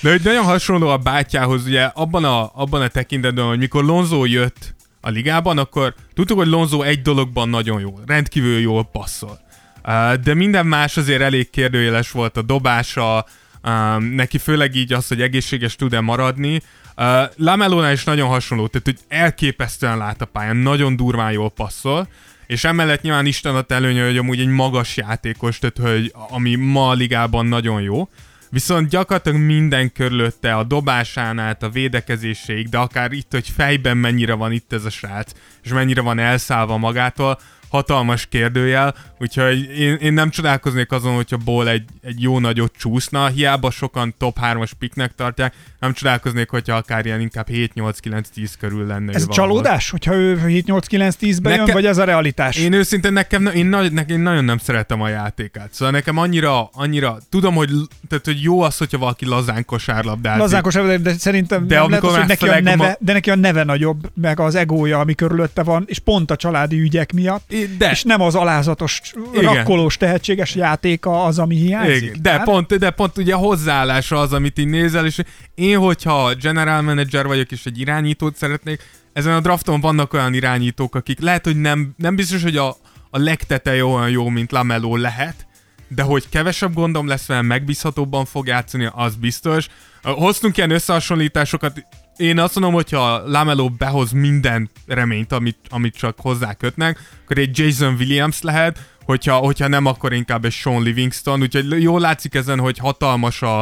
De 0.00 0.10
hogy 0.10 0.20
nagyon 0.24 0.44
hasonló 0.44 0.88
a 0.88 0.96
bátyához, 0.96 1.66
ugye 1.66 1.82
abban 1.82 2.24
a, 2.24 2.50
abban 2.54 2.82
a 2.82 2.88
tekintetben, 2.88 3.44
hogy 3.44 3.58
mikor 3.58 3.84
Lonzo 3.84 4.24
jött 4.24 4.74
a 5.00 5.08
ligában, 5.08 5.58
akkor 5.58 5.94
tudtuk, 6.14 6.38
hogy 6.38 6.48
Lonzo 6.48 6.82
egy 6.82 7.02
dologban 7.02 7.48
nagyon 7.48 7.80
jó, 7.80 7.98
rendkívül 8.06 8.58
jól 8.58 8.84
passzol. 8.84 9.46
De 10.22 10.34
minden 10.34 10.66
más 10.66 10.96
azért 10.96 11.20
elég 11.20 11.50
kérdőjeles 11.50 12.10
volt 12.10 12.36
a 12.36 12.42
dobása, 12.42 13.26
neki 13.98 14.38
főleg 14.38 14.74
így 14.74 14.92
az, 14.92 15.08
hogy 15.08 15.22
egészséges 15.22 15.76
tud-e 15.76 16.00
maradni. 16.00 16.62
Lamelónál 17.36 17.92
is 17.92 18.04
nagyon 18.04 18.28
hasonló, 18.28 18.66
tehát 18.66 18.86
hogy 18.86 18.98
elképesztően 19.18 19.98
lát 19.98 20.20
a 20.20 20.24
pályán, 20.24 20.56
nagyon 20.56 20.96
durván 20.96 21.32
jól 21.32 21.50
passzol, 21.50 22.08
és 22.46 22.64
emellett 22.64 23.02
nyilván 23.02 23.26
Isten 23.26 23.56
a 23.56 23.64
előnye, 23.68 24.04
hogy 24.04 24.16
amúgy 24.16 24.40
egy 24.40 24.48
magas 24.48 24.96
játékos, 24.96 25.58
tehát 25.58 25.94
hogy 25.94 26.12
ami 26.30 26.54
ma 26.54 26.88
a 26.88 26.92
ligában 26.92 27.46
nagyon 27.46 27.82
jó. 27.82 28.08
Viszont 28.50 28.88
gyakorlatilag 28.88 29.40
minden 29.40 29.92
körülötte, 29.92 30.54
a 30.54 30.64
dobásán 30.64 31.38
át, 31.38 31.62
a 31.62 31.68
védekezéséig, 31.68 32.68
de 32.68 32.78
akár 32.78 33.12
itt, 33.12 33.30
hogy 33.30 33.48
fejben 33.56 33.96
mennyire 33.96 34.34
van 34.34 34.52
itt 34.52 34.72
ez 34.72 34.84
a 34.84 34.90
srác, 34.90 35.32
és 35.62 35.70
mennyire 35.70 36.00
van 36.00 36.18
elszállva 36.18 36.76
magától, 36.76 37.38
hatalmas 37.68 38.26
kérdőjel, 38.26 38.94
úgyhogy 39.20 39.78
én, 39.78 39.94
én 39.94 40.12
nem 40.12 40.30
csodálkoznék 40.30 40.92
azon, 40.92 41.14
hogyha 41.14 41.36
Ball 41.36 41.68
egy, 41.68 41.84
egy 42.02 42.22
jó 42.22 42.38
nagyot 42.38 42.74
csúszna, 42.78 43.26
hiába 43.26 43.70
sokan 43.70 44.14
top 44.18 44.38
3-as 44.42 44.70
picknek 44.78 45.14
tartják, 45.14 45.54
nem 45.78 45.92
csodálkoznék, 45.92 46.48
hogyha 46.48 46.76
akár 46.76 47.06
ilyen 47.06 47.20
inkább 47.20 47.46
7-8-9-10 47.50 48.52
körül 48.58 48.86
lenne. 48.86 49.12
Ez 49.12 49.28
csalódás, 49.28 49.90
hogyha 49.90 50.14
ő 50.14 50.42
7-8-9-10-ben 50.46 51.54
jön, 51.56 51.66
vagy 51.72 51.86
ez 51.86 51.98
a 51.98 52.04
realitás? 52.04 52.56
Én 52.56 52.72
őszintén 52.72 53.12
nekem, 53.12 53.46
én, 53.46 53.66
nagy, 53.66 53.92
nekem, 53.92 54.16
én 54.16 54.22
nagyon 54.22 54.44
nem 54.44 54.58
szeretem 54.58 55.00
a 55.00 55.08
játékát. 55.08 55.68
Szóval 55.72 55.94
nekem 55.94 56.16
annyira, 56.16 56.70
annyira, 56.72 57.18
tudom, 57.30 57.54
hogy, 57.54 57.70
tehát, 58.08 58.24
hogy 58.24 58.42
jó 58.42 58.60
az, 58.60 58.76
hogyha 58.76 58.98
valaki 58.98 59.26
lazán 59.26 59.64
kosárlabdázik. 59.64 60.40
Lazánkos, 60.40 60.74
de 60.74 61.12
szerintem 61.12 61.66
De 61.66 61.78
nem 61.78 61.88
lehet 61.88 62.04
az, 62.04 62.16
hogy 62.16 62.26
neki 62.26 62.48
a, 62.48 62.60
neve, 62.60 62.76
ma- 62.76 62.96
de 63.00 63.12
neki 63.12 63.30
a 63.30 63.34
neve 63.34 63.64
nagyobb, 63.64 64.10
meg 64.14 64.40
az 64.40 64.54
egója, 64.54 64.98
ami 64.98 65.14
körülötte 65.14 65.62
van, 65.62 65.84
és 65.86 65.98
pont 65.98 66.30
a 66.30 66.36
családi 66.36 66.80
ügyek 66.80 67.12
miatt, 67.12 67.54
De, 67.78 67.90
és 67.90 68.02
nem 68.02 68.20
az 68.20 68.34
alázatos, 68.34 69.00
Igen. 69.32 69.54
rakkolós, 69.54 69.96
tehetséges 69.96 70.54
játéka 70.54 71.24
az, 71.24 71.38
ami 71.38 71.56
hiányzik. 71.56 72.02
Igen, 72.02 72.22
de, 72.22 72.38
pont, 72.38 72.78
de 72.78 72.90
pont 72.90 73.18
ugye 73.18 73.34
a 73.34 73.38
hozzáállása 73.38 74.18
az, 74.18 74.32
amit 74.32 74.58
így 74.58 74.66
nézel, 74.66 75.06
és 75.06 75.20
én, 75.54 75.78
hogyha 75.78 76.34
general 76.34 76.82
manager 76.82 77.26
vagyok, 77.26 77.50
és 77.50 77.66
egy 77.66 77.80
irányítót 77.80 78.36
szeretnék, 78.36 78.82
ezen 79.12 79.34
a 79.34 79.40
drafton 79.40 79.80
vannak 79.80 80.12
olyan 80.12 80.34
irányítók, 80.34 80.94
akik 80.94 81.20
lehet, 81.20 81.44
hogy 81.44 81.56
nem, 81.56 81.94
nem 81.96 82.16
biztos, 82.16 82.42
hogy 82.42 82.56
a, 82.56 82.68
a 83.10 83.18
legteteje 83.18 83.84
olyan 83.84 84.10
jó, 84.10 84.28
mint 84.28 84.52
Lamelo 84.52 84.96
lehet, 84.96 85.46
de 85.88 86.02
hogy 86.02 86.28
kevesebb 86.28 86.74
gondom 86.74 87.06
lesz 87.06 87.26
vele, 87.26 87.42
megbízhatóbban 87.42 88.24
fog 88.24 88.46
játszani, 88.46 88.88
az 88.92 89.14
biztos. 89.16 89.66
Hoztunk 90.02 90.56
ilyen 90.56 90.70
összehasonlításokat, 90.70 91.82
én 92.18 92.38
azt 92.38 92.54
mondom, 92.54 92.72
hogyha 92.72 93.28
Lamelo 93.28 93.68
behoz 93.68 94.10
minden 94.10 94.70
reményt, 94.86 95.32
amit, 95.32 95.58
amit 95.68 95.96
csak 95.96 96.20
hozzá 96.20 96.54
kötnek, 96.54 96.98
akkor 97.24 97.38
egy 97.38 97.58
Jason 97.58 97.94
Williams 97.94 98.42
lehet, 98.42 98.96
hogyha, 99.04 99.36
hogyha 99.36 99.68
nem, 99.68 99.86
akkor 99.86 100.12
inkább 100.12 100.44
egy 100.44 100.52
Sean 100.52 100.82
Livingston, 100.82 101.40
úgyhogy 101.40 101.82
jól 101.82 102.00
látszik 102.00 102.34
ezen, 102.34 102.58
hogy 102.58 102.78
hatalmas 102.78 103.42
a, 103.42 103.60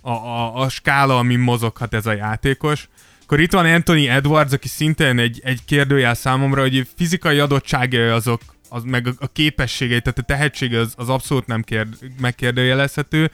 a, 0.00 0.10
a, 0.10 0.60
a 0.60 0.68
skála, 0.68 1.18
amin 1.18 1.38
mozoghat 1.38 1.94
ez 1.94 2.06
a 2.06 2.12
játékos. 2.12 2.88
Akkor 3.22 3.40
itt 3.40 3.52
van 3.52 3.64
Anthony 3.64 4.06
Edwards, 4.06 4.52
aki 4.52 4.68
szintén 4.68 5.18
egy, 5.18 5.40
egy 5.44 5.64
kérdőjel 5.64 6.14
számomra, 6.14 6.60
hogy 6.60 6.88
fizikai 6.96 7.38
adottságai 7.38 8.08
azok, 8.08 8.40
az, 8.68 8.82
meg 8.84 9.06
a, 9.06 9.10
a 9.18 9.26
képességei, 9.26 10.00
tehát 10.00 10.18
a 10.18 10.22
tehetsége 10.22 10.78
az, 10.78 10.92
az 10.96 11.08
abszolút 11.08 11.46
nem 11.46 11.62
kérd, 11.62 11.96
megkérdőjelezhető. 12.20 13.30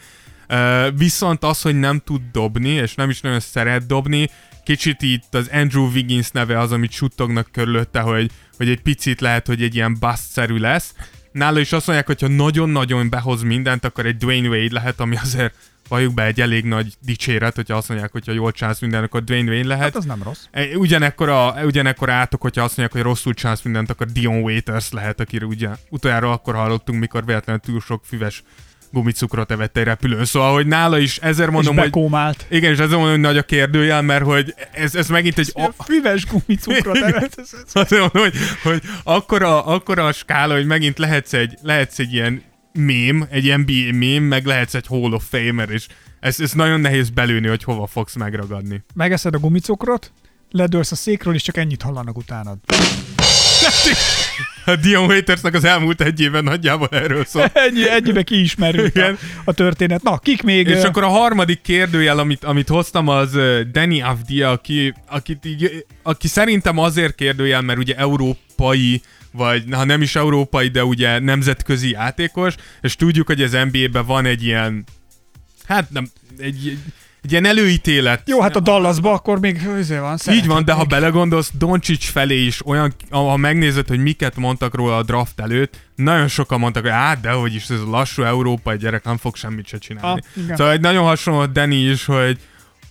Viszont 0.96 1.44
az, 1.44 1.62
hogy 1.62 1.78
nem 1.78 2.00
tud 2.04 2.22
dobni, 2.32 2.68
és 2.68 2.94
nem 2.94 3.10
is 3.10 3.20
nagyon 3.20 3.40
szeret 3.40 3.86
dobni, 3.86 4.28
kicsit 4.64 5.02
itt 5.02 5.34
az 5.34 5.48
Andrew 5.52 5.86
Wiggins 5.86 6.30
neve 6.30 6.58
az, 6.58 6.72
amit 6.72 6.92
suttognak 6.92 7.48
körülötte, 7.52 8.00
hogy, 8.00 8.30
hogy 8.56 8.68
egy 8.68 8.80
picit 8.80 9.20
lehet, 9.20 9.46
hogy 9.46 9.62
egy 9.62 9.74
ilyen 9.74 9.96
bust-szerű 10.00 10.56
lesz. 10.56 10.94
nála 11.32 11.58
is 11.58 11.72
azt 11.72 11.86
mondják, 11.86 12.06
hogyha 12.06 12.28
nagyon-nagyon 12.28 13.10
behoz 13.10 13.42
mindent, 13.42 13.84
akkor 13.84 14.06
egy 14.06 14.16
Dwayne 14.16 14.48
Wade 14.48 14.72
lehet, 14.72 15.00
ami 15.00 15.16
azért 15.16 15.54
valljuk 15.88 16.14
be 16.14 16.24
egy 16.24 16.40
elég 16.40 16.64
nagy 16.64 16.94
dicséret, 17.00 17.54
hogyha 17.54 17.76
azt 17.76 17.88
mondják, 17.88 18.12
hogyha 18.12 18.32
jól 18.32 18.52
csinálsz 18.52 18.80
mindent, 18.80 19.04
akkor 19.04 19.24
Dwayne 19.24 19.50
Wayne 19.50 19.68
lehet. 19.68 19.84
Hát 19.84 19.96
az 19.96 20.04
nem 20.04 20.22
rossz. 20.22 20.44
Ugyanekkor, 20.74 21.28
a, 21.28 21.54
ugyanekkor 21.64 22.10
átok, 22.10 22.40
hogyha 22.40 22.62
azt 22.62 22.76
mondják, 22.76 23.02
hogy 23.02 23.12
rosszul 23.12 23.34
csinálsz 23.34 23.62
mindent, 23.62 23.90
akkor 23.90 24.06
Dion 24.06 24.42
Waiters 24.42 24.90
lehet, 24.90 25.20
akire 25.20 25.44
ugye 25.44 25.68
utoljára 25.90 26.32
akkor 26.32 26.54
hallottunk, 26.54 27.00
mikor 27.00 27.24
véletlenül 27.24 27.60
túl 27.60 27.80
sok 27.80 28.04
füves 28.04 28.42
gumicukrot 28.94 29.50
evett 29.50 29.76
egy 29.76 29.84
repülőn. 29.84 30.24
Szóval, 30.24 30.52
hogy 30.52 30.66
nála 30.66 30.98
is 30.98 31.16
ezért 31.18 31.50
mondom, 31.50 31.74
és 31.74 31.80
hogy 31.80 31.90
bekómált. 31.90 32.46
igen, 32.50 32.70
és 32.70 32.76
ezért 32.78 32.90
mondom, 32.90 33.10
hogy 33.10 33.20
nagy 33.20 33.36
a 33.36 33.42
kérdőjel, 33.42 34.02
mert 34.02 34.24
hogy 34.24 34.54
ez, 34.72 34.94
ez 34.94 35.08
megint 35.08 35.38
egy... 35.38 35.52
A 35.54 35.82
füves 35.84 36.26
gumicukrot 36.26 36.96
evett. 36.96 37.34
ez- 37.38 37.54
ez- 37.64 37.70
Azt 37.72 37.90
mondom, 37.90 38.08
hogy, 38.12 38.34
hogy 38.62 38.82
akkora, 39.04 39.64
akkora 39.64 40.06
a 40.06 40.12
skála, 40.12 40.54
hogy 40.54 40.66
megint 40.66 40.98
lehetsz 40.98 41.32
egy, 41.32 41.54
lehetsz 41.62 41.98
egy 41.98 42.12
ilyen 42.12 42.42
mém, 42.72 43.26
egy 43.30 43.56
NBA 43.58 43.96
mém, 43.96 44.22
meg 44.24 44.46
lehetsz 44.46 44.74
egy 44.74 44.86
Hall 44.86 45.12
of 45.12 45.24
Famer, 45.30 45.70
és 45.70 45.86
ez, 46.20 46.40
ez 46.40 46.52
nagyon 46.52 46.80
nehéz 46.80 47.10
belőni, 47.10 47.48
hogy 47.48 47.64
hova 47.64 47.86
fogsz 47.86 48.14
megragadni. 48.14 48.84
Megeszed 48.94 49.34
a 49.34 49.38
gumicukrot, 49.38 50.12
ledőlsz 50.50 50.92
a 50.92 50.96
székről, 50.96 51.34
és 51.34 51.42
csak 51.42 51.56
ennyit 51.56 51.82
hallanak 51.82 52.16
utánad. 52.16 52.58
A 54.64 54.76
Dion 54.76 55.04
Waitersnek 55.04 55.54
az 55.54 55.64
elmúlt 55.64 56.00
egy 56.00 56.20
évben 56.20 56.44
nagyjából 56.44 56.88
erről 56.90 57.24
szól. 57.24 57.42
Ennyi, 57.52 57.90
ennyibe 57.90 58.22
kiismerült 58.22 58.96
a, 58.96 59.16
a 59.44 59.52
történet. 59.52 60.02
Na, 60.02 60.18
kik 60.18 60.42
még? 60.42 60.66
És 60.66 60.82
akkor 60.82 61.02
a 61.02 61.08
harmadik 61.08 61.60
kérdőjel, 61.60 62.18
amit, 62.18 62.44
amit 62.44 62.68
hoztam, 62.68 63.08
az 63.08 63.38
Danny 63.72 64.02
Avdia, 64.02 64.50
aki, 64.50 64.94
akit 65.06 65.44
így, 65.44 65.84
aki 66.02 66.28
szerintem 66.28 66.78
azért 66.78 67.14
kérdőjel, 67.14 67.60
mert 67.60 67.78
ugye 67.78 67.94
európai, 67.96 69.02
vagy 69.32 69.64
ha 69.70 69.84
nem 69.84 70.02
is 70.02 70.16
európai, 70.16 70.68
de 70.68 70.84
ugye 70.84 71.18
nemzetközi 71.18 71.90
játékos, 71.90 72.54
és 72.80 72.96
tudjuk, 72.96 73.26
hogy 73.26 73.42
az 73.42 73.56
NBA-ben 73.70 74.06
van 74.06 74.26
egy 74.26 74.44
ilyen, 74.44 74.84
hát 75.66 75.90
nem, 75.90 76.06
egy, 76.38 76.66
egy, 76.66 76.78
egy 77.24 77.30
ilyen 77.30 77.44
előítélet. 77.44 78.22
Jó, 78.28 78.40
hát 78.40 78.56
a 78.56 78.60
Dallasba 78.60 79.12
akkor 79.12 79.40
még 79.40 79.68
azért 79.78 80.00
van. 80.00 80.18
Így 80.30 80.46
van, 80.46 80.64
de 80.64 80.72
ha 80.72 80.84
belegondolsz, 80.84 81.50
Doncsics 81.58 82.10
felé 82.10 82.44
is 82.44 82.66
olyan, 82.66 82.94
ha 83.10 83.36
megnézed, 83.36 83.88
hogy 83.88 83.98
miket 83.98 84.36
mondtak 84.36 84.74
róla 84.74 84.96
a 84.96 85.02
draft 85.02 85.40
előtt, 85.40 85.76
nagyon 85.96 86.28
sokan 86.28 86.58
mondtak, 86.58 86.82
hogy 86.82 86.92
hát, 86.92 87.20
de 87.20 87.30
hogy 87.30 87.54
is 87.54 87.68
ez 87.68 87.80
a 87.80 87.90
lassú 87.90 88.22
európai 88.22 88.76
gyerek 88.76 89.04
nem 89.04 89.16
fog 89.16 89.36
semmit 89.36 89.66
se 89.66 89.78
csinálni. 89.78 90.20
Ah, 90.36 90.42
igen. 90.42 90.56
szóval 90.56 90.72
egy 90.72 90.80
nagyon 90.80 91.04
hasonló 91.04 91.46
Danny 91.46 91.90
is, 91.90 92.04
hogy 92.04 92.38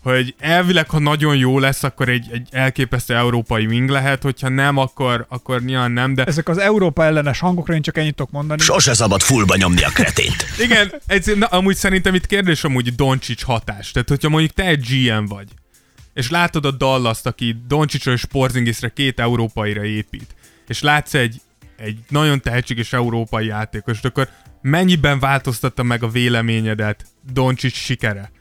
hogy 0.04 0.36
elvileg, 0.40 0.90
ha 0.90 1.00
nagyon 1.00 1.38
jó 1.38 1.60
lesz, 1.60 1.84
akkor 1.84 2.10
egy, 2.10 2.28
egy 2.32 2.48
elképesztő 2.52 3.16
európai 3.16 3.66
wing 3.66 3.90
lehet, 3.90 4.24
hogyha 4.24 4.50
nem, 4.50 4.78
akkor, 4.78 5.26
akkor 5.30 5.62
nyilván 5.62 5.92
nem, 5.92 6.14
de 6.14 6.24
Ezek 6.24 6.50
az 6.50 6.58
Európa 6.58 7.04
ellenes 7.04 7.40
hangokra 7.40 7.74
én 7.74 7.82
csak 7.82 7.98
ennyit 7.98 8.16
tudok 8.16 8.32
mondani. 8.32 8.62
Sose 8.62 8.94
szabad 8.94 9.22
fullba 9.22 9.56
nyomni 9.56 9.84
a 9.84 9.90
kretént. 9.90 10.46
igen, 10.60 10.94
ez, 11.06 11.26
na, 11.26 11.46
amúgy 11.46 11.76
szerintem 11.76 12.14
itt 12.14 12.26
kérdés 12.26 12.64
amúgy 12.64 12.96
Doncsics 12.96 13.44
hatás. 13.44 13.92
Tehát, 13.92 14.10
hogyha 14.10 14.30
mondjuk 14.30 14.52
te 14.52 14.66
egy 14.66 14.86
GM 14.90 15.26
vagy, 15.26 15.48
és 16.14 16.30
látod 16.30 16.66
a 16.66 16.72
Dallas-t, 16.72 17.26
aki 17.26 17.56
Doncsicsra 17.68 18.12
és 18.12 18.26
Porzingisre 18.26 18.90
két 18.90 19.20
európaira 19.20 19.84
épít, 19.84 20.36
és 20.68 20.82
látsz 20.82 21.14
egy, 21.14 21.42
egy 21.78 21.98
nagyon 22.10 22.42
tehetséges 22.42 22.94
európai 22.94 23.46
játékost, 23.46 24.06
akkor 24.06 24.30
mennyiben 24.62 25.20
változtatta 25.20 25.84
meg 25.84 26.04
a 26.04 26.08
véleményedet 26.08 27.06
Doncsics 27.34 27.76
sikere? 27.76 28.32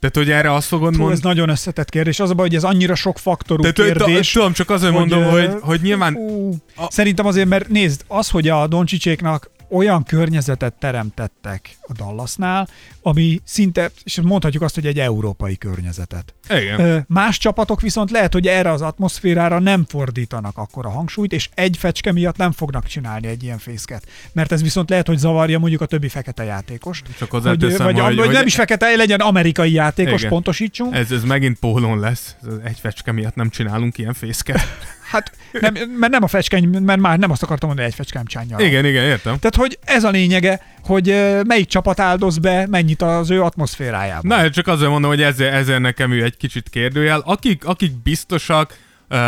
Tehát, 0.00 0.16
hogy 0.16 0.30
erre 0.30 0.52
azt 0.54 0.66
fogod 0.66 0.90
mondani? 0.90 1.12
ez 1.12 1.20
nagyon 1.20 1.48
összetett 1.48 1.88
kérdés. 1.90 2.20
Az 2.20 2.30
a 2.30 2.34
baj, 2.34 2.46
hogy 2.46 2.56
ez 2.56 2.64
annyira 2.64 2.94
sok 2.94 3.18
faktorú 3.18 3.60
Tehát, 3.62 3.76
hogy- 3.78 4.04
kérdés. 4.04 4.32
tudom, 4.32 4.52
csak 4.52 4.70
azért 4.70 4.92
mondom, 4.92 5.22
ö, 5.22 5.30
hogy, 5.30 5.50
hogy 5.60 5.80
nyilván 5.82 6.14
Ú, 6.14 6.54
a- 6.76 6.90
Szerintem 6.90 7.26
azért, 7.26 7.48
mert 7.48 7.68
nézd, 7.68 8.02
az, 8.06 8.28
hogy 8.30 8.48
a 8.48 8.66
Doncsicséknak 8.66 9.50
olyan 9.70 10.02
környezetet 10.02 10.74
teremtettek 10.74 11.76
a 11.80 11.92
Dallasnál, 11.92 12.68
ami 13.02 13.40
szinte, 13.44 13.90
és 14.04 14.20
mondhatjuk 14.20 14.62
azt, 14.62 14.74
hogy 14.74 14.86
egy 14.86 14.98
európai 14.98 15.56
környezetet. 15.56 16.34
igen. 16.48 17.04
Más 17.08 17.38
csapatok 17.38 17.80
viszont 17.80 18.10
lehet, 18.10 18.32
hogy 18.32 18.46
erre 18.46 18.70
az 18.70 18.82
atmoszférára 18.82 19.58
nem 19.58 19.84
fordítanak 19.88 20.58
akkor 20.58 20.86
a 20.86 20.90
hangsúlyt, 20.90 21.32
és 21.32 21.48
egy 21.54 21.76
fecske 21.76 22.12
miatt 22.12 22.36
nem 22.36 22.52
fognak 22.52 22.86
csinálni 22.86 23.26
egy 23.26 23.42
ilyen 23.42 23.58
fészket. 23.58 24.06
Mert 24.32 24.52
ez 24.52 24.62
viszont 24.62 24.90
lehet, 24.90 25.06
hogy 25.06 25.18
zavarja 25.18 25.58
mondjuk 25.58 25.80
a 25.80 25.86
többi 25.86 26.08
fekete 26.08 26.44
játékost. 26.44 27.06
Csak 27.18 27.30
Hogy, 27.30 27.42
hozzáteszem, 27.42 27.86
vagy, 27.86 27.98
hogy, 28.00 28.18
hogy 28.18 28.30
nem 28.30 28.46
is 28.46 28.54
fekete, 28.54 28.96
legyen 28.96 29.20
amerikai 29.20 29.72
játékos, 29.72 30.18
Igen. 30.18 30.30
pontosítsunk. 30.30 30.94
ez, 30.94 31.10
ez 31.10 31.22
megint 31.22 31.58
pólón 31.58 31.98
lesz. 31.98 32.36
Egy 32.64 32.78
fecske 32.80 33.12
miatt 33.12 33.34
nem 33.34 33.50
csinálunk 33.50 33.98
ilyen 33.98 34.14
fészket. 34.14 34.60
Hát 35.10 35.32
nem, 35.52 35.74
mert 35.98 36.12
nem 36.12 36.22
a 36.22 36.26
fecskeny, 36.26 36.68
mert 36.68 37.00
már 37.00 37.18
nem 37.18 37.30
azt 37.30 37.42
akartam 37.42 37.68
mondani, 37.68 37.88
egy 37.88 37.94
fecskám 37.94 38.24
csánja. 38.24 38.58
Igen, 38.58 38.84
igen, 38.84 39.04
értem. 39.04 39.38
Tehát, 39.38 39.56
hogy 39.56 39.78
ez 39.84 40.04
a 40.04 40.10
lényege, 40.10 40.60
hogy 40.84 41.14
melyik 41.46 41.66
csapat 41.66 42.00
áldoz 42.00 42.38
be 42.38 42.66
mennyit 42.66 43.02
az 43.02 43.30
ő 43.30 43.42
atmoszférájában. 43.42 44.26
Na, 44.26 44.34
hát 44.34 44.52
csak 44.52 44.66
azért 44.66 44.90
mondom, 44.90 45.10
hogy 45.10 45.22
ezért, 45.22 45.52
ezért 45.52 45.80
nekem 45.80 46.12
ő 46.12 46.22
egy 46.22 46.36
kicsit 46.36 46.68
kérdőjel. 46.68 47.22
Akik, 47.24 47.64
akik 47.64 47.92
biztosak, 48.02 48.78
uh, 49.10 49.18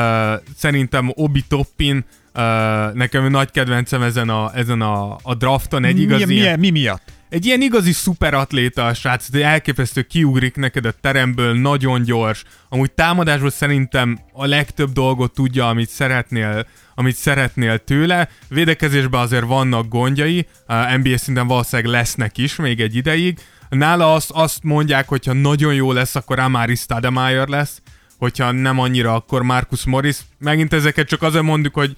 szerintem 0.57 1.13
Obi 1.15 1.45
Toppin, 1.49 2.05
uh, 2.35 2.43
nekem 2.93 3.31
nagy 3.31 3.51
kedvencem 3.51 4.03
ezen 4.03 4.29
a, 4.29 4.51
ezen 4.55 4.81
a, 4.81 5.17
a 5.23 5.35
drafton, 5.35 5.85
egy 5.85 6.01
igazi, 6.01 6.25
mi, 6.25 6.41
mi, 6.41 6.57
mi 6.57 6.71
miatt? 6.71 7.12
Egy 7.33 7.47
ilyen 7.47 7.61
igazi 7.61 7.93
szuperatléta 7.93 8.87
a 8.87 8.95
srác, 8.95 9.29
egy 9.33 9.41
elképesztő 9.41 10.03
kiugrik 10.03 10.57
neked 10.57 10.85
a 10.85 10.93
teremből, 11.01 11.55
nagyon 11.55 12.03
gyors. 12.03 12.45
Amúgy 12.69 12.93
támadásból 12.93 13.51
szerintem 13.51 14.19
a 14.33 14.47
legtöbb 14.47 14.93
dolgot 14.93 15.33
tudja, 15.35 15.69
amit 15.69 15.89
szeretnél, 15.89 16.67
amit 16.95 17.17
szeretnél 17.17 17.79
tőle. 17.79 18.29
Védekezésben 18.49 19.21
azért 19.21 19.45
vannak 19.45 19.89
gondjai, 19.89 20.47
a 20.67 20.97
NBA 20.97 21.19
szinten 21.19 21.47
valószínűleg 21.47 21.93
lesznek 21.93 22.39
is 22.39 22.57
még 22.57 22.81
egy 22.81 22.97
ideig. 22.97 23.39
Nála 23.69 24.15
azt, 24.15 24.31
azt 24.31 24.63
mondják, 24.63 25.09
hogyha 25.09 25.33
nagyon 25.33 25.75
jó 25.75 25.93
lesz, 25.93 26.15
akkor 26.15 26.39
Amari 26.39 26.75
Stademeyer 26.75 27.49
lesz, 27.49 27.83
hogyha 28.19 28.51
nem 28.51 28.79
annyira, 28.79 29.15
akkor 29.15 29.43
Marcus 29.43 29.85
Morris. 29.85 30.19
Megint 30.39 30.73
ezeket 30.73 31.09
csak 31.09 31.23
azért 31.23 31.45
mondjuk, 31.45 31.75
hogy 31.75 31.97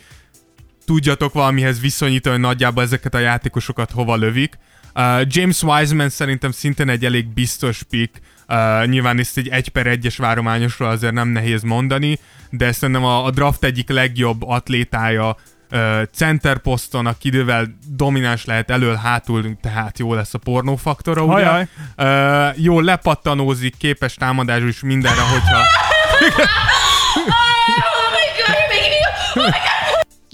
tudjatok 0.84 1.32
valamihez 1.32 1.80
viszonyítani, 1.80 2.34
hogy 2.34 2.44
nagyjából 2.44 2.82
ezeket 2.82 3.14
a 3.14 3.18
játékosokat 3.18 3.90
hova 3.90 4.16
lövik. 4.16 4.58
Uh, 4.94 5.22
James 5.26 5.62
Wiseman 5.62 6.08
szerintem 6.08 6.50
szintén 6.50 6.88
egy 6.88 7.04
elég 7.04 7.28
biztos 7.28 7.82
pick. 7.82 8.20
Uh, 8.48 8.86
nyilván 8.86 9.18
ezt 9.18 9.36
egy 9.36 9.48
egy 9.48 9.68
per 9.68 9.86
egyes 9.86 10.16
várományosról 10.16 10.88
azért 10.88 11.12
nem 11.12 11.28
nehéz 11.28 11.62
mondani, 11.62 12.18
de 12.50 12.72
szerintem 12.72 13.04
a, 13.04 13.24
a 13.24 13.30
draft 13.30 13.64
egyik 13.64 13.88
legjobb 13.88 14.42
atlétája 14.42 15.36
uh, 15.70 16.02
center 16.12 16.58
poszton, 16.58 17.06
aki 17.06 17.28
idővel 17.28 17.66
domináns 17.88 18.44
lehet 18.44 18.70
elől-hátul, 18.70 19.56
tehát 19.62 19.98
jó 19.98 20.14
lesz 20.14 20.34
a 20.34 20.38
pornófaktora, 20.38 21.22
ugye? 21.22 21.46
Ajaj. 21.46 21.66
Uh, 21.96 22.62
jó 22.62 22.80
lepattanózik, 22.80 23.76
képes 23.76 24.14
támadásra 24.14 24.66
is 24.66 24.80
mindenre, 24.80 25.22
hogyha... 25.22 25.60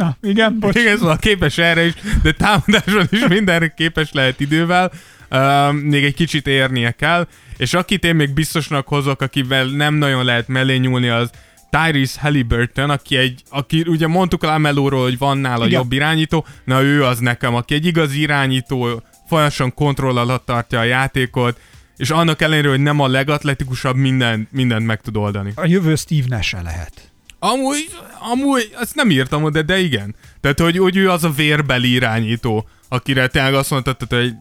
Na, 0.01 0.17
igen, 0.23 0.59
bocs. 0.59 0.77
Igen, 0.77 0.97
szóval 0.97 1.17
képes 1.17 1.59
erre 1.59 1.85
is, 1.85 1.93
de 2.23 2.33
támadáson 2.33 3.07
is 3.11 3.27
mindenre 3.29 3.69
képes 3.77 4.13
lehet 4.13 4.41
idővel. 4.41 4.93
Uh, 5.31 5.73
még 5.73 6.05
egy 6.05 6.15
kicsit 6.15 6.47
érnie 6.47 6.91
kell. 6.91 7.27
És 7.57 7.75
akit 7.75 8.05
én 8.05 8.15
még 8.15 8.35
biztosnak 8.35 8.89
hozok, 8.89 9.21
akivel 9.21 9.65
nem 9.65 9.95
nagyon 9.95 10.25
lehet 10.25 10.49
mellé 10.49 10.77
nyúlni, 10.77 11.09
az 11.09 11.31
Tyrese 11.71 12.21
Halliburton, 12.21 12.91
aki 12.91 13.17
egy, 13.17 13.43
aki 13.49 13.85
ugye 13.87 14.07
mondtuk 14.07 14.43
a 14.43 14.59
Melóról, 14.59 15.03
hogy 15.03 15.19
van 15.19 15.39
nála 15.39 15.67
Igen. 15.67 15.81
jobb 15.81 15.93
irányító, 15.93 16.47
na 16.65 16.83
ő 16.83 17.05
az 17.05 17.19
nekem, 17.19 17.55
aki 17.55 17.75
egy 17.75 17.87
igazi 17.87 18.21
irányító, 18.21 19.03
folyamatosan 19.29 19.75
kontroll 19.75 20.19
alatt 20.19 20.47
tartja 20.47 20.79
a 20.79 20.85
játékot, 20.85 21.61
és 21.97 22.11
annak 22.11 22.43
ellenére, 22.43 22.69
hogy 22.69 22.81
nem 22.81 23.01
a 23.01 23.09
legatletikusabb, 23.09 23.97
mindent, 23.97 24.53
mindent 24.53 24.87
meg 24.87 25.01
tud 25.01 25.17
oldani. 25.17 25.53
A 25.55 25.67
jövő 25.67 25.95
Steve 25.95 26.27
nash 26.29 26.63
lehet. 26.63 27.10
Amúgy, 27.43 27.91
amúgy, 28.33 28.71
azt 28.75 28.95
nem 28.95 29.11
írtam 29.11 29.45
oda, 29.45 29.63
de 29.63 29.79
igen. 29.79 30.15
Tehát, 30.41 30.59
hogy, 30.59 30.79
hogy 30.79 30.97
ő 30.97 31.11
az 31.11 31.25
a 31.25 31.31
vérbeli 31.31 31.91
irányító, 31.91 32.69
akire 32.89 33.27
tényleg 33.27 33.55
azt 33.55 33.71
mondtad, 33.71 33.97
tehát, 33.97 34.25
hogy 34.25 34.35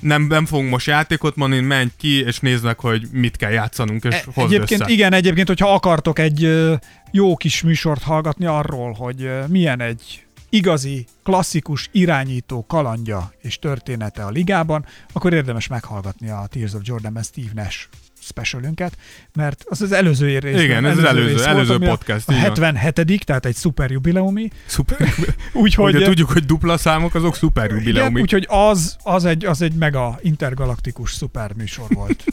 nem, 0.00 0.22
nem 0.22 0.46
fogunk 0.46 0.70
most 0.70 0.86
játékot 0.86 1.36
mondani, 1.36 1.62
menj 1.62 1.88
ki, 1.96 2.24
és 2.24 2.38
nézd 2.38 2.64
meg, 2.64 2.78
hogy 2.78 3.08
mit 3.12 3.36
kell 3.36 3.50
játszanunk, 3.50 4.04
és 4.04 4.24
hozd 4.34 4.52
Egyébként 4.52 4.80
össze. 4.80 4.92
igen, 4.92 5.12
egyébként, 5.12 5.46
hogyha 5.46 5.74
akartok 5.74 6.18
egy 6.18 6.70
jó 7.10 7.36
kis 7.36 7.62
műsort 7.62 8.02
hallgatni 8.02 8.46
arról, 8.46 8.92
hogy 8.92 9.30
milyen 9.48 9.80
egy 9.80 10.24
igazi, 10.48 11.06
klasszikus 11.22 11.88
irányító 11.92 12.66
kalandja 12.66 13.32
és 13.42 13.58
története 13.58 14.24
a 14.24 14.30
ligában, 14.30 14.86
akkor 15.12 15.32
érdemes 15.32 15.66
meghallgatni 15.66 16.28
a 16.28 16.46
Tears 16.50 16.72
of 16.72 16.80
Jordan-ben 16.84 17.22
Steve 17.22 17.50
Nash 17.54 17.88
specialünket, 18.22 18.96
mert 19.34 19.64
az 19.68 19.82
az 19.82 19.92
előző 19.92 20.38
rész. 20.38 20.60
Igen, 20.62 20.84
ez 20.84 20.98
az 20.98 21.04
előző- 21.04 21.44
előző 21.44 21.74
ami 21.74 21.86
a- 21.86 21.88
podcast, 21.88 22.28
A 22.28 22.32
így 22.32 22.38
van. 22.38 22.76
77 22.76 23.24
tehát 23.24 23.46
egy 23.46 23.54
szuper 23.54 23.90
jubileumi. 23.90 24.48
Szuper. 24.66 25.08
Úgyhogy 25.52 25.94
Ugye 25.94 26.04
tudjuk, 26.04 26.30
hogy 26.30 26.44
dupla 26.46 26.76
számok, 26.76 27.14
azok 27.14 27.36
szuper 27.36 27.70
jubileumi. 27.70 28.20
úgyhogy 28.20 28.46
az, 28.48 28.96
az, 29.02 29.24
egy, 29.24 29.44
az 29.44 29.62
egy 29.62 29.72
mega 29.74 30.18
intergalaktikus 30.22 31.12
szuper 31.12 31.52
műsor 31.56 31.86
volt. 31.88 32.24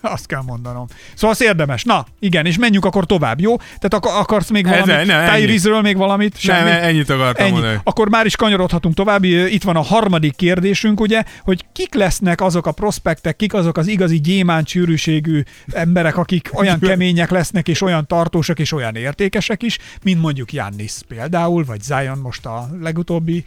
Azt 0.14 0.26
kell 0.26 0.42
mondanom. 0.46 0.86
Szóval 1.14 1.30
az 1.30 1.42
érdemes. 1.42 1.84
Na, 1.84 2.06
igen, 2.18 2.46
és 2.46 2.58
menjünk 2.58 2.84
akkor 2.84 3.06
tovább, 3.06 3.40
jó? 3.40 3.56
Tehát 3.56 3.94
ak- 3.94 4.06
akarsz 4.06 4.50
még 4.50 4.64
valamit? 4.66 4.86
ne, 4.86 5.14
ennyi. 5.14 5.40
Tyreese-ről 5.40 5.80
még 5.80 5.96
valamit? 5.96 6.38
Nem, 6.46 6.56
Semmi? 6.56 6.70
ennyit 6.70 7.10
akartam 7.10 7.44
Ennyi. 7.44 7.52
mondani. 7.54 7.78
Akkor 7.84 8.08
már 8.08 8.26
is 8.26 8.36
kanyarodhatunk 8.36 8.94
tovább. 8.94 9.24
Itt 9.24 9.62
van 9.62 9.76
a 9.76 9.82
harmadik 9.82 10.36
kérdésünk, 10.36 11.00
ugye, 11.00 11.22
hogy 11.42 11.64
kik 11.72 11.94
lesznek 11.94 12.40
azok 12.40 12.66
a 12.66 12.72
prospektek, 12.72 13.36
kik 13.36 13.54
azok 13.54 13.76
az 13.76 13.86
igazi 13.86 14.20
gyémánt 14.20 14.66
sűrűségű 14.66 15.42
emberek, 15.72 16.16
akik 16.16 16.50
olyan 16.52 16.78
kemények 16.88 17.30
lesznek, 17.30 17.68
és 17.68 17.80
olyan 17.80 18.06
tartósak, 18.06 18.58
és 18.58 18.72
olyan 18.72 18.94
értékesek 18.94 19.62
is, 19.62 19.78
mint 20.02 20.20
mondjuk 20.20 20.52
Jannis 20.52 20.92
például, 21.08 21.64
vagy 21.64 21.82
Zion 21.82 22.18
most 22.18 22.46
a 22.46 22.68
legutóbbi 22.80 23.44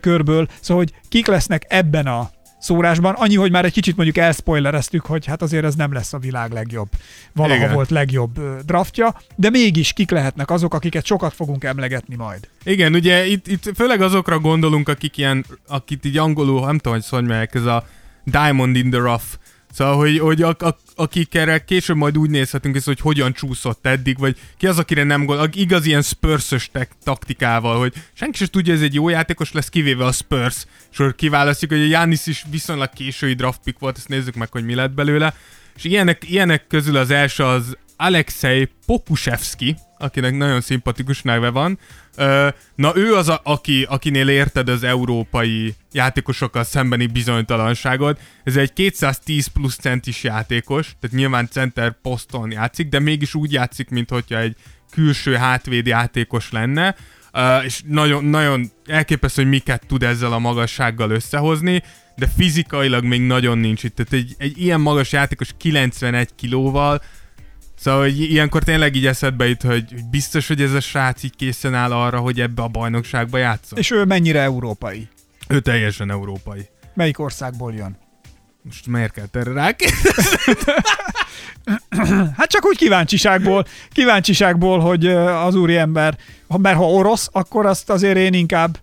körből. 0.00 0.48
Szóval, 0.60 0.84
hogy 0.84 0.94
kik 1.08 1.26
lesznek 1.26 1.64
ebben 1.68 2.06
a 2.06 2.30
szórásban. 2.64 3.14
Annyi, 3.14 3.36
hogy 3.36 3.50
már 3.50 3.64
egy 3.64 3.72
kicsit 3.72 3.96
mondjuk 3.96 4.16
elspoilereztük, 4.16 5.06
hogy 5.06 5.26
hát 5.26 5.42
azért 5.42 5.64
ez 5.64 5.74
nem 5.74 5.92
lesz 5.92 6.12
a 6.12 6.18
világ 6.18 6.52
legjobb, 6.52 6.88
valaha 7.32 7.54
Igen. 7.54 7.72
volt 7.72 7.90
legjobb 7.90 8.64
draftja, 8.64 9.14
de 9.36 9.50
mégis 9.50 9.92
kik 9.92 10.10
lehetnek 10.10 10.50
azok, 10.50 10.74
akiket 10.74 11.04
sokat 11.04 11.34
fogunk 11.34 11.64
emlegetni 11.64 12.14
majd. 12.14 12.48
Igen, 12.64 12.94
ugye 12.94 13.26
itt, 13.26 13.46
itt 13.46 13.70
főleg 13.74 14.00
azokra 14.00 14.38
gondolunk, 14.38 14.88
akik 14.88 15.16
ilyen, 15.16 15.44
akit 15.68 16.04
így 16.04 16.18
angolul, 16.18 16.60
nem 16.60 16.76
tudom, 16.76 16.92
hogy 16.92 17.02
szóval 17.02 17.20
mondják, 17.20 17.54
ez 17.54 17.64
a 17.64 17.86
diamond 18.24 18.76
in 18.76 18.90
the 18.90 19.00
rough. 19.00 19.24
Szóval, 19.74 19.96
hogy, 19.96 20.18
hogy 20.18 20.42
ak, 20.42 20.62
ak, 20.62 20.78
akik 20.94 21.34
erre 21.34 21.64
később 21.64 21.96
majd 21.96 22.18
úgy 22.18 22.30
nézhetünk, 22.30 22.78
hogy 22.84 23.00
hogyan 23.00 23.32
csúszott 23.32 23.86
eddig, 23.86 24.18
vagy 24.18 24.36
ki 24.56 24.66
az, 24.66 24.78
akire 24.78 25.02
nem 25.02 25.24
gondol, 25.24 25.48
igaz 25.52 25.86
ilyen 25.86 26.02
spurs 26.02 26.70
taktikával, 27.04 27.78
hogy 27.78 27.92
senki 28.12 28.38
sem 28.38 28.46
tudja, 28.46 28.74
ez 28.74 28.80
egy 28.80 28.94
jó 28.94 29.08
játékos 29.08 29.52
lesz, 29.52 29.68
kivéve 29.68 30.04
a 30.04 30.12
Spurs. 30.12 30.66
És 30.92 30.98
akkor 30.98 31.14
kiválasztjuk, 31.14 31.70
hogy 31.70 31.80
a 31.80 31.86
Giannis 31.86 32.26
is 32.26 32.44
viszonylag 32.50 32.90
késői 32.92 33.32
draft 33.32 33.60
pick 33.64 33.78
volt, 33.78 33.96
ezt 33.96 34.08
nézzük 34.08 34.34
meg, 34.34 34.52
hogy 34.52 34.64
mi 34.64 34.74
lett 34.74 34.92
belőle. 34.92 35.34
És 35.76 35.84
ilyenek, 35.84 36.30
ilyenek 36.30 36.66
közül 36.66 36.96
az 36.96 37.10
első 37.10 37.44
az 37.44 37.76
Alexei 37.96 38.68
Pokusevski, 38.86 39.76
akinek 39.98 40.36
nagyon 40.36 40.60
szimpatikus 40.60 41.22
neve 41.22 41.50
van. 41.50 41.78
Na 42.74 42.92
ő 42.96 43.14
az, 43.14 43.28
a, 43.28 43.40
aki, 43.44 43.86
akinél 43.88 44.28
érted 44.28 44.68
az 44.68 44.82
európai 44.82 45.74
játékosokkal 45.92 46.64
szembeni 46.64 47.06
bizonytalanságot. 47.06 48.20
Ez 48.44 48.56
egy 48.56 48.72
210 48.72 49.46
plusz 49.46 49.76
centis 49.76 50.22
játékos, 50.22 50.96
tehát 51.00 51.16
nyilván 51.16 51.48
center 51.50 51.96
poszton 52.02 52.50
játszik, 52.50 52.88
de 52.88 52.98
mégis 52.98 53.34
úgy 53.34 53.52
játszik, 53.52 53.88
mint 53.88 54.10
hogyha 54.10 54.38
egy 54.38 54.56
külső 54.90 55.34
hátvéd 55.34 55.86
játékos 55.86 56.50
lenne. 56.50 56.96
És 57.64 57.82
nagyon, 57.86 58.24
nagyon 58.24 58.70
elképesztő, 58.86 59.42
hogy 59.42 59.50
miket 59.50 59.86
tud 59.86 60.02
ezzel 60.02 60.32
a 60.32 60.38
magassággal 60.38 61.10
összehozni, 61.10 61.82
de 62.16 62.26
fizikailag 62.36 63.04
még 63.04 63.20
nagyon 63.20 63.58
nincs 63.58 63.82
itt. 63.82 63.94
Tehát 63.94 64.12
egy, 64.12 64.34
egy 64.38 64.58
ilyen 64.58 64.80
magas 64.80 65.12
játékos 65.12 65.50
91 65.56 66.34
kilóval, 66.34 67.02
Szóval 67.84 68.00
hogy 68.00 68.20
ilyenkor 68.20 68.62
tényleg 68.62 68.94
így 68.94 69.06
eszedbe 69.06 69.48
jut, 69.48 69.62
hogy, 69.62 70.04
biztos, 70.10 70.48
hogy 70.48 70.62
ez 70.62 70.72
a 70.72 70.80
srác 70.80 71.22
így 71.22 71.36
készen 71.36 71.74
áll 71.74 71.92
arra, 71.92 72.18
hogy 72.18 72.40
ebbe 72.40 72.62
a 72.62 72.68
bajnokságba 72.68 73.38
játszon. 73.38 73.78
És 73.78 73.90
ő 73.90 74.04
mennyire 74.04 74.40
európai? 74.40 75.08
Ő 75.48 75.60
teljesen 75.60 76.10
európai. 76.10 76.68
Melyik 76.94 77.18
országból 77.18 77.74
jön? 77.74 77.98
Most 78.62 78.86
miért 78.86 79.12
kell 79.12 79.26
erre? 79.32 79.60
Hát 82.36 82.48
csak 82.48 82.66
úgy 82.66 82.76
kíváncsiságból, 82.76 83.66
kíváncsiságból, 83.92 84.78
hogy 84.78 85.06
az 85.06 85.54
úriember, 85.54 86.18
mert 86.46 86.76
ha 86.76 86.90
orosz, 86.90 87.28
akkor 87.32 87.66
azt 87.66 87.90
azért 87.90 88.16
én 88.16 88.32
inkább 88.32 88.78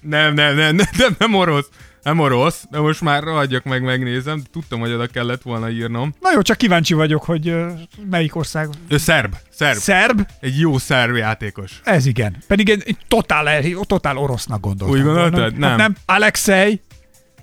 Nem, 0.00 0.34
nem, 0.34 0.54
nem, 0.54 0.74
nem, 0.74 0.88
nem, 0.98 1.14
nem 1.18 1.34
orosz. 1.34 1.68
Nem 2.06 2.18
orosz, 2.18 2.64
de 2.70 2.78
most 2.78 3.00
már 3.00 3.22
ragadjak 3.22 3.64
meg, 3.64 3.82
megnézem. 3.82 4.42
Tudtam, 4.52 4.80
hogy 4.80 4.92
oda 4.92 5.06
kellett 5.06 5.42
volna 5.42 5.70
írnom. 5.70 6.14
Na 6.20 6.30
jó, 6.34 6.42
csak 6.42 6.56
kíváncsi 6.56 6.94
vagyok, 6.94 7.24
hogy 7.24 7.48
ö, 7.48 7.68
melyik 8.10 8.36
ország. 8.36 8.68
Ő 8.88 8.96
szerb. 8.96 9.34
Szerb. 9.50 9.78
Szerb? 9.78 10.26
Egy 10.40 10.58
jó 10.58 10.78
szerb 10.78 11.16
játékos. 11.16 11.80
Ez 11.84 12.06
igen. 12.06 12.36
Pedig 12.46 12.68
egy, 12.68 12.82
egy 12.86 12.96
totál, 13.08 13.62
totál 13.86 14.16
orosznak 14.16 14.60
gondoltam. 14.60 14.96
Úgy 14.96 15.02
gondoltad? 15.02 15.56
Nem. 15.58 15.68
Hát 15.68 15.78
nem. 15.78 15.96
Alexei. 16.06 16.80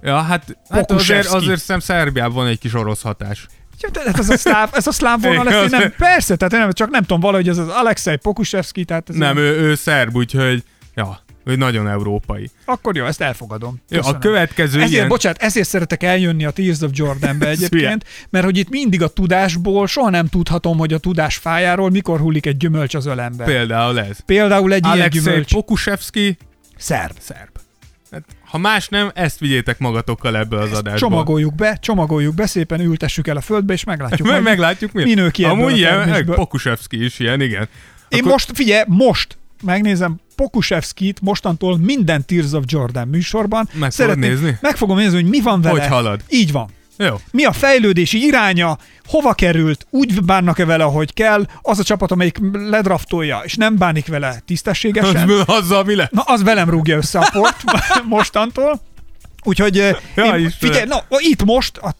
Ja, 0.01 0.22
hát, 0.22 0.57
hát 0.70 0.91
azért, 0.91 1.28
azért 1.28 1.61
szem 1.61 1.80
Szerbiában 1.80 2.36
van 2.36 2.47
egy 2.47 2.59
kis 2.59 2.74
orosz 2.74 3.01
hatás. 3.01 3.47
Ja, 3.80 3.89
de 3.89 4.01
Ez 4.14 4.30
a 4.30 4.38
szláv, 4.38 4.70
ez 4.74 4.88
a 4.88 4.91
szláv 4.91 5.22
vonal, 5.22 5.49
ezt 5.49 5.74
én 5.74 5.80
nem, 5.80 5.93
persze, 5.97 6.36
tehát 6.36 6.53
nem, 6.53 6.72
csak 6.72 6.89
nem 6.89 7.01
tudom 7.01 7.20
valahogy 7.20 7.49
ez 7.49 7.57
az 7.57 7.68
Alexei 7.68 8.18
Pokusevski, 8.18 8.86
tehát 8.86 9.09
ez 9.09 9.16
Nem, 9.16 9.38
ő, 9.38 9.59
ő 9.59 9.76
szerb, 9.76 10.16
úgyhogy 10.16 10.64
ja, 10.95 11.24
ő 11.44 11.56
nagyon 11.56 11.88
európai. 11.88 12.50
Akkor 12.66 12.96
jó, 12.96 13.06
ezt 13.06 13.22
elfogadom. 13.22 13.82
Jó, 13.89 13.98
a 13.98 14.02
Köszönöm. 14.02 14.20
következő 14.20 14.78
Ezért, 14.78 14.91
ilyen... 14.91 15.08
bocsánat, 15.08 15.41
ezért 15.41 15.68
szeretek 15.68 16.04
eljönni 16.04 16.46
a 16.46 16.52
Tears 16.52 16.82
of 16.82 16.91
Jordanbe 16.94 17.48
egyébként, 17.56 18.06
mert 18.30 18.46
hogy 18.46 18.58
itt 18.58 18.70
mindig 18.70 19.02
a 19.02 19.08
tudásból 19.08 19.88
soha 19.88 20.10
nem 20.10 20.28
tudhatom, 20.28 20.78
hogy 20.78 20.94
a 20.94 20.98
tudás 20.98 21.36
fájáról 21.36 21.89
mikor 21.89 22.20
hullik 22.20 22.46
egy 22.46 22.58
gyümölcs 22.58 22.96
az 22.96 23.06
ölembe. 23.06 23.44
Például 23.44 24.00
ez. 24.00 24.20
Például 24.26 24.74
egy 24.74 24.86
ilyen 24.86 24.98
Alexei 24.98 25.22
gyümölcs. 25.22 25.54
Pokusevski, 25.54 26.38
Szerb. 26.78 27.16
szerb. 27.20 27.50
Hát, 28.12 28.24
ha 28.46 28.58
más 28.58 28.88
nem, 28.89 29.12
ezt 29.14 29.39
vigyétek 29.39 29.80
magatokkal 29.80 30.38
ebből 30.38 30.60
az 30.60 30.72
adásból. 30.72 31.10
Csomagoljuk 31.10 31.56
be, 31.56 31.78
csomagoljuk 31.82 32.36
be, 32.36 32.46
szépen 32.46 32.80
ültessük 32.80 33.28
el 33.28 33.38
a 33.38 33.41
földbe, 33.41 33.74
és 33.74 33.84
meglátjuk. 33.84 34.28
Meg, 34.28 34.44
meglátjuk 34.44 34.91
mi. 34.91 35.04
mi 35.04 35.14
nő 35.14 35.30
ki 35.30 35.44
Amúgy 35.44 35.78
ilyen, 35.78 36.04
termésből. 36.04 36.36
Pokusevski 36.36 37.04
is 37.04 37.20
ilyen, 37.20 37.41
igen. 37.41 37.68
Én 38.08 38.20
Akkor- 38.20 38.32
most, 38.32 38.52
figyelj, 38.54 38.84
most 38.88 39.38
megnézem 39.64 40.20
Pokusevskit 40.36 41.22
mostantól 41.22 41.78
minden 41.78 42.26
Tears 42.26 42.51
of 42.51 42.64
Jordan 42.68 43.07
műsorban. 43.07 43.70
Meg 43.74 43.91
fogod 43.91 44.18
nézni? 44.18 44.57
Meg 44.61 44.78
fogom 44.78 44.97
nézni, 44.97 45.22
hogy 45.22 45.30
mi 45.30 45.41
van 45.41 45.61
vele. 45.61 45.80
Hogy 45.80 45.89
halad? 45.89 46.22
Így 46.30 46.51
van. 46.51 46.70
Jó. 46.97 47.16
mi 47.32 47.43
a 47.45 47.51
fejlődési 47.51 48.24
iránya, 48.26 48.78
hova 49.07 49.34
került, 49.34 49.88
úgy 49.89 50.24
bánnak-e 50.24 50.66
vele, 50.66 50.84
ahogy 50.84 51.14
kell, 51.14 51.45
az 51.61 51.80
a 51.80 51.84
csapat, 51.84 52.11
amelyik 52.11 52.39
ledraftolja, 52.53 53.41
és 53.43 53.55
nem 53.55 53.78
bánik 53.78 54.07
vele 54.07 54.41
tisztességesen, 54.45 55.30
Az, 55.30 55.43
azzal 55.57 55.84
mi 55.84 55.95
lett? 55.95 56.11
na 56.11 56.22
az 56.22 56.43
velem 56.43 56.70
rúgja 56.70 56.97
össze 56.97 57.20
a 57.20 57.30
port 57.32 57.64
mostantól. 58.09 58.82
Úgyhogy 59.44 59.76
Ja, 60.16 60.38
én, 60.38 60.54
figyelj, 60.60 60.86
na, 60.86 61.04
itt 61.18 61.44
most 61.44 61.78
a 61.78 61.94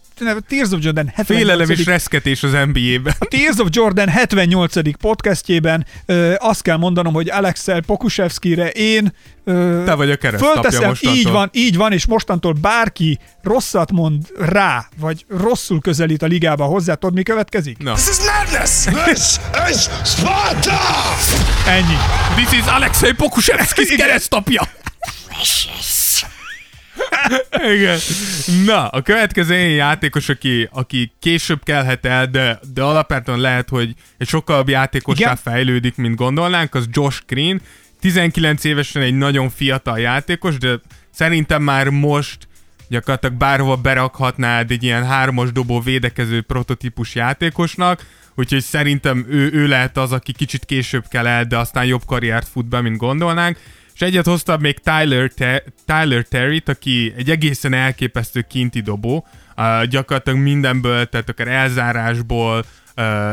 Tears 0.48 0.72
of 0.72 0.80
Jordan 0.82 1.08
78. 1.16 1.26
Félelem 1.26 1.70
és 1.70 1.86
reszketés 1.86 2.44
az 2.44 2.52
NBA-ben. 2.52 3.16
A 3.20 3.26
Tears 3.26 3.58
of 3.58 3.68
Jordan 3.72 4.08
78. 4.10 4.98
podcastjében 4.98 5.86
ö, 6.06 6.34
azt 6.38 6.62
kell 6.62 6.78
mondanom, 6.78 7.14
hogy 7.14 7.30
Alexel 7.30 7.82
Pokusevskire 7.82 8.70
én 8.70 9.14
ö, 9.44 9.84
Te 9.86 9.94
vagy 9.94 10.12
a 10.12 10.18
fölteszem, 10.18 10.88
mostantól. 10.88 11.20
így 11.20 11.30
van, 11.30 11.50
így 11.54 11.76
van, 11.78 11.92
és 11.92 12.06
mostantól 12.06 12.54
bárki 12.54 13.20
rosszat 13.42 13.92
mond 13.92 14.24
rá, 14.40 14.88
vagy 15.00 15.26
rosszul 15.30 15.82
közelít 15.82 16.22
a 16.22 16.26
ligába 16.26 16.66
hozzá, 16.66 16.94
tudod 16.94 17.16
mi 17.16 17.24
következik? 17.24 17.78
Na. 17.78 17.94
This 17.94 18.08
is 18.08 18.18
madness! 18.26 18.84
This 19.06 19.40
is 19.70 19.90
Sparta! 20.06 20.80
Ennyi. 21.68 21.98
This 22.36 22.60
is 22.60 22.66
Alexei 22.66 23.14
Pokusevski 23.14 23.96
keresztapja. 23.96 24.68
Igen. 27.76 28.00
Na, 28.66 28.88
a 28.88 29.02
következő 29.02 29.56
ilyen 29.56 29.70
játékos, 29.70 30.30
aki, 30.30 30.70
aki 30.72 31.12
később 31.20 31.64
kelhet 31.64 32.06
el, 32.06 32.26
de, 32.26 32.60
de 32.74 32.82
alapvetően 32.82 33.40
lehet, 33.40 33.70
hogy 33.70 33.94
egy 34.18 34.28
sokkal 34.28 34.64
játékossá 34.68 35.24
Igen. 35.24 35.36
fejlődik, 35.36 35.96
mint 35.96 36.16
gondolnánk, 36.16 36.76
az 36.76 36.86
Josh 36.92 37.22
Green. 37.28 37.62
19 38.00 38.64
évesen 38.64 39.02
egy 39.02 39.18
nagyon 39.18 39.50
fiatal 39.50 40.00
játékos, 40.00 40.58
de 40.58 40.80
szerintem 41.12 41.62
már 41.62 41.90
most 41.90 42.48
gyakorlatilag 42.90 43.36
bárhova 43.36 43.76
berakhatnád 43.76 44.72
egy 44.72 44.84
ilyen 44.84 45.06
hármas 45.06 45.52
dobó 45.52 45.80
védekező 45.80 46.42
prototípus 46.42 47.16
játékosnak, 47.16 48.06
úgyhogy 48.36 48.62
szerintem 48.62 49.26
ő, 49.30 49.50
ő 49.54 49.68
lehet 49.68 49.98
az, 49.98 50.12
aki 50.12 50.32
kicsit 50.32 50.66
később 50.66 51.04
kell 51.08 51.28
el, 51.28 51.46
de 51.46 51.58
aztán 51.58 51.86
jobb 51.86 52.02
karriert 52.06 52.48
fut 52.48 52.66
be, 52.66 52.82
mint 52.82 52.98
gondolnánk. 52.98 53.58
És 53.94 54.02
egyet 54.02 54.26
hoztam 54.26 54.62
még 54.62 54.80
Tyler, 54.80 55.32
Te- 55.32 55.64
Tyler 55.86 56.24
Terry-t, 56.24 56.70
aki 56.70 57.14
egy 57.18 57.30
egészen 57.30 57.74
elképesztő 57.74 58.42
kinti 58.42 58.82
dobó, 58.82 59.26
uh, 59.58 59.84
gyakorlatilag 59.84 60.40
mindenből, 60.40 61.06
tehát 61.06 61.30
akár 61.30 61.48
elzárásból, 61.48 62.58
uh, 62.58 62.66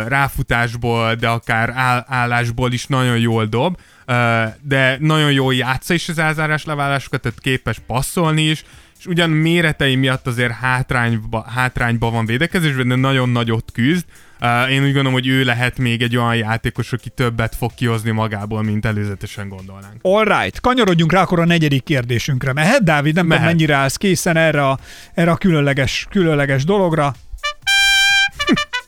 ráfutásból, 0.09 1.15
de 1.15 1.29
akár 1.29 1.71
áll- 1.75 2.05
állásból 2.07 2.73
is 2.73 2.87
nagyon 2.87 3.19
jól 3.19 3.47
dob, 3.47 3.79
uh, 4.07 4.15
de 4.61 4.97
nagyon 5.01 5.33
jól 5.33 5.55
játsza 5.55 5.95
is 5.95 6.09
az 6.09 6.19
elzárás 6.19 6.65
leválásokat, 6.65 7.21
tehát 7.21 7.41
képes 7.41 7.79
passzolni 7.87 8.43
is, 8.43 8.65
és 8.99 9.07
ugyan 9.07 9.31
méretei 9.31 9.95
miatt 9.95 10.27
azért 10.27 10.53
hátrányba, 10.53 11.47
hátrányba 11.49 12.11
van 12.11 12.27
védekezésben, 12.27 12.89
de 12.89 12.95
nagyon 12.95 13.29
nagyot 13.29 13.71
küzd. 13.73 14.05
Uh, 14.41 14.72
én 14.72 14.80
úgy 14.80 14.84
gondolom, 14.84 15.12
hogy 15.12 15.26
ő 15.26 15.45
lehet 15.45 15.78
még 15.78 16.03
egy 16.03 16.16
olyan 16.16 16.36
játékos, 16.36 16.93
aki 16.93 17.09
többet 17.09 17.55
fog 17.55 17.74
kihozni 17.74 18.11
magából, 18.11 18.62
mint 18.62 18.86
előzetesen 18.86 19.49
gondolnánk. 19.49 19.95
All 20.03 20.24
right, 20.24 20.61
kanyarodjunk 20.61 21.12
rá 21.12 21.22
akkor 21.22 21.41
a 21.41 21.45
negyedik 21.45 21.82
kérdésünkre. 21.82 22.53
Mehet, 22.53 22.82
Dávid? 22.82 23.14
Nem 23.14 23.24
tudom, 23.24 23.38
Mehet. 23.38 23.55
mennyire 23.55 23.74
állsz 23.74 23.97
készen 23.97 24.36
erre 24.36 24.68
a, 24.68 24.78
erre 25.14 25.30
a 25.30 25.36
különleges, 25.36 26.07
különleges 26.11 26.64
dologra. 26.64 27.14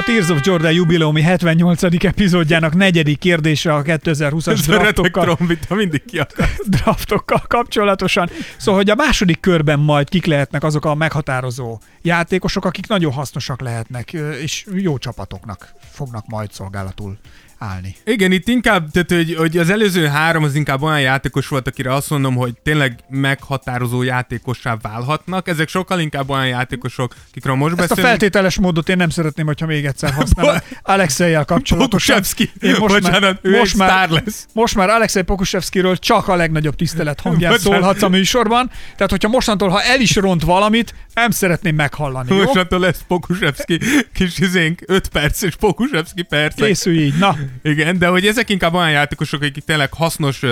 A 0.00 0.02
Tears 0.02 0.28
of 0.28 0.40
Jordan 0.42 0.72
jubileumi 0.72 1.22
78. 1.22 2.04
epizódjának 2.04 2.74
negyedik 2.74 3.18
kérdése 3.18 3.74
a 3.74 3.82
2020-as 3.82 4.46
Ez 4.46 4.68
a 4.68 4.78
draftokkal, 4.78 5.38
mindig 5.68 6.02
draftokkal 6.76 7.42
kapcsolatosan. 7.48 8.30
Szóval, 8.56 8.80
hogy 8.80 8.90
a 8.90 8.94
második 8.94 9.40
körben 9.40 9.78
majd 9.78 10.08
kik 10.08 10.26
lehetnek 10.26 10.64
azok 10.64 10.84
a 10.84 10.94
meghatározó 10.94 11.78
játékosok, 12.02 12.64
akik 12.64 12.88
nagyon 12.88 13.12
hasznosak 13.12 13.60
lehetnek, 13.60 14.12
és 14.42 14.66
jó 14.74 14.98
csapatoknak 14.98 15.72
fognak 15.90 16.26
majd 16.26 16.52
szolgálatul 16.52 17.18
állni. 17.60 17.96
Igen, 18.04 18.32
itt 18.32 18.48
inkább, 18.48 18.90
tehát 18.90 19.10
hogy, 19.10 19.34
hogy 19.34 19.56
az 19.58 19.70
előző 19.70 20.06
három 20.06 20.42
az 20.42 20.54
inkább 20.54 20.82
olyan 20.82 21.00
játékos 21.00 21.48
volt, 21.48 21.66
akire 21.66 21.94
azt 21.94 22.10
mondom, 22.10 22.34
hogy 22.34 22.54
tényleg 22.62 22.98
meghatározó 23.08 24.02
játékossá 24.02 24.76
válhatnak. 24.82 25.48
Ezek 25.48 25.68
sokkal 25.68 26.00
inkább 26.00 26.30
olyan 26.30 26.46
játékosok, 26.46 27.14
akikről 27.30 27.54
most 27.54 27.70
Ezt 27.72 27.78
a 27.78 27.82
beszélünk. 27.82 28.08
feltételes 28.08 28.58
módot 28.58 28.88
én 28.88 28.96
nem 28.96 29.10
szeretném, 29.10 29.46
hogyha 29.46 29.66
még 29.66 29.84
egyszer 29.84 30.12
használom. 30.12 30.56
Alexejjel 30.82 31.44
kapcsolatosan. 31.44 32.22
Én 32.60 32.76
most 32.78 32.94
bocsánat, 32.94 33.20
már, 33.20 33.38
ő 33.42 33.58
most 33.58 33.76
már, 33.76 34.08
lesz. 34.08 34.46
most 34.52 34.74
már 34.74 34.88
Alexej 34.88 35.22
Pokusevskiről 35.22 35.96
csak 35.96 36.28
a 36.28 36.34
legnagyobb 36.34 36.76
tisztelet 36.76 37.22
Bocsánat. 37.22 37.58
szólhatsz 37.58 38.02
a 38.02 38.08
műsorban. 38.08 38.70
Tehát, 38.94 39.10
hogyha 39.10 39.28
mostantól, 39.28 39.68
ha 39.68 39.82
el 39.82 40.00
is 40.00 40.16
ront 40.16 40.42
valamit, 40.42 40.94
nem 41.14 41.30
szeretném 41.30 41.74
meghallani. 41.74 42.36
Mostantól 42.36 42.78
lesz 42.78 43.00
Pokusevski 43.08 43.80
kis 44.14 44.38
izénk, 44.38 44.82
5 44.86 45.08
perces 45.08 45.56
Pokusevski 45.56 46.22
percek. 46.22 46.66
Készülj 46.66 46.98
így. 46.98 47.18
Na, 47.18 47.36
Igen, 47.62 47.98
de 47.98 48.06
hogy 48.06 48.26
ezek 48.26 48.50
inkább 48.50 48.74
olyan 48.74 48.90
játékosok, 48.90 49.42
akik 49.42 49.64
tényleg 49.64 49.92
hasznos, 49.92 50.42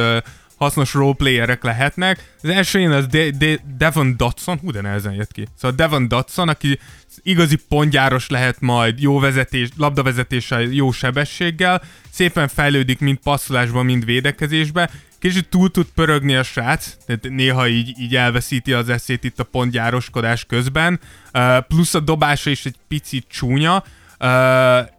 hasznos 0.57 0.95
roleplayerek 0.95 1.63
lehetnek. 1.63 2.35
Az 2.43 2.49
első 2.49 2.93
az 2.93 3.07
De- 3.07 3.31
De- 3.31 3.59
Devon 3.77 4.17
Dotson, 4.17 4.59
hú 4.59 4.71
de 4.71 4.81
nehezen 4.81 5.13
jött 5.13 5.33
ki. 5.33 5.47
Szóval 5.57 5.77
Devon 5.77 6.09
Dotson, 6.09 6.49
aki 6.49 6.79
igazi 7.23 7.57
pontgyáros 7.69 8.29
lehet 8.29 8.61
majd, 8.61 9.01
jó 9.01 9.19
vezetés, 9.19 9.69
labdavezetéssel, 9.77 10.61
jó 10.61 10.91
sebességgel, 10.91 11.83
szépen 12.11 12.49
fejlődik 12.49 12.99
mind 13.01 13.19
passzolásban, 13.19 13.85
mind 13.85 14.05
védekezésbe, 14.05 14.91
kicsit 15.19 15.49
túl 15.49 15.71
tud 15.71 15.87
pörögni 15.95 16.35
a 16.35 16.43
srác, 16.43 16.97
tehát 17.07 17.29
néha 17.29 17.69
így, 17.69 17.99
így 17.99 18.17
elveszíti 18.17 18.73
az 18.73 18.89
eszét 18.89 19.25
itt 19.25 19.41
a 19.41 19.45
pontgyároskodás 19.45 20.45
közben, 20.45 21.01
uh, 21.35 21.59
plusz 21.59 21.95
a 21.95 22.01
dobása 22.01 22.51
is 22.51 22.67
egy 22.67 22.77
picit 22.89 23.27
csúnya, 23.29 23.85
Uh, 24.21 24.27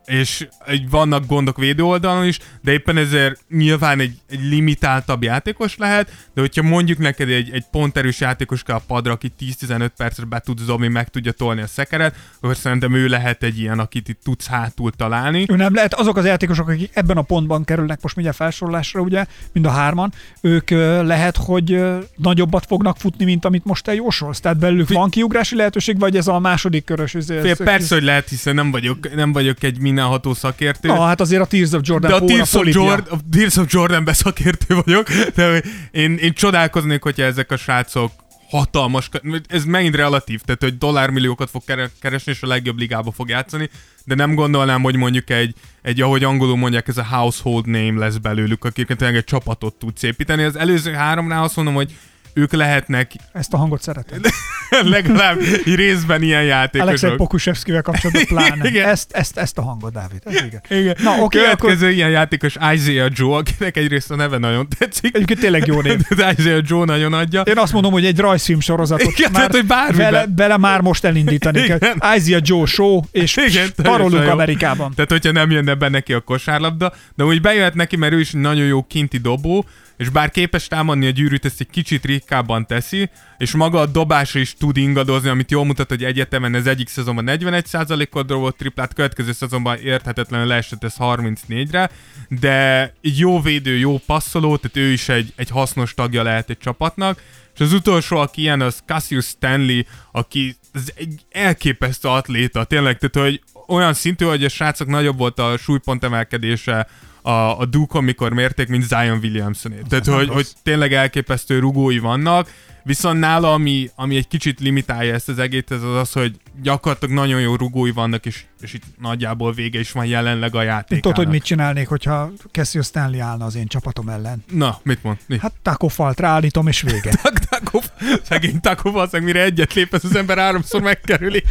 és 0.09 0.47
vannak 0.89 1.25
gondok 1.25 1.57
védő 1.57 1.83
oldalon 1.83 2.25
is, 2.25 2.39
de 2.61 2.71
éppen 2.71 2.97
ezért 2.97 3.41
nyilván 3.49 3.99
egy, 3.99 4.17
egy 4.29 4.43
limitáltabb 4.49 5.23
játékos 5.23 5.77
lehet, 5.77 6.11
de 6.33 6.41
hogyha 6.41 6.63
mondjuk 6.63 6.97
neked 6.97 7.29
egy, 7.29 7.49
egy 7.51 7.65
ponterős 7.71 8.19
játékos 8.19 8.63
kell 8.63 8.75
a 8.75 8.81
padra, 8.87 9.11
aki 9.11 9.31
10-15 9.39 9.89
percre 9.97 10.25
be 10.25 10.39
tud 10.39 10.61
dobni, 10.61 10.87
meg 10.87 11.09
tudja 11.09 11.31
tolni 11.31 11.61
a 11.61 11.67
szekeret, 11.67 12.15
akkor 12.41 12.55
szerintem 12.55 12.93
ő 12.93 13.07
lehet 13.07 13.43
egy 13.43 13.59
ilyen, 13.59 13.79
akit 13.79 14.07
itt 14.07 14.19
tudsz 14.23 14.47
hátul 14.47 14.91
találni. 14.91 15.45
ő 15.49 15.55
nem 15.55 15.73
lehet. 15.73 15.93
Azok 15.93 16.17
az 16.17 16.25
játékosok, 16.25 16.67
akik 16.67 16.91
ebben 16.93 17.17
a 17.17 17.21
pontban 17.21 17.63
kerülnek 17.63 18.01
most 18.01 18.15
mindjárt 18.15 18.39
felsorolásra, 18.39 19.01
ugye, 19.01 19.25
mind 19.51 19.65
a 19.65 19.69
hárman, 19.69 20.13
ők 20.41 20.69
lehet, 20.69 21.37
hogy 21.37 21.81
nagyobbat 22.15 22.65
fognak 22.65 22.97
futni, 22.97 23.25
mint 23.25 23.45
amit 23.45 23.65
most 23.65 23.83
te 23.83 23.93
jósolsz. 23.93 24.39
Tehát 24.39 24.57
belőlük 24.57 24.89
van 24.89 25.09
kiugrási 25.09 25.55
lehetőség, 25.55 25.99
vagy 25.99 26.17
ez 26.17 26.27
a 26.27 26.39
második 26.39 26.83
körös? 26.83 27.15
Ez, 27.15 27.25
Fél, 27.25 27.55
persze, 27.55 27.95
hogy 27.95 28.03
lehet, 28.03 28.29
hiszen 28.29 28.55
nem 28.55 28.71
vagyok, 28.71 29.15
nem 29.15 29.31
vagyok 29.31 29.63
egy 29.63 29.79
mindenható 29.99 30.33
szakértő. 30.33 30.87
Na, 30.87 31.01
hát 31.01 31.21
azért 31.21 31.41
a 31.41 31.45
Tears 31.45 31.71
of 31.71 31.81
Jordan 31.83 32.09
De 32.09 32.15
a 32.15 32.25
Tears, 32.25 32.53
of. 32.53 32.65
Jordan, 32.65 33.17
a 33.17 33.19
Tears 33.31 33.55
of 33.55 33.65
Jordan 33.69 34.03
beszakértő 34.03 34.75
vagyok, 34.85 35.09
de 35.35 35.63
én, 35.91 36.17
én 36.17 36.33
csodálkoznék, 36.33 37.03
hogyha 37.03 37.23
ezek 37.23 37.51
a 37.51 37.57
srácok 37.57 38.11
hatalmas, 38.49 39.09
ez 39.47 39.63
megint 39.63 39.95
relatív, 39.95 40.41
tehát 40.41 40.61
hogy 40.61 40.77
dollármilliókat 40.77 41.49
fog 41.49 41.61
kere- 41.65 41.91
keresni, 42.01 42.31
és 42.31 42.41
a 42.41 42.47
legjobb 42.47 42.77
ligába 42.77 43.11
fog 43.11 43.29
játszani, 43.29 43.69
de 44.05 44.15
nem 44.15 44.35
gondolnám, 44.35 44.81
hogy 44.81 44.95
mondjuk 44.95 45.29
egy, 45.29 45.53
egy 45.81 46.01
ahogy 46.01 46.23
angolul 46.23 46.57
mondják, 46.57 46.87
ez 46.87 46.97
a 46.97 47.05
household 47.05 47.65
name 47.65 47.99
lesz 47.99 48.15
belőlük, 48.15 48.65
akiket 48.65 48.97
tényleg 48.97 49.17
egy 49.17 49.23
csapatot 49.23 49.75
tudsz 49.75 50.03
építeni. 50.03 50.43
Az 50.43 50.55
előző 50.55 50.91
háromnál 50.91 51.43
azt 51.43 51.55
mondom, 51.55 51.73
hogy 51.73 51.95
ők 52.33 52.51
lehetnek 52.53 53.11
Ezt 53.33 53.53
a 53.53 53.57
hangot 53.57 53.81
szeretem. 53.81 54.19
legalább 54.83 55.39
részben 55.65 56.21
ilyen 56.21 56.43
játékosok. 56.43 57.15
Pokusevskivel 57.15 57.81
kapcsolatban 57.81 58.25
pláne. 58.37 58.67
Igen. 58.67 58.87
Ezt, 58.87 59.11
ezt, 59.11 59.37
ezt 59.37 59.57
a 59.57 59.61
hangot, 59.61 59.93
Dávid. 59.93 60.21
Ez 60.25 60.33
igen. 60.35 60.61
Igen. 60.69 60.95
Na, 61.03 61.11
oké, 61.11 61.21
Okay, 61.21 61.41
Következő 61.41 61.85
akkor 61.85 61.89
ilyen 61.89 62.09
játékos 62.09 62.55
Isaiah 62.73 63.09
Joe, 63.13 63.37
akinek 63.37 63.77
egyrészt 63.77 64.11
a 64.11 64.15
neve 64.15 64.37
nagyon 64.37 64.67
tetszik. 64.77 65.15
egyébként 65.15 65.39
tényleg 65.39 65.65
jó 65.65 65.81
név. 65.81 65.99
De 66.15 66.31
Isaiah 66.37 66.61
Joe 66.65 66.85
nagyon 66.85 67.13
adja. 67.13 67.41
Én 67.41 67.57
azt 67.57 67.73
mondom, 67.73 67.91
hogy 67.91 68.05
egy 68.05 68.19
rajzfilm 68.19 68.59
sorozatot 68.59 69.17
Igen, 69.17 69.31
tehát, 69.31 69.51
hogy 69.51 69.65
bármiben. 69.65 70.11
bele, 70.11 70.25
bele, 70.25 70.57
már 70.57 70.81
most 70.81 71.05
elindítani 71.05 71.61
kell. 71.61 71.77
Igen. 71.77 72.01
Isaiah 72.17 72.41
Joe 72.43 72.65
Show, 72.65 73.01
és 73.11 73.37
Igen, 73.37 73.69
parolunk. 73.75 74.27
Amerikában. 74.27 74.93
Tehát, 74.95 75.11
hogyha 75.11 75.31
nem 75.31 75.51
jönne 75.51 75.73
be 75.73 75.89
neki 75.89 76.13
a 76.13 76.19
kosárlabda, 76.19 76.93
de 77.15 77.23
úgy 77.23 77.41
bejöhet 77.41 77.73
neki, 77.73 77.95
mert 77.95 78.13
ő 78.13 78.19
is 78.19 78.31
nagyon 78.31 78.65
jó 78.65 78.83
kinti 78.83 79.17
dobó, 79.17 79.65
és 79.99 80.09
bár 80.09 80.31
képes 80.31 80.67
támadni 80.67 81.07
a 81.07 81.09
gyűrűt, 81.09 81.45
ezt 81.45 81.59
egy 81.59 81.69
kicsit 81.69 82.05
ritkábban 82.05 82.65
teszi, 82.65 83.09
és 83.37 83.51
maga 83.51 83.79
a 83.79 83.85
dobása 83.85 84.39
is 84.39 84.53
tud 84.53 84.77
ingadozni, 84.77 85.29
amit 85.29 85.51
jól 85.51 85.65
mutat, 85.65 85.89
hogy 85.89 86.03
egyetemen 86.03 86.55
ez 86.55 86.65
egyik 86.65 86.89
szezonban 86.89 87.25
41%-kal 87.27 88.23
dobott 88.23 88.57
triplát, 88.57 88.93
következő 88.93 89.31
szezonban 89.31 89.77
érthetetlenül 89.77 90.47
leesett 90.47 90.83
ez 90.83 90.95
34-re, 90.99 91.89
de 92.29 92.81
egy 93.01 93.19
jó 93.19 93.41
védő, 93.41 93.77
jó 93.77 93.97
passzoló, 94.05 94.57
tehát 94.57 94.77
ő 94.77 94.91
is 94.91 95.09
egy, 95.09 95.33
egy 95.35 95.49
hasznos 95.49 95.93
tagja 95.93 96.23
lehet 96.23 96.49
egy 96.49 96.57
csapatnak, 96.57 97.21
és 97.53 97.59
az 97.59 97.73
utolsó, 97.73 98.17
aki 98.17 98.41
ilyen, 98.41 98.61
az 98.61 98.83
Cassius 98.85 99.25
Stanley, 99.25 99.81
aki 100.11 100.55
ez 100.71 100.91
egy 100.95 101.21
elképesztő 101.31 102.07
atléta, 102.07 102.63
tényleg, 102.63 102.97
tehát 102.97 103.29
hogy 103.29 103.41
olyan 103.67 103.93
szintű, 103.93 104.25
hogy 104.25 104.43
a 104.43 104.49
srácok 104.49 104.87
nagyobb 104.87 105.17
volt 105.17 105.39
a 105.39 105.57
súlypont 105.57 106.03
emelkedése 106.03 106.87
a, 107.29 107.59
a 107.59 107.65
Duke-on, 107.65 108.03
mikor 108.03 108.33
mérték, 108.33 108.67
mint 108.67 108.83
Zion 108.83 109.19
Williamsoné. 109.21 109.81
Tehát, 109.89 110.05
hogy, 110.05 110.29
hogy 110.29 110.47
tényleg 110.63 110.93
elképesztő 110.93 111.59
rugói 111.59 111.99
vannak, 111.99 112.51
viszont 112.83 113.19
nála, 113.19 113.53
ami, 113.53 113.89
ami 113.95 114.15
egy 114.15 114.27
kicsit 114.27 114.59
limitálja 114.59 115.13
ezt 115.13 115.29
az 115.29 115.39
egészet, 115.39 115.71
az 115.71 115.95
az, 115.95 116.11
hogy 116.11 116.35
gyakorlatilag 116.61 117.15
nagyon 117.15 117.41
jó 117.41 117.55
rugói 117.55 117.91
vannak, 117.91 118.25
és, 118.25 118.43
és 118.61 118.73
itt 118.73 118.83
nagyjából 119.01 119.53
vége 119.53 119.79
is 119.79 119.91
van 119.91 120.05
jelenleg 120.05 120.55
a 120.55 120.61
játékának. 120.61 121.03
Tudod, 121.03 121.17
hogy 121.17 121.27
mit 121.27 121.43
csinálnék, 121.43 121.87
hogyha 121.87 122.31
Cassius 122.51 122.85
Stanley 122.85 123.21
állna 123.21 123.45
az 123.45 123.55
én 123.55 123.67
csapatom 123.67 124.09
ellen? 124.09 124.43
Na, 124.51 124.79
mit 124.83 125.03
mond? 125.03 125.17
Mi? 125.25 125.37
Hát 125.41 125.53
takofalt 125.61 126.19
ráállítom, 126.19 126.67
és 126.67 126.81
vége. 126.81 127.11
Taco, 127.49 127.79
szegény 128.23 128.59
valószínűleg 128.83 129.33
mire 129.33 129.43
egyet 129.43 129.73
lép, 129.73 129.93
ez 129.93 130.03
az 130.03 130.15
ember 130.15 130.37
háromszor 130.37 130.81
megkerüli. 130.81 131.43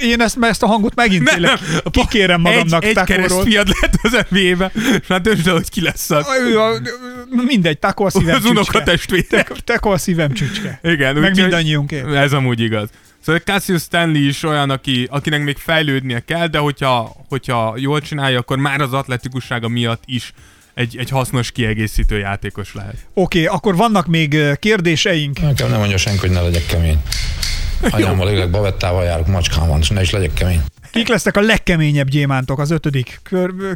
Én 0.00 0.20
ezt, 0.20 0.36
ezt 0.40 0.62
a 0.62 0.66
hangot 0.66 0.94
megint 0.94 1.22
Nem, 1.22 1.34
tényleg 1.34 1.58
kikérem 1.90 2.40
magamnak 2.40 2.84
egy, 2.84 2.98
egy 3.06 3.32
fiad 3.42 3.68
lett 3.80 3.94
az 4.02 4.24
NBA-be, 4.28 4.70
és 5.00 5.06
hát 5.08 5.22
döntsd 5.22 5.46
el, 5.46 5.54
hogy 5.54 5.68
ki 5.68 5.80
lesz. 5.80 6.10
Ő 6.40 6.60
a, 6.60 6.80
mindegy, 7.46 7.78
Takó 7.78 8.04
a 8.04 8.10
szívem 8.10 8.34
Az 8.34 8.42
csücske. 8.42 8.50
unokatestvére. 8.50 9.46
Takó 9.64 9.90
a 9.90 9.98
szívem 9.98 10.32
csücske. 10.32 10.78
Igen, 10.82 11.16
Meg 11.16 11.36
mindannyiunké. 11.36 12.16
Ez 12.16 12.32
amúgy 12.32 12.60
igaz. 12.60 12.88
Szóval 13.24 13.40
Cassius 13.40 13.82
Stanley 13.82 14.26
is 14.28 14.42
olyan, 14.42 14.70
aki, 14.70 15.08
akinek 15.10 15.42
még 15.42 15.56
fejlődnie 15.56 16.20
kell, 16.20 16.46
de 16.46 16.58
hogyha, 16.58 17.16
hogyha 17.28 17.74
jól 17.76 18.00
csinálja, 18.00 18.38
akkor 18.38 18.58
már 18.58 18.80
az 18.80 18.92
atletikussága 18.92 19.68
miatt 19.68 20.02
is 20.06 20.32
egy, 20.74 20.96
egy 20.96 21.10
hasznos 21.10 21.50
kiegészítő 21.50 22.18
játékos 22.18 22.74
lehet. 22.74 22.96
Oké, 23.14 23.44
akkor 23.44 23.76
vannak 23.76 24.06
még 24.06 24.36
kérdéseink. 24.58 25.40
Nekem 25.40 25.70
nem 25.70 25.78
mondja 25.78 25.96
senki, 25.96 26.18
hogy 26.18 26.30
ne 26.30 26.40
legyek 26.40 26.66
kemény. 26.66 27.02
Anyámmal 27.90 28.30
élek, 28.30 28.50
bavettával 28.50 29.04
járok, 29.04 29.26
macskám 29.26 29.68
van, 29.68 29.80
és 29.80 29.88
ne 29.88 30.00
is 30.00 30.10
legyek 30.10 30.32
kemény. 30.34 30.62
Kik 30.90 31.08
lesznek 31.08 31.36
a 31.36 31.40
legkeményebb 31.40 32.08
gyémántok? 32.08 32.58
Az 32.58 32.70
ötödik 32.70 33.20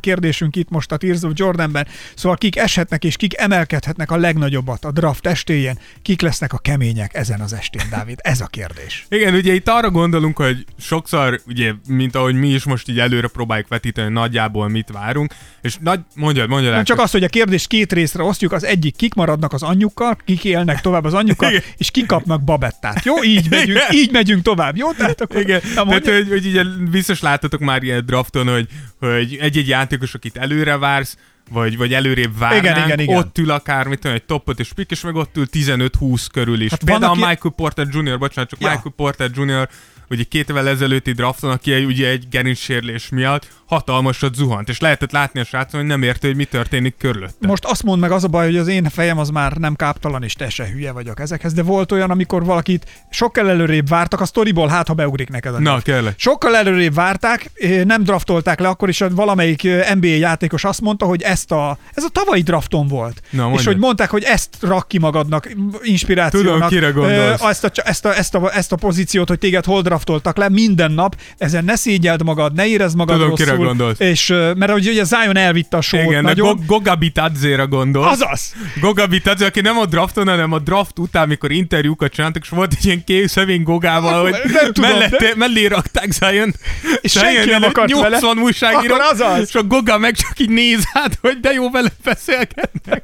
kérdésünk 0.01 0.57
itt 0.57 0.71
most 0.71 0.93
a 0.93 0.97
Tears 0.97 1.23
of 1.23 1.33
Jordanben. 1.35 1.87
Szóval 2.15 2.39
kik 2.39 2.57
eshetnek 2.57 3.05
és 3.05 3.17
kik 3.17 3.39
emelkedhetnek 3.39 4.11
a 4.11 4.17
legnagyobbat 4.17 4.85
a 4.85 4.91
draft 4.91 5.27
estéjén? 5.27 5.79
Kik 6.03 6.21
lesznek 6.21 6.53
a 6.53 6.59
kemények 6.59 7.15
ezen 7.15 7.41
az 7.41 7.53
estén, 7.53 7.83
Dávid? 7.91 8.19
Ez 8.23 8.41
a 8.41 8.47
kérdés. 8.47 9.07
Igen, 9.09 9.35
ugye 9.35 9.55
itt 9.55 9.69
arra 9.69 9.91
gondolunk, 9.91 10.37
hogy 10.37 10.65
sokszor, 10.79 11.41
ugye, 11.47 11.73
mint 11.89 12.15
ahogy 12.17 12.35
mi 12.35 12.49
is 12.49 12.65
most 12.65 12.89
így 12.89 12.99
előre 12.99 13.29
próbáljuk 13.29 13.69
vetíteni, 13.69 14.07
hogy 14.07 14.17
nagyjából 14.17 14.69
mit 14.69 14.89
várunk, 14.93 15.35
és 15.63 15.77
nagy, 15.81 16.01
mondjad, 16.15 16.49
mondjad. 16.49 16.73
Nem 16.73 16.85
csak 16.85 16.97
Ákos. 16.97 17.07
az, 17.07 17.13
hogy 17.13 17.25
a 17.25 17.29
kérdést 17.29 17.67
két 17.67 17.93
részre 17.93 18.23
osztjuk, 18.23 18.53
az 18.53 18.65
egyik 18.65 18.97
kik 18.97 19.15
maradnak 19.15 19.53
az 19.53 19.63
anyjukkal, 19.63 20.17
kik 20.25 20.45
élnek 20.45 20.81
tovább 20.81 21.05
az 21.05 21.15
anyjukkal, 21.15 21.51
Igen. 21.51 21.63
és 21.77 21.91
kik 21.91 22.07
kapnak 22.07 22.45
babettát. 22.45 23.05
Jó, 23.05 23.23
így 23.23 23.51
megyünk, 23.51 23.79
Igen. 23.79 23.93
így 23.93 24.13
megyünk 24.13 24.43
tovább. 24.43 24.77
Jó, 24.77 24.93
tehát 24.93 25.21
akkor 25.21 25.41
Igen, 25.41 25.61
Na, 25.75 25.85
tehát 25.85 26.09
hogy, 26.09 26.29
hogy 26.29 26.47
ugye 26.47 26.63
biztos 27.07 27.31
láttatok 27.31 27.61
már 27.61 27.83
ilyen 27.83 28.07
drafton, 28.07 28.49
hogy, 28.49 28.69
hogy 28.99 29.37
egy-egy 29.41 29.69
játékos, 29.69 30.15
akit 30.15 30.37
előre 30.37 30.77
vársz, 30.79 31.17
vagy, 31.51 31.77
vagy 31.77 31.95
előrébb 31.95 32.39
várnánk, 32.39 32.65
Igen, 32.65 32.85
igen, 32.85 32.99
igen. 32.99 33.17
ott 33.17 33.39
ül 33.39 33.51
akár, 33.51 33.87
mit 33.87 33.99
tudom, 33.99 34.17
egy 34.17 34.25
top 34.25 34.49
5 34.49 34.73
pick, 34.73 34.91
és 34.91 35.01
meg 35.01 35.15
ott 35.15 35.37
ül 35.37 35.47
15-20 35.53 36.27
körül 36.33 36.61
is. 36.61 36.71
Hát 36.71 36.83
van, 36.83 36.91
Például 36.91 37.13
aki-. 37.13 37.27
Michael 37.27 37.55
Porter 37.57 37.87
Jr., 37.91 38.19
bocsánat, 38.19 38.51
csak 38.51 38.61
ja. 38.61 38.69
Michael 38.69 38.93
Porter 38.97 39.31
Jr., 39.35 39.69
ugye 40.11 40.23
két 40.23 40.51
évvel 40.51 40.69
ezelőtti 40.69 41.13
drafton, 41.13 41.51
aki 41.51 41.73
egy, 41.73 41.85
ugye 41.85 42.09
egy 42.09 42.29
gerincsérlés 42.31 43.09
miatt 43.09 43.47
hatalmasat 43.67 44.35
zuhant, 44.35 44.69
és 44.69 44.81
lehetett 44.81 45.13
látni 45.13 45.41
a 45.41 45.45
srácon, 45.45 45.81
hogy 45.81 45.89
nem 45.89 46.03
érte, 46.03 46.27
hogy 46.27 46.37
mi 46.37 46.45
történik 46.45 46.95
körülötte. 46.99 47.47
Most 47.47 47.65
azt 47.65 47.83
mondd 47.83 48.01
meg, 48.01 48.11
az 48.11 48.25
a 48.25 48.29
baj, 48.29 48.45
hogy 48.45 48.57
az 48.57 48.69
én 48.69 48.85
fejem 48.91 49.19
az 49.19 49.29
már 49.29 49.53
nem 49.53 49.75
káptalan, 49.75 50.23
és 50.23 50.33
te 50.33 50.49
se 50.49 50.67
hülye 50.69 50.93
vagyok 50.93 51.21
ezekhez, 51.21 51.53
de 51.53 51.63
volt 51.63 51.93
olyan, 51.93 52.11
amikor 52.11 52.45
valakit 52.45 52.87
sokkal 53.11 53.49
előrébb 53.51 53.89
vártak 53.89 54.21
a 54.21 54.25
sztoriból, 54.25 54.69
hát 54.69 54.87
ha 54.89 54.95
beugrik 54.95 55.29
neked 55.29 55.55
a 55.55 55.59
Na, 55.59 55.63
draft. 55.65 55.85
kérlek. 55.85 56.15
Sokkal 56.19 56.57
előrébb 56.57 56.95
várták, 56.95 57.51
eh, 57.55 57.85
nem 57.85 58.03
draftolták 58.03 58.61
le, 58.61 58.69
akkor 58.69 58.89
is 58.89 59.03
valamelyik 59.11 59.65
eh, 59.65 59.95
NBA 59.95 60.07
játékos 60.07 60.65
azt 60.65 60.81
mondta, 60.81 61.07
hogy 61.07 61.23
ezt 61.23 61.53
a, 61.53 61.79
ez 61.95 62.05
a 62.05 62.09
tavalyi 62.09 62.43
drafton 62.43 62.89
volt. 62.89 63.23
Na, 63.31 63.53
és 63.55 63.65
hogy 63.65 63.79
mondták, 63.79 64.11
hogy 64.11 64.23
ezt 64.23 64.57
rak 64.61 64.89
ki 64.89 64.99
magadnak 64.99 65.51
inspirációnak. 65.83 66.53
Tudom, 66.53 66.69
kire 66.69 66.91
gondolsz. 66.91 67.41
Eh, 67.43 67.49
Ezt 67.49 67.65
a, 67.65 67.71
ezt, 67.85 68.05
a, 68.05 68.17
ezt, 68.17 68.35
a, 68.35 68.57
ezt 68.57 68.73
a 68.73 68.77
pozíciót, 68.77 69.29
hogy 69.29 69.39
téged 69.39 69.65
hol 69.65 69.83
draftoltak 70.05 70.37
le 70.37 70.49
minden 70.49 70.93
nap, 70.93 71.17
ezen 71.39 71.65
ne 71.65 71.77
szégyeld 71.77 72.23
magad, 72.23 72.55
ne 72.55 72.67
érezd 72.67 72.97
magad 72.97 73.19
Tudom, 73.19 73.35
kire 73.35 73.51
rosszul. 73.51 73.67
gondolsz. 73.67 74.01
És, 74.01 74.27
mert 74.57 74.73
ugye, 74.73 74.91
ugye 74.91 75.05
Zion 75.05 75.37
elvitte 75.37 75.77
a 75.77 75.81
sót 75.81 76.01
Igen, 76.03 76.23
nagyon. 76.23 76.47
Go- 76.57 76.67
Goga 76.67 76.95
Bitadzére 76.95 77.63
gondolsz. 77.63 78.13
Azaz! 78.21 78.53
Goga 78.81 79.07
Bitadze, 79.07 79.47
aki 79.47 79.61
nem 79.61 79.79
a 79.79 79.87
drafton, 79.87 80.27
hanem 80.29 80.53
a 80.53 80.59
draft 80.59 80.99
után, 80.99 81.29
mikor 81.29 81.53
interjúkat 81.53 82.13
csináltak, 82.13 82.43
és 82.43 82.49
volt 82.49 82.73
egy 82.79 82.85
ilyen 82.87 83.05
kész 83.05 83.31
szövény 83.33 83.63
Gogával, 83.63 84.23
hogy 84.23 84.31
Nem 84.53 84.73
tudom, 84.73 84.91
mellette, 84.91 85.17
de- 85.17 85.33
mellé 85.37 85.67
rakták 85.67 86.11
Zion. 86.13 86.55
És 87.01 87.11
Zion 87.11 87.25
senki 87.33 87.51
nem 87.51 87.63
akart 87.63 87.93
vele. 87.93 88.09
80 88.21 88.39
újságíró, 88.39 88.95
Akkor 88.95 89.07
azaz. 89.13 89.49
és 89.49 89.55
a 89.55 89.63
Goga 89.63 89.99
meg 89.99 90.15
csak 90.17 90.39
így 90.41 90.49
néz 90.51 90.85
át, 90.93 91.19
hogy 91.21 91.41
de 91.41 91.53
jó 91.53 91.71
vele 91.71 91.89
beszélgetnek. 92.05 93.03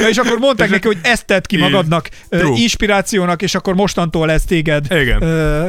Ja, 0.00 0.08
és 0.08 0.16
akkor 0.16 0.38
mondták 0.38 0.66
És 0.66 0.72
neki, 0.72 0.86
hogy 0.86 0.98
ezt 1.02 1.26
tedd 1.26 1.42
ki 1.46 1.56
magadnak 1.56 2.08
True. 2.28 2.58
inspirációnak, 2.58 3.42
és 3.42 3.54
akkor 3.54 3.74
mostantól 3.74 4.30
ez 4.30 4.42
téged 4.44 4.86
Igen. 4.90 5.22
ö, 5.22 5.66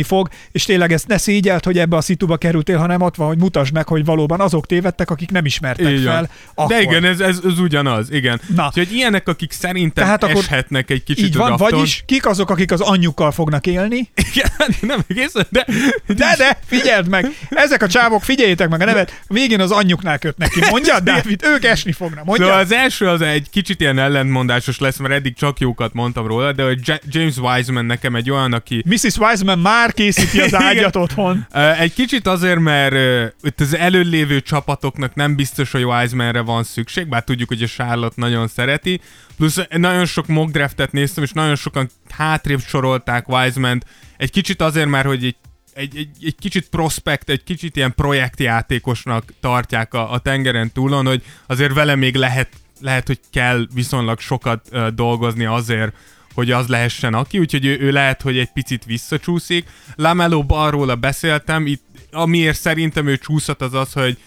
hajtani 0.00 0.02
fog, 0.02 0.28
és 0.52 0.64
tényleg 0.64 0.92
ezt 0.92 1.06
ne 1.06 1.18
szégyelt, 1.18 1.64
hogy 1.64 1.78
ebbe 1.78 1.96
a 1.96 2.00
szituba 2.00 2.36
kerültél, 2.36 2.78
hanem 2.78 3.00
ott 3.00 3.16
van, 3.16 3.26
hogy 3.26 3.38
mutasd 3.38 3.72
meg, 3.72 3.88
hogy 3.88 4.04
valóban 4.04 4.40
azok 4.40 4.66
tévedtek, 4.66 5.10
akik 5.10 5.30
nem 5.30 5.44
ismertek 5.44 5.84
van. 5.84 6.02
fel. 6.02 6.30
Akkor. 6.54 6.76
De 6.76 6.80
igen, 6.80 7.04
ez, 7.04 7.20
ez, 7.20 7.40
ez 7.44 7.58
ugyanaz, 7.58 8.12
igen. 8.12 8.40
Na. 8.54 8.66
Úgyhogy 8.66 8.92
ilyenek, 8.92 9.28
akik 9.28 9.52
szerintem 9.52 10.04
Tehát 10.04 10.22
akkor 10.22 10.36
eshetnek 10.36 10.90
egy 10.90 11.02
kicsit 11.02 11.24
Így 11.24 11.36
van, 11.36 11.56
vagyis 11.56 12.02
kik 12.06 12.26
azok, 12.26 12.50
akik 12.50 12.72
az 12.72 12.80
anyjukkal 12.80 13.32
fognak 13.32 13.66
élni? 13.66 14.10
Igen, 14.14 14.50
nem 14.90 15.04
egészen, 15.08 15.46
de... 15.50 15.66
De, 16.06 16.34
de, 16.38 16.58
figyeld 16.66 17.08
meg! 17.08 17.26
Ezek 17.48 17.82
a 17.82 17.86
csávok, 17.86 18.22
figyeljétek 18.22 18.68
meg 18.68 18.80
a 18.80 18.84
nevet, 18.84 19.22
végén 19.26 19.60
az 19.60 19.70
anyjuknál 19.70 20.18
kötnek 20.18 20.50
ki. 20.50 20.60
Mondja, 20.70 21.00
Dávid, 21.00 21.42
ők 21.44 21.64
esni 21.64 21.92
fognak. 21.92 22.24
Mondja. 22.24 22.44
Szóval 22.44 22.60
az 22.60 22.72
első 22.72 23.06
az 23.08 23.20
egy 23.20 23.46
kicsit 23.50 23.80
ilyen 23.80 23.98
ellentmondásos 23.98 24.78
lesz, 24.78 24.96
mert 24.96 25.14
eddig 25.14 25.34
csak 25.34 25.58
jókat 25.58 25.92
mondtam 25.92 26.26
róla, 26.26 26.52
de 26.52 26.62
hogy 26.62 26.78
Ja- 26.88 27.02
James 27.08 27.36
Wiseman 27.36 27.84
nekem 27.84 28.14
egy 28.14 28.30
olyan, 28.30 28.52
aki 28.52 28.82
Mrs. 28.86 29.16
Wiseman 29.16 29.58
már 29.58 29.89
készíti 29.90 30.40
az 30.40 30.54
ágyat 30.68 30.96
otthon. 30.96 31.46
Egy 31.78 31.92
kicsit 31.94 32.26
azért, 32.26 32.58
mert 32.58 32.94
itt 33.42 33.60
az 33.60 33.76
előlévő 33.76 34.40
csapatoknak 34.40 35.14
nem 35.14 35.34
biztos, 35.34 35.70
hogy 35.70 35.84
Wisemanre 35.84 36.40
van 36.40 36.62
szükség, 36.62 37.08
bár 37.08 37.24
tudjuk, 37.24 37.48
hogy 37.48 37.62
a 37.62 37.66
Charlotte 37.66 38.14
nagyon 38.16 38.48
szereti. 38.48 39.00
Plusz 39.36 39.58
nagyon 39.70 40.06
sok 40.06 40.26
mock 40.26 40.50
draftet 40.50 40.92
néztem, 40.92 41.24
és 41.24 41.32
nagyon 41.32 41.56
sokan 41.56 41.90
hátrébb 42.08 42.60
sorolták 42.60 43.28
Wiseman-t. 43.28 43.86
Egy 44.16 44.30
kicsit 44.30 44.62
azért, 44.62 44.88
mert 44.88 45.06
hogy 45.06 45.24
egy 45.24 45.36
egy, 45.74 45.96
egy, 45.96 46.08
egy 46.20 46.34
kicsit 46.38 46.68
prospekt, 46.68 47.28
egy 47.28 47.44
kicsit 47.44 47.76
ilyen 47.76 47.94
projektjátékosnak 47.94 49.32
tartják 49.40 49.94
a, 49.94 50.12
a 50.12 50.18
tengeren 50.18 50.72
túlon, 50.72 51.06
hogy 51.06 51.22
azért 51.46 51.72
vele 51.72 51.94
még 51.94 52.14
lehet, 52.14 52.48
lehet 52.80 53.06
hogy 53.06 53.20
kell 53.32 53.66
viszonylag 53.74 54.20
sokat 54.20 54.68
uh, 54.72 54.86
dolgozni 54.86 55.44
azért, 55.44 55.92
hogy 56.34 56.50
az 56.50 56.66
lehessen 56.66 57.14
aki, 57.14 57.38
úgyhogy 57.38 57.64
ő, 57.64 57.78
ő 57.80 57.90
lehet, 57.90 58.22
hogy 58.22 58.38
egy 58.38 58.52
picit 58.52 58.84
visszacsúszik. 58.84 59.68
Lamelo 59.94 60.44
arról 60.48 60.94
beszéltem, 60.94 61.66
itt, 61.66 61.84
amiért 62.12 62.58
szerintem 62.58 63.06
ő 63.06 63.16
csúszhat 63.16 63.62
az 63.62 63.74
az, 63.74 63.92
hogy 63.92 64.18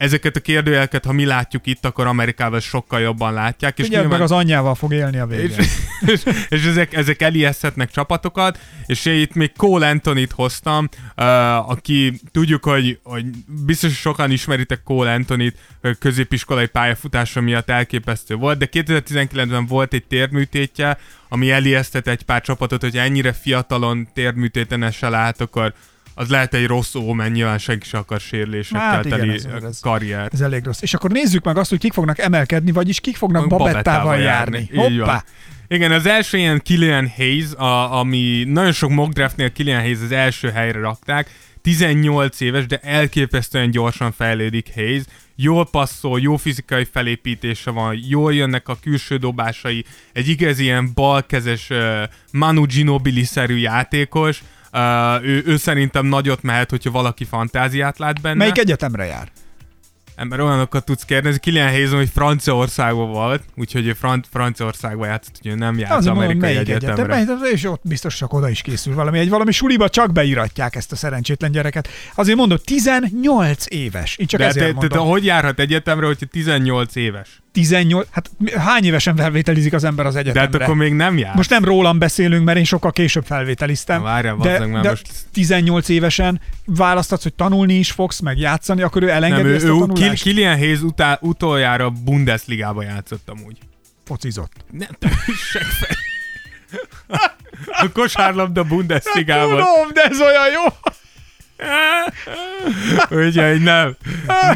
ezeket 0.00 0.36
a 0.36 0.40
kérdőjeleket, 0.40 1.04
ha 1.04 1.12
mi 1.12 1.24
látjuk 1.24 1.66
itt, 1.66 1.84
akkor 1.84 2.06
Amerikában 2.06 2.60
sokkal 2.60 3.00
jobban 3.00 3.32
látják. 3.32 3.78
És 3.78 3.84
Figyeld 3.84 4.08
meg, 4.08 4.20
az 4.20 4.30
anyjával 4.32 4.74
fog 4.74 4.92
élni 4.92 5.18
a 5.18 5.26
végén. 5.26 5.50
és, 5.58 5.66
és, 6.06 6.22
és 6.48 6.64
ezek, 6.64 6.94
ezek 6.94 7.22
elijeszthetnek 7.22 7.90
csapatokat, 7.90 8.58
és 8.86 9.04
én 9.04 9.20
itt 9.20 9.34
még 9.34 9.52
Cole 9.56 9.88
Anthony-t 9.88 10.32
hoztam, 10.32 10.88
uh, 11.16 11.70
aki 11.70 12.20
tudjuk, 12.32 12.64
hogy, 12.64 12.98
hogy 13.02 13.24
biztos 13.64 13.96
sokan 13.96 14.30
ismeritek 14.30 14.82
Cole 14.82 15.12
Anthony-t, 15.12 15.56
ö, 15.80 15.92
középiskolai 15.92 16.66
pályafutása 16.66 17.40
miatt 17.40 17.70
elképesztő 17.70 18.34
volt, 18.34 18.58
de 18.58 18.68
2019-ben 18.72 19.66
volt 19.66 19.92
egy 19.92 20.04
térműtétje, 20.04 20.98
ami 21.32 21.50
elijesztett 21.50 22.06
egy 22.06 22.22
pár 22.22 22.40
csapatot, 22.42 22.80
hogy 22.80 22.96
ennyire 22.96 23.32
fiatalon 23.32 24.08
térműtéten 24.14 24.82
esel 24.82 25.14
át, 25.14 25.40
akkor 25.40 25.72
az 26.14 26.28
lehet 26.28 26.54
egy 26.54 26.66
rossz 26.66 26.94
ómen, 26.94 27.30
nyilván 27.30 27.58
senki 27.58 27.86
se 27.86 27.98
akar 27.98 28.20
sérülésekkel 28.20 28.80
Hát 28.80 29.04
igen, 29.04 29.18
teli 29.18 29.34
ez- 29.34 29.44
ez- 29.44 29.80
karrier. 29.80 30.28
Ez 30.32 30.40
elég 30.40 30.64
rossz. 30.64 30.82
És 30.82 30.94
akkor 30.94 31.10
nézzük 31.10 31.44
meg 31.44 31.56
azt, 31.56 31.70
hogy 31.70 31.78
kik 31.78 31.92
fognak 31.92 32.18
emelkedni, 32.18 32.72
vagyis 32.72 33.00
kik 33.00 33.16
fognak 33.16 33.48
babettával 33.48 34.18
járni. 34.18 34.58
Így 34.58 34.74
van. 34.74 34.90
Hoppá! 34.90 35.24
Igen, 35.68 35.92
az 35.92 36.06
első 36.06 36.38
ilyen 36.38 36.60
Killian 36.62 37.12
Hayes, 37.16 37.52
a, 37.52 37.98
ami 37.98 38.44
nagyon 38.46 38.72
sok 38.72 38.90
mock 38.90 39.12
draftnél 39.12 39.52
Killian 39.52 39.80
Hayes 39.80 39.98
az 40.04 40.12
első 40.12 40.50
helyre 40.50 40.80
rakták, 40.80 41.30
18 41.62 42.40
éves, 42.40 42.66
de 42.66 42.78
elképesztően 42.82 43.70
gyorsan 43.70 44.12
fejlődik 44.12 44.70
Hayes, 44.74 45.02
jól 45.42 45.66
passzol, 45.70 46.20
jó 46.20 46.36
fizikai 46.36 46.84
felépítése 46.84 47.70
van, 47.70 47.98
jól 48.08 48.34
jönnek 48.34 48.68
a 48.68 48.78
külső 48.82 49.16
dobásai, 49.16 49.84
egy 50.12 50.28
igazi 50.28 50.62
ilyen 50.62 50.90
balkezes 50.94 51.70
uh, 51.70 52.02
Manu 52.32 52.64
Ginobili-szerű 52.64 53.56
játékos, 53.56 54.42
Uh, 54.72 55.24
ő, 55.24 55.42
ő 55.46 55.56
szerintem 55.56 56.06
nagyot 56.06 56.42
mehet, 56.42 56.70
hogyha 56.70 56.90
valaki 56.90 57.24
fantáziát 57.24 57.98
lát 57.98 58.20
benne. 58.20 58.34
Melyik 58.34 58.58
egyetemre 58.58 59.04
jár? 59.04 59.28
Ember 60.20 60.40
olyanokat 60.40 60.84
tudsz 60.84 61.04
kérdezni. 61.04 61.40
Kilian 61.40 61.68
Hayes, 61.68 61.90
hogy 61.90 62.08
Franciaországban 62.08 63.10
volt, 63.10 63.42
úgyhogy 63.56 63.86
ő 63.86 63.92
Fran- 63.92 64.26
Franciaországban 64.30 65.08
játszott, 65.08 65.34
úgyhogy 65.36 65.58
nem 65.58 65.78
járt 65.78 65.92
mondom, 65.92 66.16
amerikai 66.16 66.38
melyik 66.40 66.58
egyetemre. 66.68 67.14
egyetem, 67.14 67.44
és 67.52 67.64
ott 67.64 67.80
biztos 67.84 68.16
csak 68.16 68.32
oda 68.32 68.48
is 68.48 68.62
készül 68.62 68.94
valami. 68.94 69.18
Egy 69.18 69.28
valami 69.28 69.52
suliba 69.52 69.88
csak 69.88 70.12
beiratják 70.12 70.76
ezt 70.76 70.92
a 70.92 70.96
szerencsétlen 70.96 71.50
gyereket. 71.50 71.88
Azért 72.14 72.36
mondom, 72.36 72.58
18 72.64 73.64
éves. 73.68 74.16
Én 74.16 74.26
csak 74.26 74.40
De 74.40 74.46
ezért 74.46 74.64
te, 74.66 74.72
te, 74.72 74.76
mondom. 74.78 74.98
te, 74.98 75.04
hogy 75.04 75.24
járhat 75.24 75.58
egyetemre, 75.58 76.06
hogyha 76.06 76.26
18 76.26 76.96
éves? 76.96 77.40
18, 77.52 78.06
hát 78.10 78.30
hány 78.58 78.84
évesen 78.84 79.16
felvételizik 79.16 79.72
az 79.72 79.84
ember 79.84 80.06
az 80.06 80.12
De 80.12 80.18
egyetemre? 80.18 80.40
hát 80.50 80.54
akkor 80.62 80.74
még 80.74 80.92
nem 80.94 81.18
jár. 81.18 81.34
Most 81.34 81.50
nem 81.50 81.64
rólam 81.64 81.98
beszélünk, 81.98 82.44
mert 82.44 82.58
én 82.58 82.64
sokkal 82.64 82.92
később 82.92 83.24
felvételiztem. 83.24 84.02
Várjál, 84.02 84.36
de, 84.36 84.58
de 84.58 84.88
most- 84.88 85.08
18 85.32 85.88
évesen 85.88 86.40
választatsz, 86.64 87.22
hogy 87.22 87.34
tanulni 87.34 87.74
is 87.74 87.90
fogsz, 87.90 88.20
meg 88.20 88.38
játszani, 88.38 88.82
akkor 88.82 89.02
ő 89.02 89.08
elengedi 89.10 89.42
nem, 89.42 89.54
ezt 89.54 89.64
a 89.64 89.68
ő 89.68 89.72
Kil- 89.72 89.86
tanulást. 89.86 90.22
Kilian 90.22 90.58
Hayes 90.58 90.80
utá, 90.80 91.18
utoljára 91.20 91.90
Bundesligába 91.90 92.82
játszott 92.82 93.28
amúgy. 93.28 93.58
Focizott. 94.04 94.52
Nem, 94.70 94.88
te. 94.98 95.08
A 97.82 97.88
kosárlabda 97.92 98.64
Bundesligában. 98.64 99.48
Tudom, 99.48 99.92
de 99.94 100.02
ez 100.02 100.20
olyan 100.20 100.46
jó. 100.54 100.74
Úgyhogy 103.18 103.62
nem. 103.62 103.96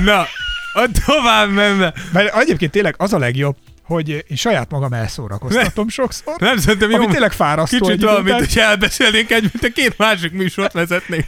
Na, 0.05 0.27
a 0.75 0.89
tovább 1.07 1.51
menve. 1.51 1.95
Mert 2.13 2.37
egyébként 2.37 2.71
tényleg 2.73 2.95
az 2.99 3.13
a 3.13 3.19
legjobb, 3.19 3.57
hogy 3.85 4.09
én 4.09 4.37
saját 4.37 4.71
magam 4.71 4.93
elszórakoztatom 4.93 5.89
sokszor. 5.89 6.35
Nem 6.39 6.57
szerintem 6.59 6.91
jó. 6.91 6.97
Ami 6.97 7.07
tényleg 7.07 7.33
fárasztó 7.33 7.79
Kicsit 7.87 8.03
után. 8.03 8.35
hogy 8.35 8.59
elbeszélnénk 8.59 9.31
egy, 9.31 9.43
mint 9.53 9.65
a 9.65 9.69
két 9.75 9.99
másik 9.99 10.33
műsort 10.33 10.73
vezetnénk. 10.73 11.27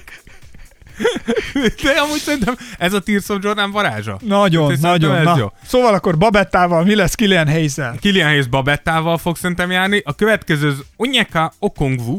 De 1.82 1.90
amúgy 1.90 2.18
szerintem 2.18 2.57
ez 2.78 2.92
a 2.92 3.01
Tears 3.01 3.28
of 3.28 3.38
Jordan 3.42 3.70
varázsa. 3.70 4.18
Nagyon, 4.22 4.70
Hát 4.70 4.80
nagyon. 4.80 5.22
Na. 5.22 5.36
jó. 5.38 5.53
Szóval 5.66 5.94
akkor 5.94 6.18
Babettával 6.18 6.84
mi 6.84 6.94
lesz 6.94 7.14
Kilian 7.14 7.49
Hayes-el? 7.49 7.97
Kilian 8.01 8.28
Hayes 8.28 8.47
Babettával 8.47 9.18
fog 9.18 9.36
szerintem 9.36 9.70
járni. 9.70 10.03
A 10.05 10.14
következő 10.14 10.68
az 10.68 10.82
Onyeka 10.97 11.53
Okongwu, 11.59 12.18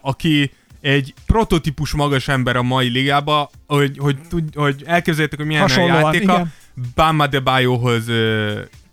aki 0.00 0.50
egy 0.84 1.14
prototípus 1.26 1.92
magas 1.92 2.28
ember 2.28 2.56
a 2.56 2.62
mai 2.62 2.88
ligába, 2.88 3.50
hogy, 3.66 3.98
hogy, 3.98 4.16
hogy 4.54 4.82
elképzeljétek, 4.86 5.38
hogy 5.38 5.48
milyen 5.48 5.62
a 5.62 5.66
Hasonlóan, 5.66 6.02
játéka. 6.02 6.32
igen. 6.32 6.52
Bama 6.94 7.26
de 7.26 7.40
Bayohoz 7.40 8.04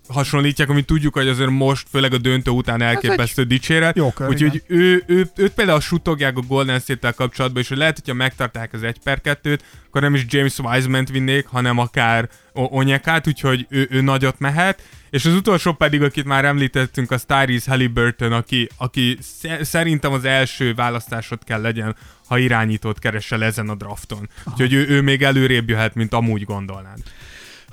hasonlítják, 0.08 0.68
amit 0.68 0.86
tudjuk, 0.86 1.14
hogy 1.14 1.28
azért 1.28 1.50
most, 1.50 1.86
főleg 1.90 2.12
a 2.12 2.18
döntő 2.18 2.50
után 2.50 2.82
elképesztő 2.82 3.42
dicséret. 3.42 3.96
jó 3.96 4.12
kör, 4.12 4.28
Úgyhogy 4.28 4.62
ő, 4.66 5.02
ő, 5.06 5.30
őt 5.36 5.52
például 5.52 5.80
sutogják 5.80 6.36
a 6.36 6.40
Golden 6.40 6.78
State-tel 6.78 7.12
kapcsolatban, 7.12 7.62
és 7.62 7.68
hogy 7.68 7.76
lehet, 7.78 7.98
hogyha 7.98 8.14
megtartják 8.14 8.72
az 8.72 8.82
1 8.82 8.98
per 9.04 9.20
2-t, 9.24 9.58
akkor 9.86 10.00
nem 10.00 10.14
is 10.14 10.24
James 10.28 10.58
Wiseman-t 10.58 11.10
vinnék, 11.10 11.46
hanem 11.46 11.78
akár 11.78 12.28
Onyekát, 12.52 13.26
úgyhogy 13.26 13.66
ő, 13.68 13.86
ő 13.90 14.00
nagyot 14.00 14.38
mehet. 14.38 14.82
És 15.12 15.24
az 15.24 15.34
utolsó 15.34 15.72
pedig, 15.72 16.02
akit 16.02 16.24
már 16.24 16.44
említettünk, 16.44 17.10
az 17.10 17.24
Tyrese 17.24 17.70
Halliburton, 17.70 18.32
aki, 18.32 18.68
aki 18.76 19.18
sze- 19.20 19.64
szerintem 19.64 20.12
az 20.12 20.24
első 20.24 20.74
választásod 20.74 21.44
kell 21.44 21.60
legyen, 21.60 21.96
ha 22.26 22.38
irányítót 22.38 22.98
keresel 22.98 23.44
ezen 23.44 23.68
a 23.68 23.74
drafton. 23.74 24.28
Úgyhogy 24.50 24.72
ő, 24.72 24.88
ő 24.88 25.02
még 25.02 25.22
előrébb 25.22 25.68
jöhet, 25.68 25.94
mint 25.94 26.12
amúgy 26.14 26.44
gondolnád. 26.44 26.98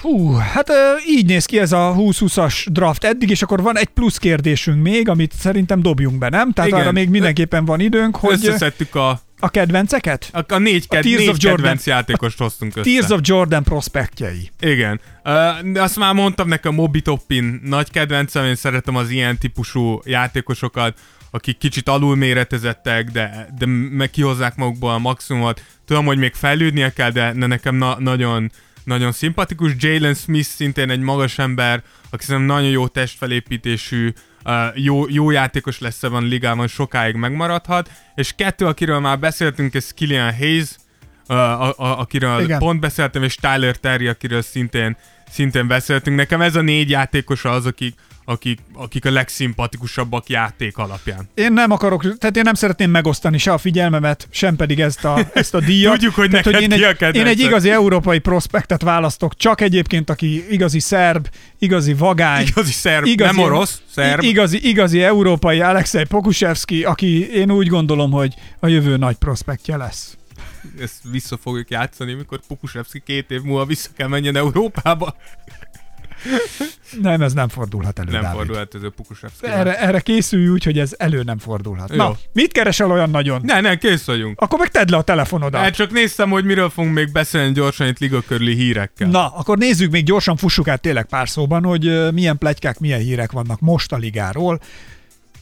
Hú, 0.02 0.34
hát 0.34 0.72
így 1.08 1.26
néz 1.26 1.46
ki 1.46 1.60
ez 1.60 1.72
a 1.72 1.96
20-20-as 1.98 2.66
draft 2.72 3.04
eddig, 3.04 3.30
és 3.30 3.42
akkor 3.42 3.62
van 3.62 3.78
egy 3.78 3.88
plusz 3.88 4.18
kérdésünk 4.18 4.82
még, 4.82 5.10
amit 5.10 5.34
szerintem 5.34 5.82
dobjunk 5.82 6.18
be, 6.18 6.30
nem? 6.30 6.52
Tehát 6.52 6.70
Igen. 6.70 6.82
arra 6.82 6.92
még 6.92 7.10
mindenképpen 7.10 7.66
van 7.66 7.80
időnk, 7.80 8.16
hogy... 8.16 8.34
Összeszedtük 8.34 8.96
a 8.96 9.22
A 9.40 9.50
kedvenceket? 9.50 10.30
A, 10.34 10.54
a 10.54 10.58
négy, 10.58 10.88
ked, 10.88 11.04
Tears 11.04 11.18
négy 11.18 11.28
of 11.30 11.36
Jordan. 11.40 11.56
kedvenc 11.56 11.86
játékost 11.86 12.38
hoztunk 12.38 12.76
össze. 12.76 12.90
Tears 12.90 13.10
of 13.10 13.20
Jordan 13.24 13.64
prospektjei. 13.64 14.50
Igen. 14.60 15.00
Uh, 15.24 15.82
azt 15.82 15.98
már 15.98 16.14
mondtam 16.14 16.48
nekem, 16.48 16.74
Mobi 16.74 17.02
Toppin 17.02 17.62
nagy 17.64 17.92
kedvencem, 17.92 18.46
én 18.46 18.56
szeretem 18.56 18.96
az 18.96 19.10
ilyen 19.10 19.38
típusú 19.38 20.02
játékosokat, 20.06 21.00
akik 21.32 21.58
kicsit 21.58 21.90
alulméretezettek, 21.90 23.10
de, 23.10 23.50
de 23.58 23.66
meg 23.92 24.10
kihozzák 24.10 24.56
magukból 24.56 24.92
a 24.92 24.98
maximumot. 24.98 25.64
Tudom, 25.86 26.06
hogy 26.06 26.18
még 26.18 26.34
fejlődnie 26.34 26.94
kell, 26.94 27.12
de, 27.12 27.34
nekem 27.34 27.76
na- 27.76 28.00
nagyon, 28.00 28.52
nagyon 28.84 29.12
szimpatikus. 29.12 29.72
Jalen 29.78 30.14
Smith 30.14 30.48
szintén 30.48 30.90
egy 30.90 31.00
magas 31.00 31.38
ember, 31.40 31.84
aki 32.10 32.24
szerintem 32.24 32.56
nagyon 32.56 32.70
jó 32.70 32.88
testfelépítésű, 32.88 34.14
jó, 34.76 35.10
jó 35.10 35.32
játékos 35.32 35.80
lesz 35.80 36.04
ebben 36.04 36.24
a 36.24 36.28
ligában, 36.28 36.68
sokáig 36.68 37.16
megmaradhat. 37.16 37.91
És 38.16 38.34
kettő, 38.36 38.66
akiről 38.66 39.00
már 39.00 39.20
beszéltünk, 39.20 39.74
ez 39.74 39.91
Killian 39.93 40.36
Hayes, 40.36 40.70
uh, 41.28 41.38
a, 41.38 41.74
a, 41.78 42.00
akiről 42.00 42.41
Igen. 42.41 42.60
Pont 42.60 42.80
beszéltem, 42.80 43.24
és 43.24 43.36
Tyler 43.36 43.76
Terry, 43.76 44.08
akiről 44.08 44.41
szintén, 44.41 44.97
szintén 45.30 45.68
beszéltünk. 45.68 46.18
Nekem 46.18 46.41
ez 46.41 46.56
a 46.56 46.62
négy 46.62 46.89
játékos 46.89 47.45
az, 47.45 47.66
akik, 47.66 47.95
akik, 48.30 48.60
akik 48.74 49.06
a 49.06 49.12
legszimpatikusabbak 49.12 50.30
játék 50.30 50.78
alapján. 50.78 51.30
Én 51.34 51.54
nem 51.54 51.72
akarok, 51.72 52.18
tehát 52.18 52.38
én 52.38 52.44
nem 52.44 52.54
szeretném 52.54 52.92
megosztani 52.92 53.38
se 53.38 53.54
a 53.54 53.58
figyelmemet, 53.58 54.28
sem 54.32 54.56
pedig 54.56 54.80
ezt 54.80 55.06
a, 55.06 55.20
ezt 55.34 55.54
a 55.54 55.60
díjat. 55.60 55.94
Tudjuk, 55.94 56.14
hogy 56.14 56.30
tehát, 56.30 56.46
neked 56.46 56.62
én, 56.62 56.70
ki 56.70 56.84
a 56.84 57.06
egy, 57.06 57.16
én 57.16 57.26
egy 57.26 57.40
igazi 57.40 57.70
európai 57.70 58.20
prospektet 58.20 58.82
választok, 58.82 59.36
csak 59.36 59.62
egyébként, 59.62 60.10
aki 60.10 60.46
igazi 60.50 60.80
szerb, 60.80 61.28
igazi 61.60 61.94
vagány, 61.94 62.48
Igazi 62.48 62.72
szerb, 62.72 63.06
igazi, 63.06 63.36
nem 63.36 63.46
orosz, 63.46 63.82
szerb. 63.92 64.24
Igazi, 64.24 64.68
igazi 64.68 65.04
európai 65.04 65.62
Alexei 65.62 66.06
Pokusevski, 66.06 66.84
aki 66.84 67.32
én 67.32 67.52
úgy 67.52 67.68
gondolom, 67.68 68.12
hogy 68.12 68.34
a 68.60 68.68
jövő 68.68 68.98
nagy 68.98 69.16
prospektje 69.16 69.78
lesz. 69.78 70.18
Ezt 70.80 71.02
vissza 71.12 71.38
fogjuk 71.38 71.70
játszani, 71.70 72.14
mikor 72.14 72.40
Pukusevski 72.48 73.02
két 73.06 73.32
év 73.32 73.42
múlva 73.42 73.66
vissza 73.66 73.90
kell 73.96 74.08
menjen 74.08 74.36
Európába. 74.36 75.16
Nem, 77.02 77.22
ez 77.22 77.34
nem 77.34 77.48
fordulhat 77.50 78.00
elő, 78.00 78.12
Nem 78.12 78.22
Dávid. 78.22 78.38
fordulhat 78.38 78.76
ez 78.76 78.84
a 78.84 78.90
Pukusevski. 78.90 79.48
Erre, 79.48 79.80
erre 79.80 80.00
készülj 80.00 80.48
úgy, 80.48 80.64
hogy 80.64 80.80
ez 80.80 80.94
elő 80.98 81.24
nem 81.24 81.38
fordulhat. 81.38 81.90
Jó. 81.90 81.96
Na, 81.96 82.18
mit 82.34 82.52
keresel 82.52 82.92
olyan 82.92 83.10
nagyon? 83.10 83.42
Ne, 83.44 83.62
ne, 83.62 83.76
kész 83.76 84.06
vagyunk. 84.06 84.42
Akkor 84.42 84.60
meg 84.60 84.68
tedd 84.72 84.92
le 84.92 84.98
a 84.98 85.02
telefonodat. 85.02 85.62
Hát 85.62 85.74
csak 85.74 85.92
néztem, 85.92 86.30
hogy 86.30 86.46
miről 86.46 86.70
fogunk 86.70 86.94
még 86.94 87.12
beszélni 87.12 87.54
gyorsan 87.54 87.88
itt 87.88 88.00
liga 88.00 88.22
körüli 88.22 88.56
hírekkel. 88.56 89.10
Na, 89.10 89.28
akkor 89.28 89.58
nézzük 89.58 89.92
még 89.92 90.06
gyorsan, 90.06 90.38
fussuk 90.38 90.68
át 90.68 90.82
tényleg 90.82 91.06
pár 91.06 91.30
szóban, 91.30 91.64
hogy 91.64 92.14
milyen 92.14 92.38
plegykák, 92.38 92.80
milyen 92.80 93.00
hírek 93.00 93.32
vannak 93.32 93.60
most 93.60 93.92
a 93.92 93.98
ligáról. 93.98 94.60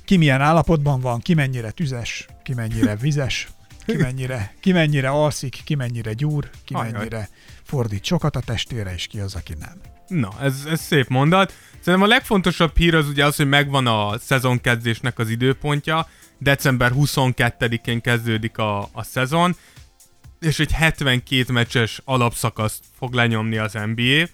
Ki 0.06 0.18
milyen 0.18 0.42
állapotban 0.42 1.00
van, 1.00 1.20
ki 1.20 1.34
mennyire 1.34 1.72
tüzes, 1.72 2.26
ki 2.44 2.54
mennyire 2.54 2.96
vizes, 3.02 3.48
ki 3.86 3.96
mennyire, 3.96 4.54
ki 4.60 4.72
mennyire 4.72 5.10
alszik, 5.10 5.62
ki 5.66 5.76
mennyire 5.76 6.14
gyúr, 6.14 6.50
ki 6.66 6.74
Ajaj. 6.74 6.92
mennyire 6.92 7.30
fordít 7.64 8.06
sokat 8.06 8.36
a 8.36 8.40
testére, 8.40 8.94
és 8.94 9.08
ki 9.08 9.20
az, 9.20 9.36
aki 9.36 9.54
nem. 9.60 9.82
Na, 10.08 10.30
ez, 10.41 10.64
ez 10.70 10.82
szép 10.82 11.08
mondat. 11.08 11.53
Szerintem 11.80 12.10
a 12.10 12.14
legfontosabb 12.14 12.78
hír 12.78 12.95
az 12.95 13.08
ugye 13.08 13.26
az, 13.26 13.36
hogy 13.36 13.47
megvan 13.47 13.88
a 13.88 14.18
szezonkezdésnek 14.20 15.20
az 15.20 15.30
időpontja. 15.30 16.08
December 16.38 16.91
22-én 16.95 18.01
kezdődik 18.01 18.58
a, 18.58 18.82
a 18.82 19.03
szezon, 19.03 19.55
és 20.39 20.60
egy 20.60 20.72
72 20.72 21.53
meccses 21.53 22.01
alapszakaszt 22.05 22.84
fog 22.97 23.14
lenyomni 23.14 23.58
az 23.58 23.74
NBA. 23.74 24.28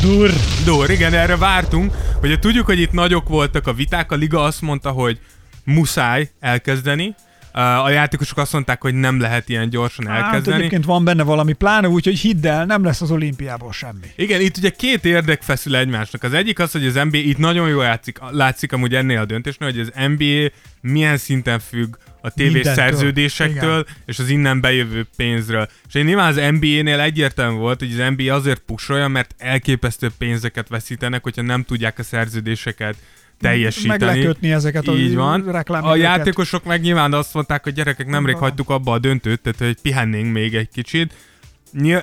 Dur! 0.00 0.30
Dur, 0.64 0.90
igen, 0.90 1.14
erre 1.14 1.36
vártunk. 1.36 1.94
Ugye 2.22 2.38
tudjuk, 2.38 2.66
hogy 2.66 2.80
itt 2.80 2.92
nagyok 2.92 3.28
voltak 3.28 3.66
a 3.66 3.72
viták, 3.72 4.12
a 4.12 4.16
liga 4.16 4.42
azt 4.42 4.60
mondta, 4.60 4.90
hogy 4.90 5.20
muszáj 5.64 6.30
elkezdeni. 6.40 7.14
Uh, 7.54 7.84
A 7.84 7.90
játékosok 7.90 8.38
azt 8.38 8.52
mondták, 8.52 8.82
hogy 8.82 8.94
nem 8.94 9.20
lehet 9.20 9.48
ilyen 9.48 9.68
gyorsan 9.70 10.06
Hát 10.06 10.22
elkezdeni. 10.24 10.56
egyébként 10.56 10.84
van 10.84 11.04
benne 11.04 11.22
valami, 11.22 11.52
pláne 11.52 11.88
úgy, 11.88 12.04
hogy 12.04 12.18
hidd 12.18 12.46
el, 12.46 12.66
nem 12.66 12.84
lesz 12.84 13.00
az 13.00 13.10
olimpiából 13.10 13.72
semmi. 13.72 14.06
Igen, 14.16 14.40
itt 14.40 14.56
ugye 14.56 14.70
két 14.70 15.04
érdek 15.04 15.42
feszül 15.42 15.76
egymásnak. 15.76 16.22
Az 16.22 16.32
egyik 16.32 16.58
az, 16.58 16.72
hogy 16.72 16.86
az 16.86 16.94
NBA 16.94 17.16
itt 17.16 17.38
nagyon 17.38 17.68
jól 17.68 17.84
játszik, 17.84 18.18
látszik 18.30 18.72
amúgy 18.72 18.94
ennél 18.94 19.18
a 19.18 19.24
döntésnél, 19.24 19.70
hogy 19.70 19.80
az 19.80 19.92
NBA 20.08 20.50
milyen 20.80 21.16
szinten 21.16 21.58
függ 21.58 21.94
a 22.20 22.30
tévés 22.30 22.66
szerződésektől 22.66 23.86
és 24.06 24.18
az 24.18 24.28
innen 24.28 24.60
bejövő 24.60 25.06
pénzről. 25.16 25.68
És 25.88 25.94
én 25.94 26.04
nyilván 26.04 26.28
az 26.28 26.36
NBA-nél 26.36 27.00
egyértelmű 27.00 27.56
volt, 27.58 27.78
hogy 27.78 28.00
az 28.00 28.12
NBA 28.16 28.34
azért 28.34 28.60
pusolja, 28.66 29.08
mert 29.08 29.34
elképesztő 29.38 30.10
pénzeket 30.18 30.68
veszítenek, 30.68 31.22
hogyha 31.22 31.42
nem 31.42 31.62
tudják 31.64 31.98
a 31.98 32.02
szerződéseket 32.02 32.96
teljesíteni. 33.40 34.04
Meg 34.04 34.16
lekötni 34.16 34.52
ezeket 34.52 34.88
a 34.88 34.92
Így 34.92 35.14
van. 35.14 35.48
A 35.66 35.96
játékosok 35.96 36.64
meg 36.64 36.80
nyilván 36.80 37.12
azt 37.12 37.34
mondták, 37.34 37.62
hogy 37.62 37.72
gyerekek, 37.72 38.06
nemrég 38.06 38.34
Van. 38.34 38.42
hagytuk 38.42 38.70
abba 38.70 38.92
a 38.92 38.98
döntőt, 38.98 39.40
tehát 39.40 39.58
hogy 39.58 39.76
pihennénk 39.82 40.32
még 40.32 40.54
egy 40.54 40.68
kicsit. 40.68 41.14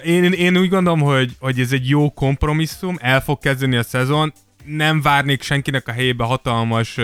Én, 0.03 0.23
én 0.23 0.57
úgy 0.57 0.69
gondolom, 0.69 0.99
hogy, 0.99 1.35
hogy 1.39 1.59
ez 1.59 1.71
egy 1.71 1.89
jó 1.89 2.09
kompromisszum, 2.09 2.97
el 3.01 3.21
fog 3.21 3.39
kezdeni 3.39 3.75
a 3.75 3.83
szezon, 3.83 4.33
nem 4.65 5.01
várnék 5.01 5.41
senkinek 5.41 5.87
a 5.87 5.91
helyébe 5.91 6.23
hatalmas, 6.23 6.97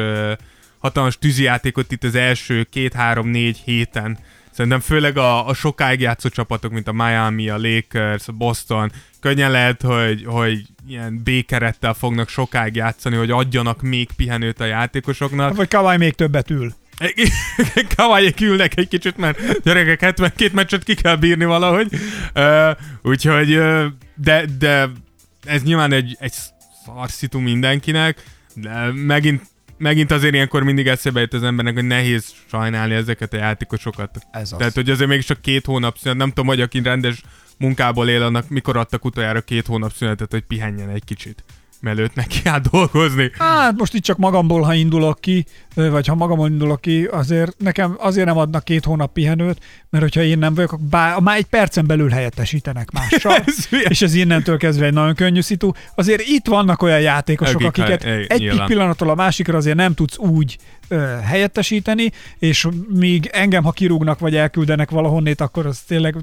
hatalmas 0.78 1.18
tűzijátékot 1.18 1.92
itt 1.92 2.04
az 2.04 2.16
első 2.16 2.64
két-három-négy 2.64 3.62
héten. 3.66 4.18
Szerintem 4.54 4.80
főleg 4.80 5.18
a, 5.18 5.48
a 5.48 5.54
sokáig 5.54 6.00
játszó 6.00 6.30
csapatok, 6.30 6.72
mint 6.72 6.88
a 6.88 6.92
Miami, 6.92 7.50
a 7.50 7.58
Lakers, 7.58 8.28
a 8.28 8.32
Boston, 8.32 8.92
könnyen 9.20 9.52
lehet, 9.52 9.82
hogy, 9.82 10.24
hogy 10.26 10.62
ilyen 10.88 11.22
B-kerettel 11.24 11.94
fognak 11.94 12.30
sokáig 12.30 12.76
játszani, 12.76 13.16
hogy 13.16 13.32
adjanak 13.32 13.82
még 13.82 14.10
pihenőt 14.16 14.60
a 14.60 14.66
játékosoknak. 14.66 15.56
Vagy 15.56 15.68
Kawai 15.68 15.98
még 15.98 16.14
többet 16.14 16.50
ül. 16.50 16.74
Kavályék 17.96 18.42
ülnek 18.42 18.78
egy 18.78 18.88
kicsit, 18.88 19.18
mert 19.18 19.62
gyerekek 19.64 20.00
72 20.00 20.52
meccset 20.54 20.84
ki 20.84 20.94
kell 20.94 21.16
bírni 21.16 21.46
valahogy. 21.46 21.88
Uh, 22.36 22.70
úgyhogy, 23.04 23.56
uh, 23.56 23.86
de, 24.16 24.46
de 24.60 24.90
ez 25.44 25.64
nyilván 25.64 25.92
egy, 25.92 26.18
egy 26.20 26.34
szarszitu 26.86 27.40
mindenkinek, 27.40 28.24
de 28.54 28.92
megint, 28.94 29.42
megint 29.78 30.12
azért 30.12 30.34
ilyenkor 30.34 30.64
mindig 30.64 30.88
eszébe 30.88 31.20
jut 31.20 31.34
az 31.34 31.44
embernek, 31.44 31.74
hogy 31.74 31.86
nehéz 31.86 32.34
sajnálni 32.50 32.94
ezeket 32.94 33.34
a 33.34 33.38
játékosokat. 33.38 34.18
Ez 34.32 34.52
az. 34.52 34.58
Tehát, 34.58 34.74
hogy 34.74 34.90
azért 34.90 35.10
még 35.10 35.24
csak 35.24 35.42
két 35.42 35.66
hónap 35.66 35.98
szünet, 35.98 36.18
nem 36.18 36.28
tudom, 36.28 36.48
hogy 36.48 36.62
aki 36.62 36.82
rendes 36.82 37.22
munkából 37.58 38.10
él, 38.10 38.24
annak 38.24 38.50
mikor 38.50 38.78
adtak 38.78 39.06
utoljára 39.06 39.42
két 39.42 39.66
hónap 39.66 39.92
szünetet, 39.92 40.32
hogy 40.32 40.44
pihenjen 40.44 40.90
egy 40.90 41.04
kicsit 41.04 41.44
mielőtt 41.84 42.16
neki 42.16 42.40
át 42.44 42.70
dolgozni. 42.70 43.32
Hát 43.38 43.78
most 43.78 43.94
itt 43.94 44.04
csak 44.04 44.18
magamból, 44.18 44.62
ha 44.62 44.74
indulok 44.74 45.22
ki, 45.22 45.46
vagy 45.76 46.08
ha 46.08 46.16
magamból 46.16 46.50
indulok 46.50 46.82
ki, 46.82 47.04
azért 47.04 47.56
nekem 47.58 47.96
azért 48.00 48.26
nem 48.26 48.38
adnak 48.38 48.64
két 48.64 48.86
hónap 48.86 49.14
pihenőt, 49.14 49.64
mert 49.90 50.04
hogyha 50.04 50.22
én 50.22 50.38
nem 50.38 50.54
vagyok, 50.54 50.80
bár, 50.90 51.20
már 51.20 51.38
egy 51.38 51.46
percen 51.46 51.88
belül 51.88 52.10
helyettesítenek 52.10 52.92
mással, 52.92 53.36
Ez 53.46 53.68
és 53.70 54.02
ez 54.02 54.14
innentől 54.14 54.58
kezdve 54.58 54.86
egy 54.86 54.94
nagyon 54.94 55.16
könnyű 55.16 55.42
szitu. 55.42 55.72
Azért 55.96 56.22
itt 56.22 56.48
vannak 56.48 56.82
olyan 56.82 57.02
játékosok, 57.02 57.56
Akik, 57.56 57.68
akiket 57.68 58.04
hát, 58.04 58.12
eh, 58.12 58.26
egy 58.28 58.40
nyilván. 58.40 58.68
pillanattól 58.68 59.10
a 59.10 59.16
másikra 59.16 59.58
azért 59.58 59.76
nem 59.76 59.94
tudsz 59.94 60.18
úgy 60.18 60.58
helyettesíteni, 61.24 62.12
és 62.40 62.68
míg 62.88 63.30
engem, 63.32 63.64
ha 63.64 63.72
kirúgnak 63.72 64.20
vagy 64.20 64.36
elküldenek 64.36 64.90
valahonnét, 64.90 65.42
akkor 65.42 65.66
az 65.66 65.80
tényleg 65.80 66.16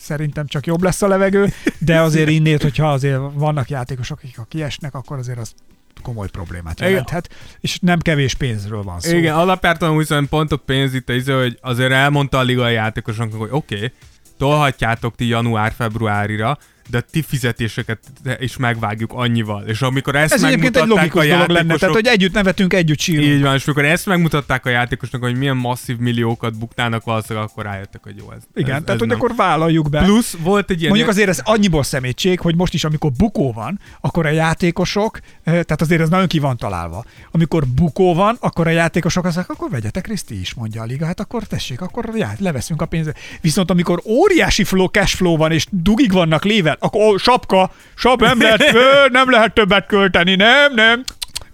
szerintem 0.00 0.46
csak 0.46 0.66
jobb 0.66 0.82
lesz 0.82 1.02
a 1.02 1.08
levegő, 1.08 1.52
de 1.78 2.00
azért 2.00 2.28
innét, 2.28 2.62
hogyha 2.62 2.92
azért 2.92 3.20
vannak 3.34 3.68
játékosok, 3.68 4.18
akik 4.18 4.36
ha 4.36 4.46
kiesnek, 4.48 4.94
akkor 4.94 5.18
azért 5.18 5.38
az 5.38 5.54
komoly 6.02 6.28
problémát 6.28 6.78
Igen. 6.78 6.90
jelenthet, 6.90 7.28
és 7.60 7.78
nem 7.78 7.98
kevés 7.98 8.34
pénzről 8.34 8.82
van 8.82 9.00
szó. 9.00 9.16
Igen, 9.16 9.34
alapjártan 9.34 9.96
viszont 9.96 10.28
pont 10.28 10.52
a 10.52 10.56
pénz 10.56 10.94
itt 10.94 11.08
az, 11.08 11.28
hogy 11.28 11.58
azért 11.60 11.92
elmondta 11.92 12.38
a 12.38 12.42
liga 12.42 12.68
játékosoknak, 12.68 13.38
hogy 13.38 13.48
oké, 13.52 13.74
okay, 13.74 13.92
tolhatjátok 14.38 15.14
ti 15.14 15.26
január-februárira, 15.26 16.58
de 16.90 16.98
a 16.98 17.00
ti 17.00 17.22
fizetéseket 17.22 17.98
is 18.38 18.56
megvágjuk 18.56 19.12
annyival. 19.14 19.62
És 19.66 19.82
amikor 19.82 20.16
ezt 20.16 20.32
Ez 20.32 20.42
egyébként 20.42 20.76
egy 20.76 20.86
logikus 20.86 21.24
a 21.24 21.28
dolog 21.28 21.48
lenne, 21.48 21.56
játékosok, 21.56 21.78
tehát 21.78 21.94
hogy 21.94 22.06
együtt 22.06 22.32
nevetünk, 22.32 22.74
együtt 22.74 22.98
sírunk. 22.98 23.26
így 23.26 23.42
van, 23.42 23.54
és 23.54 23.64
amikor 23.64 23.84
ezt 23.84 24.06
megmutatták 24.06 24.66
a 24.66 24.68
játékosnak, 24.68 25.22
hogy 25.22 25.36
milyen 25.36 25.56
masszív 25.56 25.96
milliókat 25.96 26.58
buknának 26.58 27.04
valószínűleg, 27.04 27.48
akkor 27.48 27.64
rájöttek, 27.64 28.02
hogy 28.02 28.16
jó 28.16 28.32
ez. 28.32 28.42
Igen, 28.54 28.76
ez, 28.76 28.82
tehát 28.82 28.90
ez 28.90 28.98
hogy 28.98 29.08
nem. 29.08 29.16
akkor 29.16 29.34
vállaljuk 29.36 29.90
be. 29.90 30.02
Plusz 30.02 30.36
volt 30.42 30.70
egy 30.70 30.78
ilyen... 30.78 30.88
Mondjuk 30.88 31.10
azért 31.10 31.28
ez 31.28 31.40
annyiból 31.44 31.82
szemétség, 31.82 32.40
hogy 32.40 32.56
most 32.56 32.74
is, 32.74 32.84
amikor 32.84 33.12
bukó 33.12 33.52
van, 33.52 33.80
akkor 34.00 34.26
a 34.26 34.30
játékosok, 34.30 35.18
eh, 35.18 35.42
tehát 35.44 35.80
azért 35.80 36.00
ez 36.00 36.08
nagyon 36.08 36.26
ki 36.26 36.38
van 36.38 36.56
találva. 36.56 37.04
Amikor 37.30 37.66
bukó 37.66 38.14
van, 38.14 38.36
akkor 38.40 38.66
a 38.66 38.70
játékosok 38.70 39.24
azt 39.24 39.34
mondják, 39.34 39.58
akkor 39.58 39.70
vegyetek 39.70 40.06
részt 40.06 40.30
is, 40.30 40.54
mondja 40.54 40.82
a 40.82 40.84
liga, 40.84 41.06
hát 41.06 41.20
akkor 41.20 41.42
tessék, 41.42 41.80
akkor 41.80 42.10
já, 42.14 42.32
leveszünk 42.38 42.82
a 42.82 42.86
pénzt. 42.86 43.14
Viszont 43.40 43.70
amikor 43.70 44.02
óriási 44.04 44.64
flow, 44.64 44.86
cash 44.86 45.16
flow 45.16 45.36
van, 45.36 45.52
és 45.52 45.66
dugig 45.70 46.12
vannak 46.12 46.44
lével, 46.44 46.76
akkor 46.78 47.00
ó, 47.00 47.16
sapka, 47.16 47.70
sap, 47.94 48.20
nem 48.20 48.40
lehet, 48.40 48.74
ö, 48.74 49.08
nem 49.08 49.30
lehet 49.30 49.54
többet 49.54 49.86
költeni, 49.86 50.34
nem, 50.34 50.74
nem. 50.74 51.04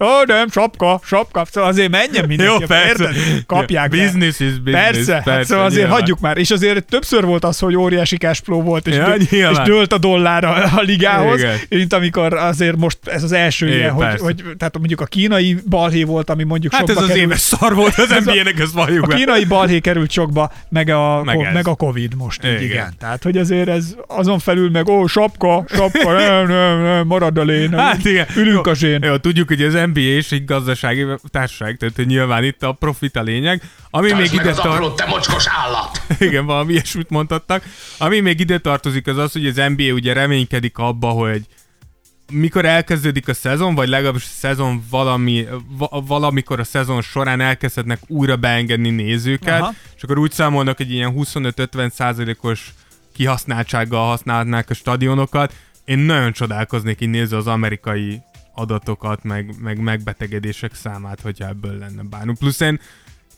Ó, 0.05 0.23
nem, 0.27 0.49
sapka, 0.51 1.01
sapka. 1.05 1.45
Szóval 1.51 1.71
azért 1.71 1.91
menjen 1.91 2.25
mindenki. 2.29 2.53
Jó, 2.61 2.67
persze. 2.67 2.87
Érted? 3.05 3.45
Kapják 3.47 3.91
be. 3.91 3.97
Business 3.97 4.41
is 4.41 4.59
business. 4.61 4.85
Persze, 4.85 5.13
persze 5.13 5.31
hát 5.31 5.45
szóval 5.45 5.65
azért 5.65 5.81
nyilván. 5.81 5.99
hagyjuk 6.01 6.21
már. 6.21 6.37
És 6.39 6.51
azért 6.51 6.85
többször 6.85 7.25
volt 7.25 7.45
az, 7.45 7.59
hogy 7.59 7.77
óriási 7.77 8.17
cashflow 8.17 8.63
volt, 8.63 8.87
és, 8.87 8.95
Ja, 9.31 9.51
és 9.51 9.59
dőlt 9.65 9.93
a 9.93 9.99
dollár 9.99 10.45
a, 10.45 10.57
a 10.77 10.81
ligához, 10.81 11.39
Igen. 11.41 11.57
mint 11.69 11.93
amikor 11.93 12.33
azért 12.35 12.77
most 12.77 12.99
ez 13.05 13.23
az 13.23 13.33
első 13.33 13.67
Igen, 13.67 13.79
ilyen, 13.79 13.91
hogy, 13.93 14.21
hogy, 14.21 14.43
tehát 14.59 14.79
mondjuk 14.79 15.01
a 15.01 15.05
kínai 15.05 15.57
balhé 15.69 16.03
volt, 16.03 16.31
ami 16.31 16.43
mondjuk 16.45 16.73
Hát 16.73 16.83
ez 16.83 16.89
sokba 16.89 17.01
az 17.03 17.07
került. 17.09 17.25
éves 17.27 17.41
szar 17.41 17.75
volt 17.75 17.99
az 17.99 18.11
Ez 18.13 18.25
NBA-nek, 18.25 18.59
ezt 18.59 18.73
valljuk 18.73 19.13
A 19.13 19.15
kínai 19.17 19.45
balhé 19.45 19.79
került 19.79 20.11
sokba, 20.11 20.53
meg 20.69 20.89
a, 20.89 21.23
Meg 21.25 21.41
ez. 21.41 21.55
meg 21.55 21.69
a 21.69 21.75
Covid 21.75 22.15
most. 22.17 22.43
Igen. 22.43 22.55
Igen. 22.55 22.65
igen. 22.71 22.95
Tehát, 22.99 23.23
hogy 23.23 23.37
azért 23.37 23.69
ez 23.69 23.95
azon 24.07 24.39
felül 24.39 24.71
meg, 24.71 24.89
ó, 24.89 25.07
sapka, 25.07 25.65
sapka, 25.69 26.13
nem, 26.19 26.47
nem, 26.47 26.83
nem, 26.83 27.07
marad 27.07 27.39
a 27.39 27.43
lén. 27.45 27.73
Hát 27.73 28.05
igen. 28.05 28.27
Ülünk 28.37 28.67
a 28.67 28.75
zsén. 28.75 29.03
Jó, 29.03 29.17
tudjuk, 29.17 29.49
hogy 29.49 29.63
az 29.63 29.73
NBA 29.73 29.94
és 30.03 30.33
egy 30.33 30.45
gazdasági 30.45 31.07
társaság, 31.23 31.77
tehát 31.77 31.97
hogy 31.97 32.07
nyilván 32.07 32.45
itt 32.45 32.63
a 32.63 32.73
profit 32.73 33.17
a 33.17 33.23
lényeg. 33.23 33.63
Ami 33.91 34.13
még 34.13 34.21
meg 34.21 34.33
ide 34.33 34.51
az 34.51 34.57
tar- 34.57 34.75
apró, 34.75 34.91
te 34.91 35.05
mocskos 35.05 35.45
állat! 35.49 36.03
Igen, 36.19 36.47
valami 36.47 36.73
ilyesmit 36.73 37.11
mondhattak. 37.11 37.65
Ami 37.99 38.21
még 38.21 38.41
ide 38.41 38.59
tartozik, 38.59 39.07
az 39.07 39.19
az, 39.19 39.33
hogy 39.33 39.47
az 39.47 39.57
NBA 39.57 39.93
ugye 39.93 40.13
reménykedik 40.13 40.79
abba, 40.79 41.09
hogy 41.09 41.47
mikor 42.33 42.65
elkezdődik 42.65 43.29
a 43.29 43.35
szezon, 43.35 43.75
vagy 43.75 43.89
legalábbis 43.89 44.25
a 44.25 44.35
szezon 44.39 44.83
valami, 44.91 45.47
va- 45.79 46.07
valamikor 46.07 46.61
a 46.61 46.65
szezon 46.65 47.03
során 47.03 47.41
elkezdhetnek 47.41 48.01
újra 48.07 48.37
beengedni 48.37 48.91
nézőket, 48.91 49.61
Aha. 49.61 49.75
és 49.97 50.03
akkor 50.03 50.19
úgy 50.19 50.33
számolnak, 50.33 50.77
hogy 50.77 50.93
ilyen 50.93 51.13
25-50 51.17 51.91
százalékos 51.91 52.75
kihasználtsággal 53.15 54.07
használnák 54.07 54.71
a 54.71 54.75
stadionokat. 54.75 55.55
Én 55.85 55.99
nagyon 55.99 56.33
csodálkoznék 56.33 57.01
így 57.01 57.09
nézve 57.09 57.37
az 57.37 57.47
amerikai 57.47 58.23
adatokat, 58.55 59.23
meg, 59.25 59.55
meg 59.61 59.81
megbetegedések 59.81 60.75
számát, 60.75 61.21
hogyha 61.21 61.49
ebből 61.49 61.79
lenne 61.79 62.03
bármi. 62.03 62.35
Plusz 62.39 62.61
én, 62.61 62.81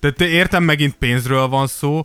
tehát 0.00 0.20
értem 0.20 0.62
megint 0.62 0.94
pénzről 0.94 1.48
van 1.48 1.66
szó, 1.66 2.02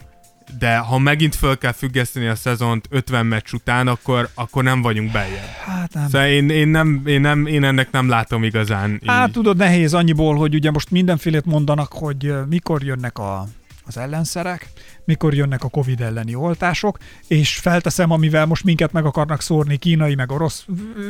de 0.60 0.78
ha 0.78 0.98
megint 0.98 1.36
föl 1.36 1.58
kell 1.58 1.72
függeszteni 1.72 2.28
a 2.28 2.36
szezont 2.36 2.88
50 2.90 3.26
meccs 3.26 3.54
után, 3.54 3.88
akkor, 3.88 4.30
akkor 4.34 4.64
nem 4.64 4.82
vagyunk 4.82 5.12
beljebb. 5.12 5.50
Hát 5.66 5.94
nem. 5.94 6.06
Szóval 6.06 6.28
én, 6.28 6.50
én, 6.50 6.68
nem, 6.68 7.02
én, 7.06 7.22
nem, 7.22 7.46
én 7.46 7.64
ennek 7.64 7.92
nem 7.92 8.10
látom 8.10 8.44
igazán 8.44 8.92
így. 8.92 9.02
Hát 9.06 9.32
tudod, 9.32 9.58
nehéz 9.58 9.94
annyiból, 9.94 10.36
hogy 10.36 10.54
ugye 10.54 10.72
most 10.72 10.92
mindenfélét 10.92 11.46
mondanak, 11.46 11.94
hogy 11.94 12.26
ö, 12.26 12.42
mikor 12.46 12.84
jönnek 12.84 13.18
a, 13.18 13.48
az 13.86 13.98
ellenszerek, 13.98 14.70
mikor 15.06 15.34
jönnek 15.34 15.64
a 15.64 15.70
Covid 15.70 16.02
elleni 16.02 16.36
oltások, 16.36 16.98
és 17.28 17.58
felteszem, 17.58 18.12
amivel 18.12 18.46
most 18.46 18.64
minket 18.64 18.92
meg 18.92 19.06
akarnak 19.06 19.42
szórni 19.42 19.78
kínai 19.78 20.16
meg 20.16 20.32
orosz 20.32 20.66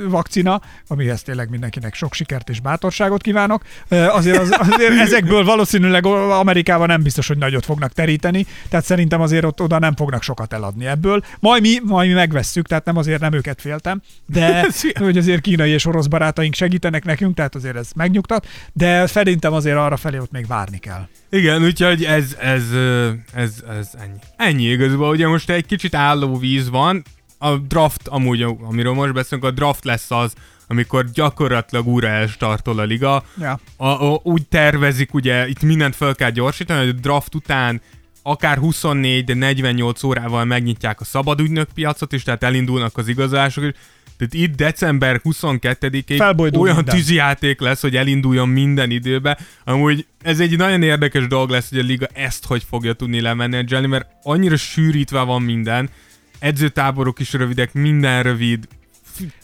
vakcina, 0.07 0.61
amihez 0.87 1.21
tényleg 1.21 1.49
mindenkinek 1.49 1.93
sok 1.93 2.13
sikert 2.13 2.49
és 2.49 2.59
bátorságot 2.59 3.21
kívánok. 3.21 3.63
Azért, 3.89 4.37
az, 4.37 4.55
azért 4.59 4.99
ezekből 4.99 5.43
valószínűleg 5.43 6.05
Amerikában 6.05 6.87
nem 6.87 7.01
biztos, 7.01 7.27
hogy 7.27 7.37
nagyot 7.37 7.65
fognak 7.65 7.91
teríteni, 7.91 8.45
tehát 8.69 8.85
szerintem 8.85 9.21
azért 9.21 9.45
ott 9.45 9.61
oda 9.61 9.79
nem 9.79 9.95
fognak 9.95 10.23
sokat 10.23 10.53
eladni 10.53 10.85
ebből. 10.85 11.23
Majd 11.39 11.61
mi, 11.61 11.79
majd 11.83 12.07
mi 12.07 12.13
megvesszük, 12.13 12.67
tehát 12.67 12.85
nem 12.85 12.97
azért 12.97 13.21
nem 13.21 13.33
őket 13.33 13.61
féltem, 13.61 14.01
de 14.25 14.67
hogy 14.93 15.17
azért 15.17 15.41
kínai 15.41 15.69
és 15.69 15.85
orosz 15.85 16.07
barátaink 16.07 16.53
segítenek 16.53 17.05
nekünk, 17.05 17.35
tehát 17.35 17.55
azért 17.55 17.75
ez 17.75 17.89
megnyugtat, 17.95 18.47
de 18.73 19.05
szerintem 19.05 19.53
azért 19.53 19.77
arra 19.77 19.97
felé 19.97 20.17
ott 20.17 20.31
még 20.31 20.47
várni 20.47 20.77
kell. 20.77 21.07
Igen, 21.29 21.63
úgyhogy 21.63 22.03
ez, 22.03 22.35
ez, 22.39 22.71
ö, 22.71 23.09
ez, 23.33 23.63
ez 23.81 24.01
ennyi. 24.01 24.19
Ennyi 24.35 24.63
igazából, 24.63 25.09
ugye 25.09 25.27
most 25.27 25.49
egy 25.49 25.65
kicsit 25.65 25.95
álló 25.95 26.37
víz 26.37 26.69
van, 26.69 27.03
a 27.37 27.57
draft, 27.57 28.07
amúgy, 28.07 28.41
amiről 28.41 28.93
most 28.93 29.13
beszélünk, 29.13 29.47
a 29.47 29.51
draft 29.51 29.83
lesz 29.83 30.11
az, 30.11 30.33
amikor 30.67 31.09
gyakorlatilag 31.11 31.87
újra 31.87 32.07
elstartol 32.07 32.79
a 32.79 32.83
liga. 32.83 33.23
Ja. 33.39 33.59
A, 33.77 33.87
a, 33.87 34.19
úgy 34.23 34.47
tervezik, 34.47 35.13
ugye 35.13 35.47
itt 35.47 35.61
mindent 35.61 35.95
fel 35.95 36.15
kell 36.15 36.29
gyorsítani, 36.29 36.79
hogy 36.79 36.95
a 36.97 36.99
draft 37.01 37.35
után 37.35 37.81
akár 38.21 38.57
24, 38.57 39.23
de 39.23 39.33
48 39.33 40.03
órával 40.03 40.45
megnyitják 40.45 41.01
a 41.01 41.03
szabadügynök 41.03 41.69
piacot 41.73 42.13
is, 42.13 42.23
tehát 42.23 42.43
elindulnak 42.43 42.97
az 42.97 43.07
igazolások 43.07 43.63
is. 43.63 43.71
Tehát 44.17 44.47
itt 44.47 44.55
december 44.55 45.21
22-ig 45.23 46.15
Felbojdul 46.17 46.61
olyan 46.61 46.75
minden. 46.75 46.95
tűzijáték 46.95 47.59
lesz, 47.59 47.81
hogy 47.81 47.95
elinduljon 47.95 48.49
minden 48.49 48.89
időbe. 48.89 49.37
Amúgy 49.63 50.05
ez 50.21 50.39
egy 50.39 50.57
nagyon 50.57 50.83
érdekes 50.83 51.27
dolog 51.27 51.49
lesz, 51.49 51.69
hogy 51.69 51.79
a 51.79 51.83
liga 51.83 52.07
ezt 52.13 52.45
hogy 52.45 52.65
fogja 52.69 52.93
tudni 52.93 53.21
lemenedzselni, 53.21 53.87
mert 53.87 54.09
annyira 54.23 54.57
sűrítve 54.57 55.21
van 55.21 55.41
minden, 55.41 55.89
edzőtáborok 56.39 57.19
is 57.19 57.33
rövidek, 57.33 57.73
minden 57.73 58.23
rövid. 58.23 58.67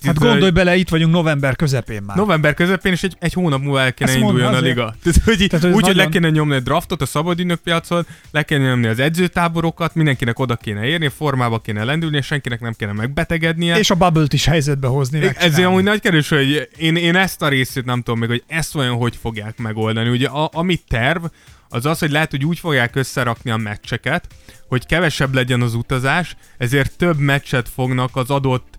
Hát 0.04 0.20
gondolj 0.20 0.52
bele, 0.52 0.76
itt 0.76 0.90
vagyunk 0.90 1.14
november 1.14 1.56
közepén 1.56 2.02
már. 2.06 2.18
November 2.18 2.54
közepén, 2.54 2.92
és 2.92 3.04
egy, 3.04 3.16
egy 3.20 3.34
hónap 3.34 3.62
múlva 3.62 3.82
el 3.82 3.94
kéne 3.94 4.10
Ezt 4.10 4.20
induljon 4.20 4.54
a 4.54 4.60
liga. 4.60 4.96
Tehát, 5.04 5.22
hogy, 5.24 5.38
Tehát, 5.48 5.52
hogy 5.52 5.70
ez 5.70 5.76
úgy, 5.76 5.86
hogy 5.86 5.96
le 5.96 6.04
nagyon- 6.04 6.12
kéne 6.12 6.30
nyomni 6.30 6.56
a 6.56 6.60
draftot 6.60 7.02
a 7.02 7.06
szabadügynök 7.06 7.60
piacon, 7.60 8.06
le 8.32 8.44
kéne 8.44 8.68
nyomni 8.68 8.88
az 8.88 9.00
edzőtáborokat, 9.00 9.96
mindenkinek 9.96 10.40
oda 10.40 10.56
kéne 10.56 10.86
érni, 10.86 11.08
formába 11.08 11.60
kéne 11.60 11.84
lendülni, 11.84 12.18
és 12.18 12.26
senkinek 12.26 12.60
nem 12.60 12.74
kéne 12.78 12.92
megbetegednie. 12.92 13.78
És 13.78 13.90
a 13.90 13.96
bubble-t 13.96 14.34
is 14.34 14.46
helyzetbe 14.46 14.88
hozni. 14.88 15.18
Ezért 15.18 15.34
megcsinálni. 15.36 15.66
amúgy 15.66 15.84
nagy 15.84 16.00
kérdés, 16.02 16.30
hogy 16.30 16.70
én, 16.78 16.96
én 16.96 17.16
ezt 17.16 17.42
a 17.42 17.48
részét 17.48 17.86
nem 17.86 18.02
tudom 18.02 18.20
még, 18.20 18.30
hogy 18.30 18.44
ezt 18.48 18.76
olyan 18.76 18.96
hogy 18.96 19.16
fogják 19.16 19.58
megoldani. 19.58 20.10
Ugye 20.10 20.28
a, 20.28 20.50
amit 20.54 20.84
terv, 20.88 21.26
az 21.70 21.86
az, 21.86 22.00
hogy 22.00 22.12
lehet, 22.12 22.32
hogy 22.32 22.46
úgy 22.46 22.60
fogják 22.60 22.96
összerakni 22.96 23.52
a 23.52 23.58
meccseket, 23.58 24.28
hogy 24.68 24.86
kevesebb 24.86 25.34
legyen 25.34 25.62
az 25.62 25.74
utazás, 25.74 26.36
ezért 26.58 26.98
több 26.98 27.18
meccset 27.18 27.70
fognak 27.70 28.16
az 28.16 28.30
adott 28.30 28.77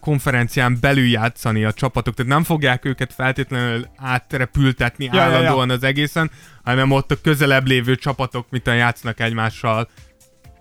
konferencián 0.00 0.78
belül 0.80 1.06
játszani 1.06 1.64
a 1.64 1.72
csapatok, 1.72 2.14
tehát 2.14 2.32
nem 2.32 2.44
fogják 2.44 2.84
őket 2.84 3.12
feltétlenül 3.12 3.86
átrepültetni 3.96 5.04
Ja, 5.04 5.14
ja, 5.14 5.20
ja. 5.20 5.26
állandóan 5.26 5.70
az 5.70 5.82
egészen, 5.82 6.30
hanem 6.64 6.90
ott 6.90 7.10
a 7.10 7.20
közelebb 7.22 7.66
lévő 7.66 7.96
csapatok, 7.96 8.46
mit 8.50 8.66
játszanak 8.66 9.20
egymással 9.20 9.88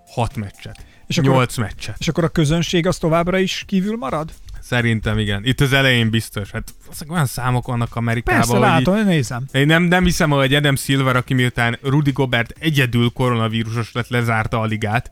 hat 0.08 0.36
meccset, 0.36 0.86
És 1.08 1.18
akkor- 1.18 1.32
nyolc 1.32 1.58
meccset. 1.58 1.96
És 2.00 2.08
akkor 2.08 2.24
a 2.24 2.28
közönség 2.30 2.88
az 2.88 2.98
továbbra 2.98 3.38
is 3.38 3.64
kívül 3.68 3.98
marad? 3.98 4.32
Szerintem 4.62 5.18
igen. 5.18 5.46
Itt 5.46 5.60
az 5.62 5.74
elején 5.74 6.10
biztos. 6.10 6.52
Hát 6.52 6.74
olyan 7.10 7.26
számok 7.26 7.68
vannak 7.68 7.96
Amerikában, 7.96 8.40
Persze, 8.40 8.58
hogy 8.58 8.68
látom, 8.68 8.96
én 8.96 9.06
nézem. 9.06 9.46
én 9.52 9.66
nem, 9.66 9.84
nem 9.84 10.04
hiszem, 10.04 10.30
hogy 10.30 10.54
Adam 10.54 10.76
Silver, 10.76 11.16
aki 11.16 11.34
miután 11.34 11.78
Rudy 11.84 12.12
Gobert 12.12 12.54
egyedül 12.60 13.10
koronavírusos 13.14 13.92
lett, 13.92 14.08
lezárta 14.08 14.60
a 14.60 14.66
ligát, 14.66 15.12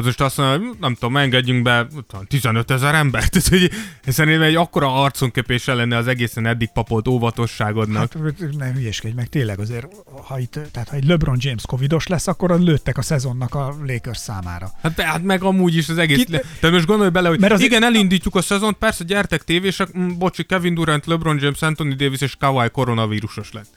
az 0.00 0.06
most 0.06 0.20
azt 0.20 0.36
mondja, 0.36 0.68
hogy 0.68 0.76
nem 0.80 0.94
tudom, 0.94 1.16
engedjünk 1.16 1.62
be 1.62 1.74
nem 1.74 2.04
tudom, 2.08 2.26
15 2.26 2.70
ezer 2.70 2.94
embert. 2.94 3.30
Tehát, 3.42 3.48
hogy 3.48 3.70
szerintem 4.14 4.42
egy 4.42 4.54
akkora 4.54 5.02
arconköpése 5.02 5.74
lenne 5.74 5.96
az 5.96 6.06
egészen 6.06 6.46
eddig 6.46 6.68
papolt 6.72 7.08
óvatosságodnak. 7.08 8.12
Hát 8.12 8.34
ne 8.58 8.72
hülyeskedj 8.72 9.14
meg, 9.14 9.28
tényleg 9.28 9.58
azért, 9.60 9.86
ha 10.26 10.38
itt, 10.38 10.58
tehát 10.72 10.88
ha 10.88 10.96
egy 10.96 11.04
LeBron 11.04 11.36
James 11.40 11.62
covidos 11.66 12.06
lesz, 12.06 12.26
akkor 12.26 12.60
lőttek 12.60 12.98
a 12.98 13.02
szezonnak 13.02 13.54
a 13.54 13.76
Lakers 13.86 14.18
számára. 14.18 14.70
Hát, 14.82 14.94
de- 14.94 15.06
hát 15.06 15.22
meg 15.22 15.42
amúgy 15.42 15.76
is 15.76 15.88
az 15.88 15.98
egész... 15.98 16.24
Ki- 16.24 16.32
Le... 16.32 16.40
De 16.60 16.70
most 16.70 16.86
gondolj 16.86 17.10
bele, 17.10 17.28
hogy 17.28 17.40
Mert 17.40 17.52
az- 17.52 17.60
igen, 17.60 17.82
elindítjuk 17.82 18.34
a 18.34 18.42
szezont, 18.42 18.76
persze 18.76 19.04
gyertek 19.04 19.44
tévések, 19.44 19.98
mm, 19.98 20.08
bocsi, 20.18 20.44
Kevin 20.44 20.74
Durant, 20.74 21.06
LeBron 21.06 21.38
James, 21.40 21.62
Anthony 21.62 21.96
Davis 21.96 22.20
és 22.20 22.36
Kawhi 22.38 22.68
koronavírusos 22.70 23.52
lett. 23.52 23.68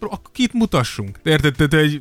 Akkor 0.00 0.20
kit 0.32 0.52
mutassunk? 0.52 1.18
Érted? 1.22 1.54
Tehát, 1.56 1.74
hogy 1.86 2.00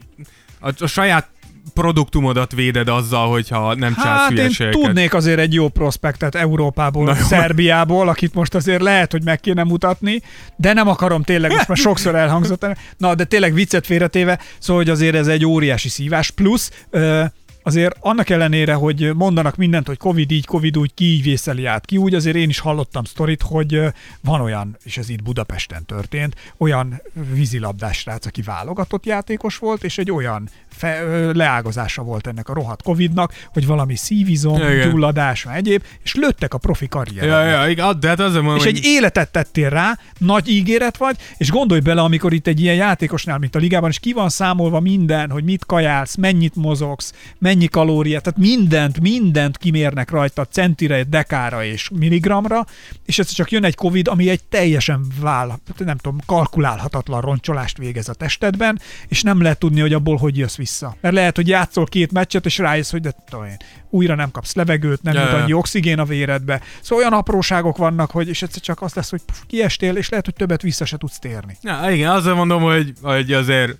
a, 0.59 0.83
a 0.83 0.87
saját 0.87 1.29
produktumodat 1.73 2.51
véded 2.51 2.87
azzal, 2.87 3.29
hogyha 3.29 3.75
nem 3.75 3.93
csinálsz 3.93 4.19
Hát 4.19 4.29
én 4.31 4.37
hülyeségeket. 4.37 4.81
tudnék 4.81 5.13
azért 5.13 5.39
egy 5.39 5.53
jó 5.53 5.67
prospektet 5.69 6.35
Európából, 6.35 7.05
Na 7.05 7.15
jó. 7.19 7.25
Szerbiából, 7.25 8.09
akit 8.09 8.33
most 8.33 8.55
azért 8.55 8.81
lehet, 8.81 9.11
hogy 9.11 9.23
meg 9.23 9.39
kéne 9.39 9.63
mutatni, 9.63 10.21
de 10.55 10.73
nem 10.73 10.87
akarom 10.87 11.23
tényleg, 11.23 11.51
most 11.51 11.67
már 11.67 11.77
sokszor 11.77 12.15
elhangzott. 12.15 12.65
Na, 12.97 13.15
de 13.15 13.23
tényleg 13.23 13.53
viccet 13.53 13.85
félretéve, 13.85 14.39
szóval, 14.59 14.83
hogy 14.83 14.91
azért 14.91 15.15
ez 15.15 15.27
egy 15.27 15.45
óriási 15.45 15.89
szívás. 15.89 16.31
Plusz 16.31 16.71
ö, 16.89 17.23
azért 17.63 17.95
annak 17.99 18.29
ellenére, 18.29 18.73
hogy 18.73 19.15
mondanak 19.15 19.55
mindent, 19.55 19.87
hogy 19.87 19.97
Covid 19.97 20.31
így, 20.31 20.45
Covid 20.45 20.77
úgy, 20.77 20.93
ki 20.93 21.05
így 21.05 21.23
vészeli 21.23 21.65
át, 21.65 21.85
ki 21.85 21.97
úgy, 21.97 22.13
azért 22.13 22.35
én 22.35 22.49
is 22.49 22.59
hallottam 22.59 23.03
sztorit, 23.03 23.41
hogy 23.41 23.81
van 24.21 24.41
olyan, 24.41 24.77
és 24.83 24.97
ez 24.97 25.09
itt 25.09 25.23
Budapesten 25.23 25.85
történt, 25.85 26.35
olyan 26.57 27.01
vízilabdás 27.33 27.97
srác, 27.97 28.25
aki 28.25 28.41
válogatott 28.41 29.05
játékos 29.05 29.57
volt, 29.57 29.83
és 29.83 29.97
egy 29.97 30.11
olyan 30.11 30.49
fe, 30.77 31.01
leágazása 31.33 32.01
volt 32.01 32.27
ennek 32.27 32.49
a 32.49 32.53
rohadt 32.53 32.81
Covidnak, 32.81 33.33
hogy 33.53 33.65
valami 33.65 33.95
szívizom, 33.95 34.55
Igen. 34.55 34.89
gyulladás, 34.89 35.43
meg 35.43 35.55
egyéb, 35.55 35.83
és 36.03 36.15
lőttek 36.15 36.53
a 36.53 36.57
profi 36.57 36.87
karrierre. 36.87 37.27
Ja, 37.27 37.43
ja, 37.43 37.69
igen, 37.69 37.99
de 37.99 38.07
hát 38.07 38.19
azért 38.19 38.43
mondom, 38.43 38.59
És 38.59 38.65
egy 38.65 38.79
életet 38.83 39.31
tettél 39.31 39.69
rá, 39.69 39.99
nagy 40.17 40.49
ígéret 40.49 40.97
vagy, 40.97 41.15
és 41.37 41.51
gondolj 41.51 41.79
bele, 41.79 42.01
amikor 42.01 42.33
itt 42.33 42.47
egy 42.47 42.61
ilyen 42.61 42.75
játékosnál, 42.75 43.37
mint 43.37 43.55
a 43.55 43.59
ligában, 43.59 43.89
és 43.89 43.99
ki 43.99 44.13
van 44.13 44.29
számolva 44.29 44.79
minden, 44.79 45.29
hogy 45.29 45.43
mit 45.43 45.65
kajálsz, 45.65 46.15
mennyit 46.15 46.55
mozogsz, 46.55 47.13
mennyi 47.37 47.67
kalóriát, 47.67 48.23
tehát 48.23 48.39
mindent, 48.39 48.99
mindent 48.99 49.57
kimérnek 49.57 50.09
rajta 50.09 50.45
centire, 50.45 51.03
dekára 51.03 51.63
és 51.63 51.89
milligramra, 51.93 52.65
és 53.05 53.19
ez 53.19 53.29
csak 53.29 53.51
jön 53.51 53.63
egy 53.63 53.75
Covid, 53.75 54.07
ami 54.07 54.29
egy 54.29 54.43
teljesen 54.43 55.05
váll, 55.19 55.51
nem 55.77 55.97
tudom, 55.97 56.19
kalkulálhatatlan 56.25 57.21
roncsolást 57.21 57.77
végez 57.77 58.09
a 58.09 58.13
testedben, 58.13 58.79
és 59.07 59.21
nem 59.21 59.41
lehet 59.41 59.59
tudni, 59.59 59.79
hogy 59.79 59.93
abból 59.93 60.17
hogy 60.17 60.37
jössz 60.37 60.55
vissza. 60.55 60.66
Mert 61.01 61.15
lehet, 61.15 61.35
hogy 61.35 61.47
játszol 61.47 61.85
két 61.85 62.11
meccset, 62.11 62.45
és 62.45 62.57
rájössz, 62.57 62.91
hogy 62.91 63.01
de 63.01 63.13
tudom 63.29 63.45
én, 63.45 63.57
újra 63.89 64.15
nem 64.15 64.31
kapsz 64.31 64.55
levegőt, 64.55 65.01
nem 65.01 65.13
jut 65.13 65.23
annyi 65.33 65.53
oxigén 65.53 65.99
a 65.99 66.05
véredbe. 66.05 66.61
Szóval 66.81 67.05
olyan 67.05 67.19
apróságok 67.19 67.77
vannak, 67.77 68.11
hogy 68.11 68.27
és 68.27 68.41
egyszer 68.41 68.61
csak 68.61 68.81
azt 68.81 68.95
lesz, 68.95 69.09
hogy 69.09 69.21
puf, 69.25 69.41
kiestél, 69.47 69.95
és 69.95 70.09
lehet, 70.09 70.25
hogy 70.25 70.33
többet 70.33 70.61
vissza 70.61 70.85
se 70.85 70.97
tudsz 70.97 71.19
térni. 71.19 71.57
Ja, 71.61 71.91
igen, 71.91 72.11
azért 72.11 72.35
mondom, 72.35 72.61
hogy, 72.61 72.93
hogy 73.01 73.33
azért 73.33 73.77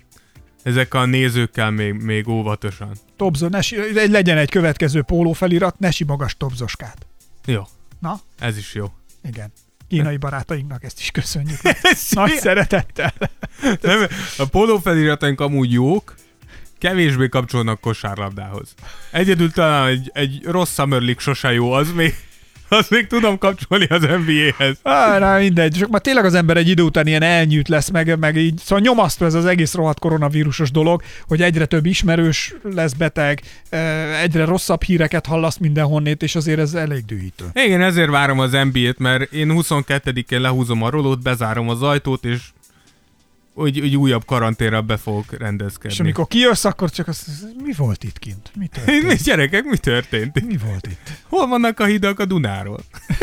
ezek 0.62 0.94
a 0.94 1.04
nézőkkel 1.04 1.70
még, 1.70 1.92
még 1.92 2.28
óvatosan. 2.28 2.92
Tobzo, 3.16 3.48
ne, 3.48 3.60
si- 3.60 4.10
legyen 4.10 4.36
egy 4.36 4.50
következő 4.50 5.02
póló 5.02 5.32
felirat, 5.32 5.78
ne 5.78 5.90
simogass 5.90 6.34
tobzoskát. 6.38 7.06
Jó, 7.46 7.62
Na, 8.00 8.20
ez 8.38 8.56
is 8.56 8.74
jó. 8.74 8.92
igen. 9.24 9.52
Kínai 9.88 10.16
barátainknak 10.16 10.84
ezt 10.84 10.98
is 11.00 11.10
köszönjük. 11.10 11.58
Nagy 12.10 12.32
szeretettel. 12.32 13.12
Nem, 13.80 14.06
a 14.38 14.44
póló 14.44 14.78
felirataink 14.78 15.40
amúgy 15.40 15.72
jók, 15.72 16.14
kevésbé 16.78 17.28
kapcsolnak 17.28 17.80
kosárlabdához. 17.80 18.74
Egyedül 19.10 19.50
talán 19.50 19.88
egy, 19.88 20.10
egy 20.12 20.40
rossz 20.44 20.74
Summer 20.74 21.00
League 21.00 21.20
sose 21.20 21.52
jó, 21.52 21.72
az 21.72 21.92
még, 21.92 22.14
azt 22.68 22.90
még 22.90 23.06
tudom 23.06 23.38
kapcsolni 23.38 23.86
az 23.88 24.00
NBA-hez. 24.00 24.78
Á, 24.82 25.18
na 25.18 25.38
mindegy, 25.38 25.72
csak 25.72 25.88
már 25.88 26.00
tényleg 26.00 26.24
az 26.24 26.34
ember 26.34 26.56
egy 26.56 26.68
idő 26.68 26.82
után 26.82 27.06
ilyen 27.06 27.22
elnyűt 27.22 27.68
lesz, 27.68 27.90
meg, 27.90 28.18
meg 28.18 28.36
így, 28.36 28.58
szóval 28.58 28.84
nyomasztó 28.84 29.26
ez 29.26 29.34
az 29.34 29.44
egész 29.44 29.74
rohadt 29.74 29.98
koronavírusos 29.98 30.70
dolog, 30.70 31.02
hogy 31.26 31.42
egyre 31.42 31.66
több 31.66 31.86
ismerős 31.86 32.54
lesz 32.74 32.92
beteg, 32.92 33.42
egyre 34.22 34.44
rosszabb 34.44 34.82
híreket 34.82 35.26
hallasz 35.26 35.56
mindenhonnét, 35.56 36.22
és 36.22 36.34
azért 36.34 36.58
ez 36.58 36.74
elég 36.74 37.04
dühítő. 37.04 37.44
Igen, 37.52 37.82
ezért 37.82 38.10
várom 38.10 38.38
az 38.38 38.50
NBA-t, 38.50 38.98
mert 38.98 39.32
én 39.32 39.52
22-én 39.54 40.40
lehúzom 40.40 40.82
a 40.82 40.90
rolót, 40.90 41.22
bezárom 41.22 41.68
az 41.68 41.82
ajtót, 41.82 42.24
és 42.24 42.40
úgy, 43.58 43.80
úgy 43.80 43.96
újabb 43.96 44.24
karanténra 44.24 44.82
be 44.82 44.96
fogok 44.96 45.38
rendezkedni. 45.38 45.92
És 45.92 46.00
amikor 46.00 46.26
kijössz, 46.26 46.64
akkor 46.64 46.90
csak 46.90 47.08
az, 47.08 47.46
mi 47.64 47.72
volt 47.76 48.04
itt 48.04 48.18
kint? 48.18 48.50
Mi 48.54 48.68
Mi, 48.74 48.84
történt? 48.84 49.22
gyerekek, 49.24 49.64
mi 49.64 49.76
történt? 49.76 50.46
Mi 50.46 50.56
volt 50.56 50.86
itt? 50.86 51.10
Hol 51.28 51.46
vannak 51.46 51.80
a 51.80 51.84
hidak 51.84 52.18
a 52.20 52.24
Dunáról? 52.24 52.80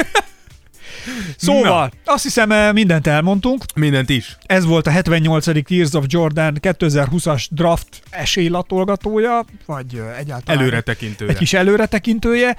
Szóval, 1.37 1.91
azt 2.05 2.23
hiszem 2.23 2.51
eh, 2.51 2.73
mindent 2.73 3.07
elmondtunk. 3.07 3.63
Mindent 3.75 4.09
is. 4.09 4.37
Ez 4.45 4.65
volt 4.65 4.87
a 4.87 4.89
78. 4.89 5.63
Tears 5.67 5.93
of 5.93 6.05
Jordan 6.07 6.57
2020-as 6.61 7.45
draft 7.49 8.01
esélylatolgatója, 8.09 9.45
vagy 9.65 9.95
ö, 9.95 10.11
egyáltalán 10.13 10.61
Előre 10.61 10.81
tekintőre. 10.81 11.31
egy 11.31 11.37
kis 11.37 11.53
előretekintője. 11.53 12.57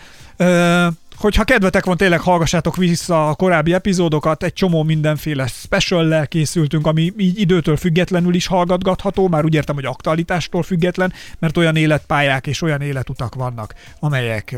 Hogyha 1.16 1.44
kedvetek 1.44 1.84
van, 1.84 1.96
tényleg 1.96 2.20
hallgassátok 2.20 2.76
vissza 2.76 3.28
a 3.28 3.34
korábbi 3.34 3.72
epizódokat, 3.72 4.42
egy 4.42 4.52
csomó 4.52 4.82
mindenféle 4.82 5.46
special 5.46 6.26
készültünk, 6.26 6.86
ami 6.86 7.12
így 7.16 7.40
időtől 7.40 7.76
függetlenül 7.76 8.34
is 8.34 8.46
hallgatgatható, 8.46 9.28
már 9.28 9.44
úgy 9.44 9.54
értem, 9.54 9.74
hogy 9.74 9.84
aktualitástól 9.84 10.62
független, 10.62 11.12
mert 11.38 11.56
olyan 11.56 11.76
életpályák 11.76 12.46
és 12.46 12.62
olyan 12.62 12.80
életutak 12.80 13.34
vannak, 13.34 13.74
amelyek 14.00 14.56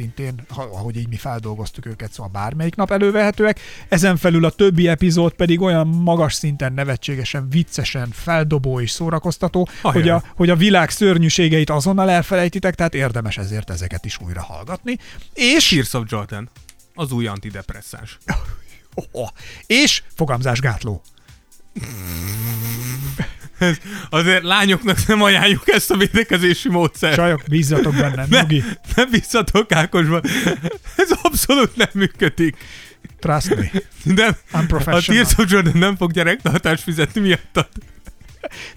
szintén, 0.00 0.34
ha- 0.48 0.62
ahogy 0.72 0.96
így 0.96 1.08
mi 1.08 1.16
feldolgoztuk 1.16 1.86
őket, 1.86 2.12
szóval 2.12 2.30
bármelyik 2.32 2.74
nap 2.74 2.90
elővehetőek. 2.90 3.60
Ezen 3.88 4.16
felül 4.16 4.44
a 4.44 4.50
többi 4.50 4.88
epizód 4.88 5.32
pedig 5.32 5.60
olyan 5.60 5.86
magas 5.86 6.34
szinten 6.34 6.72
nevetségesen, 6.72 7.48
viccesen, 7.50 8.08
feldobó 8.12 8.80
és 8.80 8.90
szórakoztató, 8.90 9.68
Ajaj. 9.82 10.00
hogy 10.00 10.08
a, 10.08 10.22
hogy 10.34 10.50
a 10.50 10.56
világ 10.56 10.90
szörnyűségeit 10.90 11.70
azonnal 11.70 12.10
elfelejtitek, 12.10 12.74
tehát 12.74 12.94
érdemes 12.94 13.38
ezért 13.38 13.70
ezeket 13.70 14.04
is 14.04 14.18
újra 14.20 14.42
hallgatni. 14.42 14.96
És, 15.34 15.68
Tears 15.68 15.94
of 15.94 16.04
Jordan. 16.06 16.48
Az 16.94 17.12
új 17.12 17.26
antidepresszáns. 17.26 18.18
oh, 19.12 19.28
és 19.66 20.02
fogamzásgátló. 20.14 21.02
Azért 24.10 24.42
lányoknak 24.42 25.06
nem 25.06 25.22
ajánljuk 25.22 25.68
ezt 25.68 25.90
a 25.90 25.96
védekezési 25.96 26.68
módszert. 26.68 27.14
Csajok, 27.14 27.42
bízzatok 27.48 27.94
bennem, 27.94 28.26
nyugi. 28.30 28.64
Ne 28.94 29.06
bízzatok 29.06 29.72
Ákosban. 29.72 30.22
Ez 30.96 31.10
abszolút 31.22 31.76
nem 31.76 31.88
működik. 31.94 32.56
Trust 33.18 33.56
me. 33.56 33.70
Nem, 34.02 34.36
a 34.50 34.58
Unprofessional. 34.58 35.24
Tears 35.24 35.38
of 35.38 35.52
Jordan 35.52 35.78
nem 35.78 35.96
fog 35.96 36.12
gyerektartást 36.12 36.82
fizetni 36.82 37.20
miattad. 37.20 37.68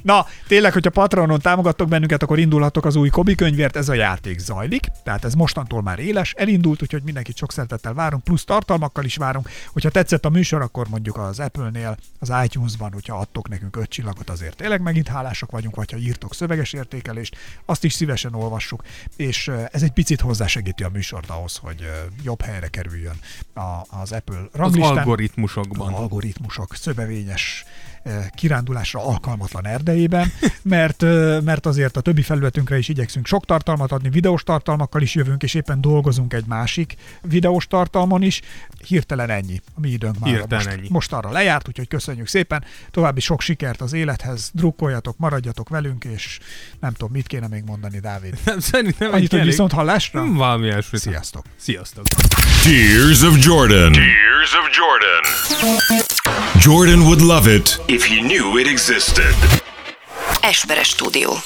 Na, 0.01 0.26
tényleg, 0.47 0.74
hogyha 0.74 0.89
Patronon 0.89 1.39
támogattok 1.39 1.88
bennünket, 1.88 2.24
akkor 2.24 2.39
indulhatok 2.39 2.86
az 2.86 2.95
új 2.95 3.09
Kobi 3.09 3.36
könyvért, 3.36 3.76
ez 3.76 3.89
a 3.89 3.93
játék 3.93 4.39
zajlik, 4.39 4.86
tehát 5.03 5.26
ez 5.26 5.34
mostantól 5.34 5.82
már 5.82 5.99
éles, 5.99 6.34
elindult, 6.38 6.82
úgyhogy 6.82 7.03
mindenkit 7.03 7.38
sok 7.38 7.51
szeretettel 7.51 7.93
várunk, 7.93 8.24
plusz 8.24 8.43
tartalmakkal 8.43 9.03
is 9.05 9.15
várunk. 9.15 9.49
Hogyha 9.71 9.89
tetszett 9.89 10.26
a 10.26 10.30
műsor, 10.30 10.61
akkor 10.61 10.88
mondjuk 10.89 11.17
az 11.17 11.39
Apple-nél, 11.39 11.97
az 12.19 12.32
iTunes-ban, 12.43 12.91
hogyha 12.93 13.17
adtok 13.17 13.49
nekünk 13.49 13.76
öt 13.76 13.89
csillagot, 13.89 14.30
azért 14.30 14.55
tényleg 14.55 14.82
megint 14.82 15.07
hálásak 15.07 15.51
vagyunk, 15.51 15.76
vagy 15.76 15.91
ha 15.91 15.97
írtok 15.97 16.34
szöveges 16.34 16.74
értékelést, 16.74 17.38
azt 17.65 17.84
is 17.84 17.93
szívesen 17.93 18.34
olvassuk, 18.34 18.84
és 19.15 19.47
ö, 19.47 19.61
ez 19.71 19.84
egy 19.84 19.91
picit 19.91 20.21
hozzásegíti 20.21 20.84
a 20.84 20.89
műsort 20.89 21.30
ahhoz, 21.30 21.57
hogy 21.57 21.82
ö, 21.82 21.91
jobb 22.24 22.41
helyre 22.41 22.67
kerüljön 22.67 23.15
az 23.88 24.11
Apple 24.11 24.38
Az 24.38 24.47
ranglistán 24.53 24.97
algoritmusokban. 24.97 25.93
az 25.93 25.99
algoritmusok 25.99 26.76
szövevényes 26.76 27.65
eh, 27.65 27.82
kirándulásra 28.36 29.06
alkalmatlan 29.06 29.66
erdejében, 29.68 30.34
mert, 30.62 31.04
eh, 31.04 31.41
mert 31.41 31.66
azért 31.66 31.97
a 31.97 32.01
többi 32.01 32.22
felületünkre 32.22 32.78
is 32.78 32.88
igyekszünk 32.89 33.26
sok 33.28 33.45
tartalmat 33.45 33.91
adni, 33.91 34.10
videós 34.10 34.43
tartalmakkal 34.43 35.01
is 35.01 35.16
jövünk, 35.16 35.43
és 35.43 35.54
éppen 35.54 35.82
dolgozunk 35.82 36.34
egy 36.34 36.45
másik 36.45 36.95
videós 37.22 37.68
tartalmon 37.68 38.22
is. 38.22 38.41
Hirtelen 38.88 39.30
ennyi. 39.30 39.62
A 39.76 39.80
mi 39.80 39.89
időnk 39.89 40.20
már 40.20 40.30
Hirtelen 40.30 40.64
most, 40.66 40.78
ennyi. 40.78 40.88
most 40.89 41.14
arra 41.14 41.32
lejárt, 41.32 41.68
úgyhogy 41.68 41.88
köszönjük 41.88 42.28
szépen. 42.28 42.64
További 42.91 43.20
sok 43.20 43.41
sikert 43.41 43.82
az 43.82 43.93
élethez, 43.93 44.49
drukkoljatok, 44.54 45.18
maradjatok 45.18 45.70
velünk, 45.70 46.04
és 46.04 46.39
nem 46.80 46.91
tudom, 46.91 47.12
mit 47.12 47.28
kéne 47.28 47.47
még 47.47 47.64
mondani, 47.64 47.99
Dávid. 47.99 48.38
Nem, 48.45 48.60
szerintem 48.60 49.12
Annyit, 49.14 49.30
hogy 49.30 49.39
elég- 49.39 49.51
viszont 49.51 49.72
hallásra? 49.72 50.22
Nem 50.24 50.34
valami 50.34 50.66
ilyesmit. 50.66 51.01
Sziasztok! 51.01 51.45
Sziasztok. 51.58 52.04
Tears 52.64 53.22
of 53.22 53.45
Jordan. 53.45 53.91
Tears 53.91 54.54
of 54.54 54.70
Jordan. 54.78 56.03
Jordan 56.59 57.07
would 57.07 57.22
love 57.22 57.47
it 57.47 57.80
If 57.88 58.05
he 58.05 58.22
knew 58.22 58.57
it 58.57 58.68
existed. 58.68 59.36
Esperes 60.41 60.89
stúdió. 60.89 61.41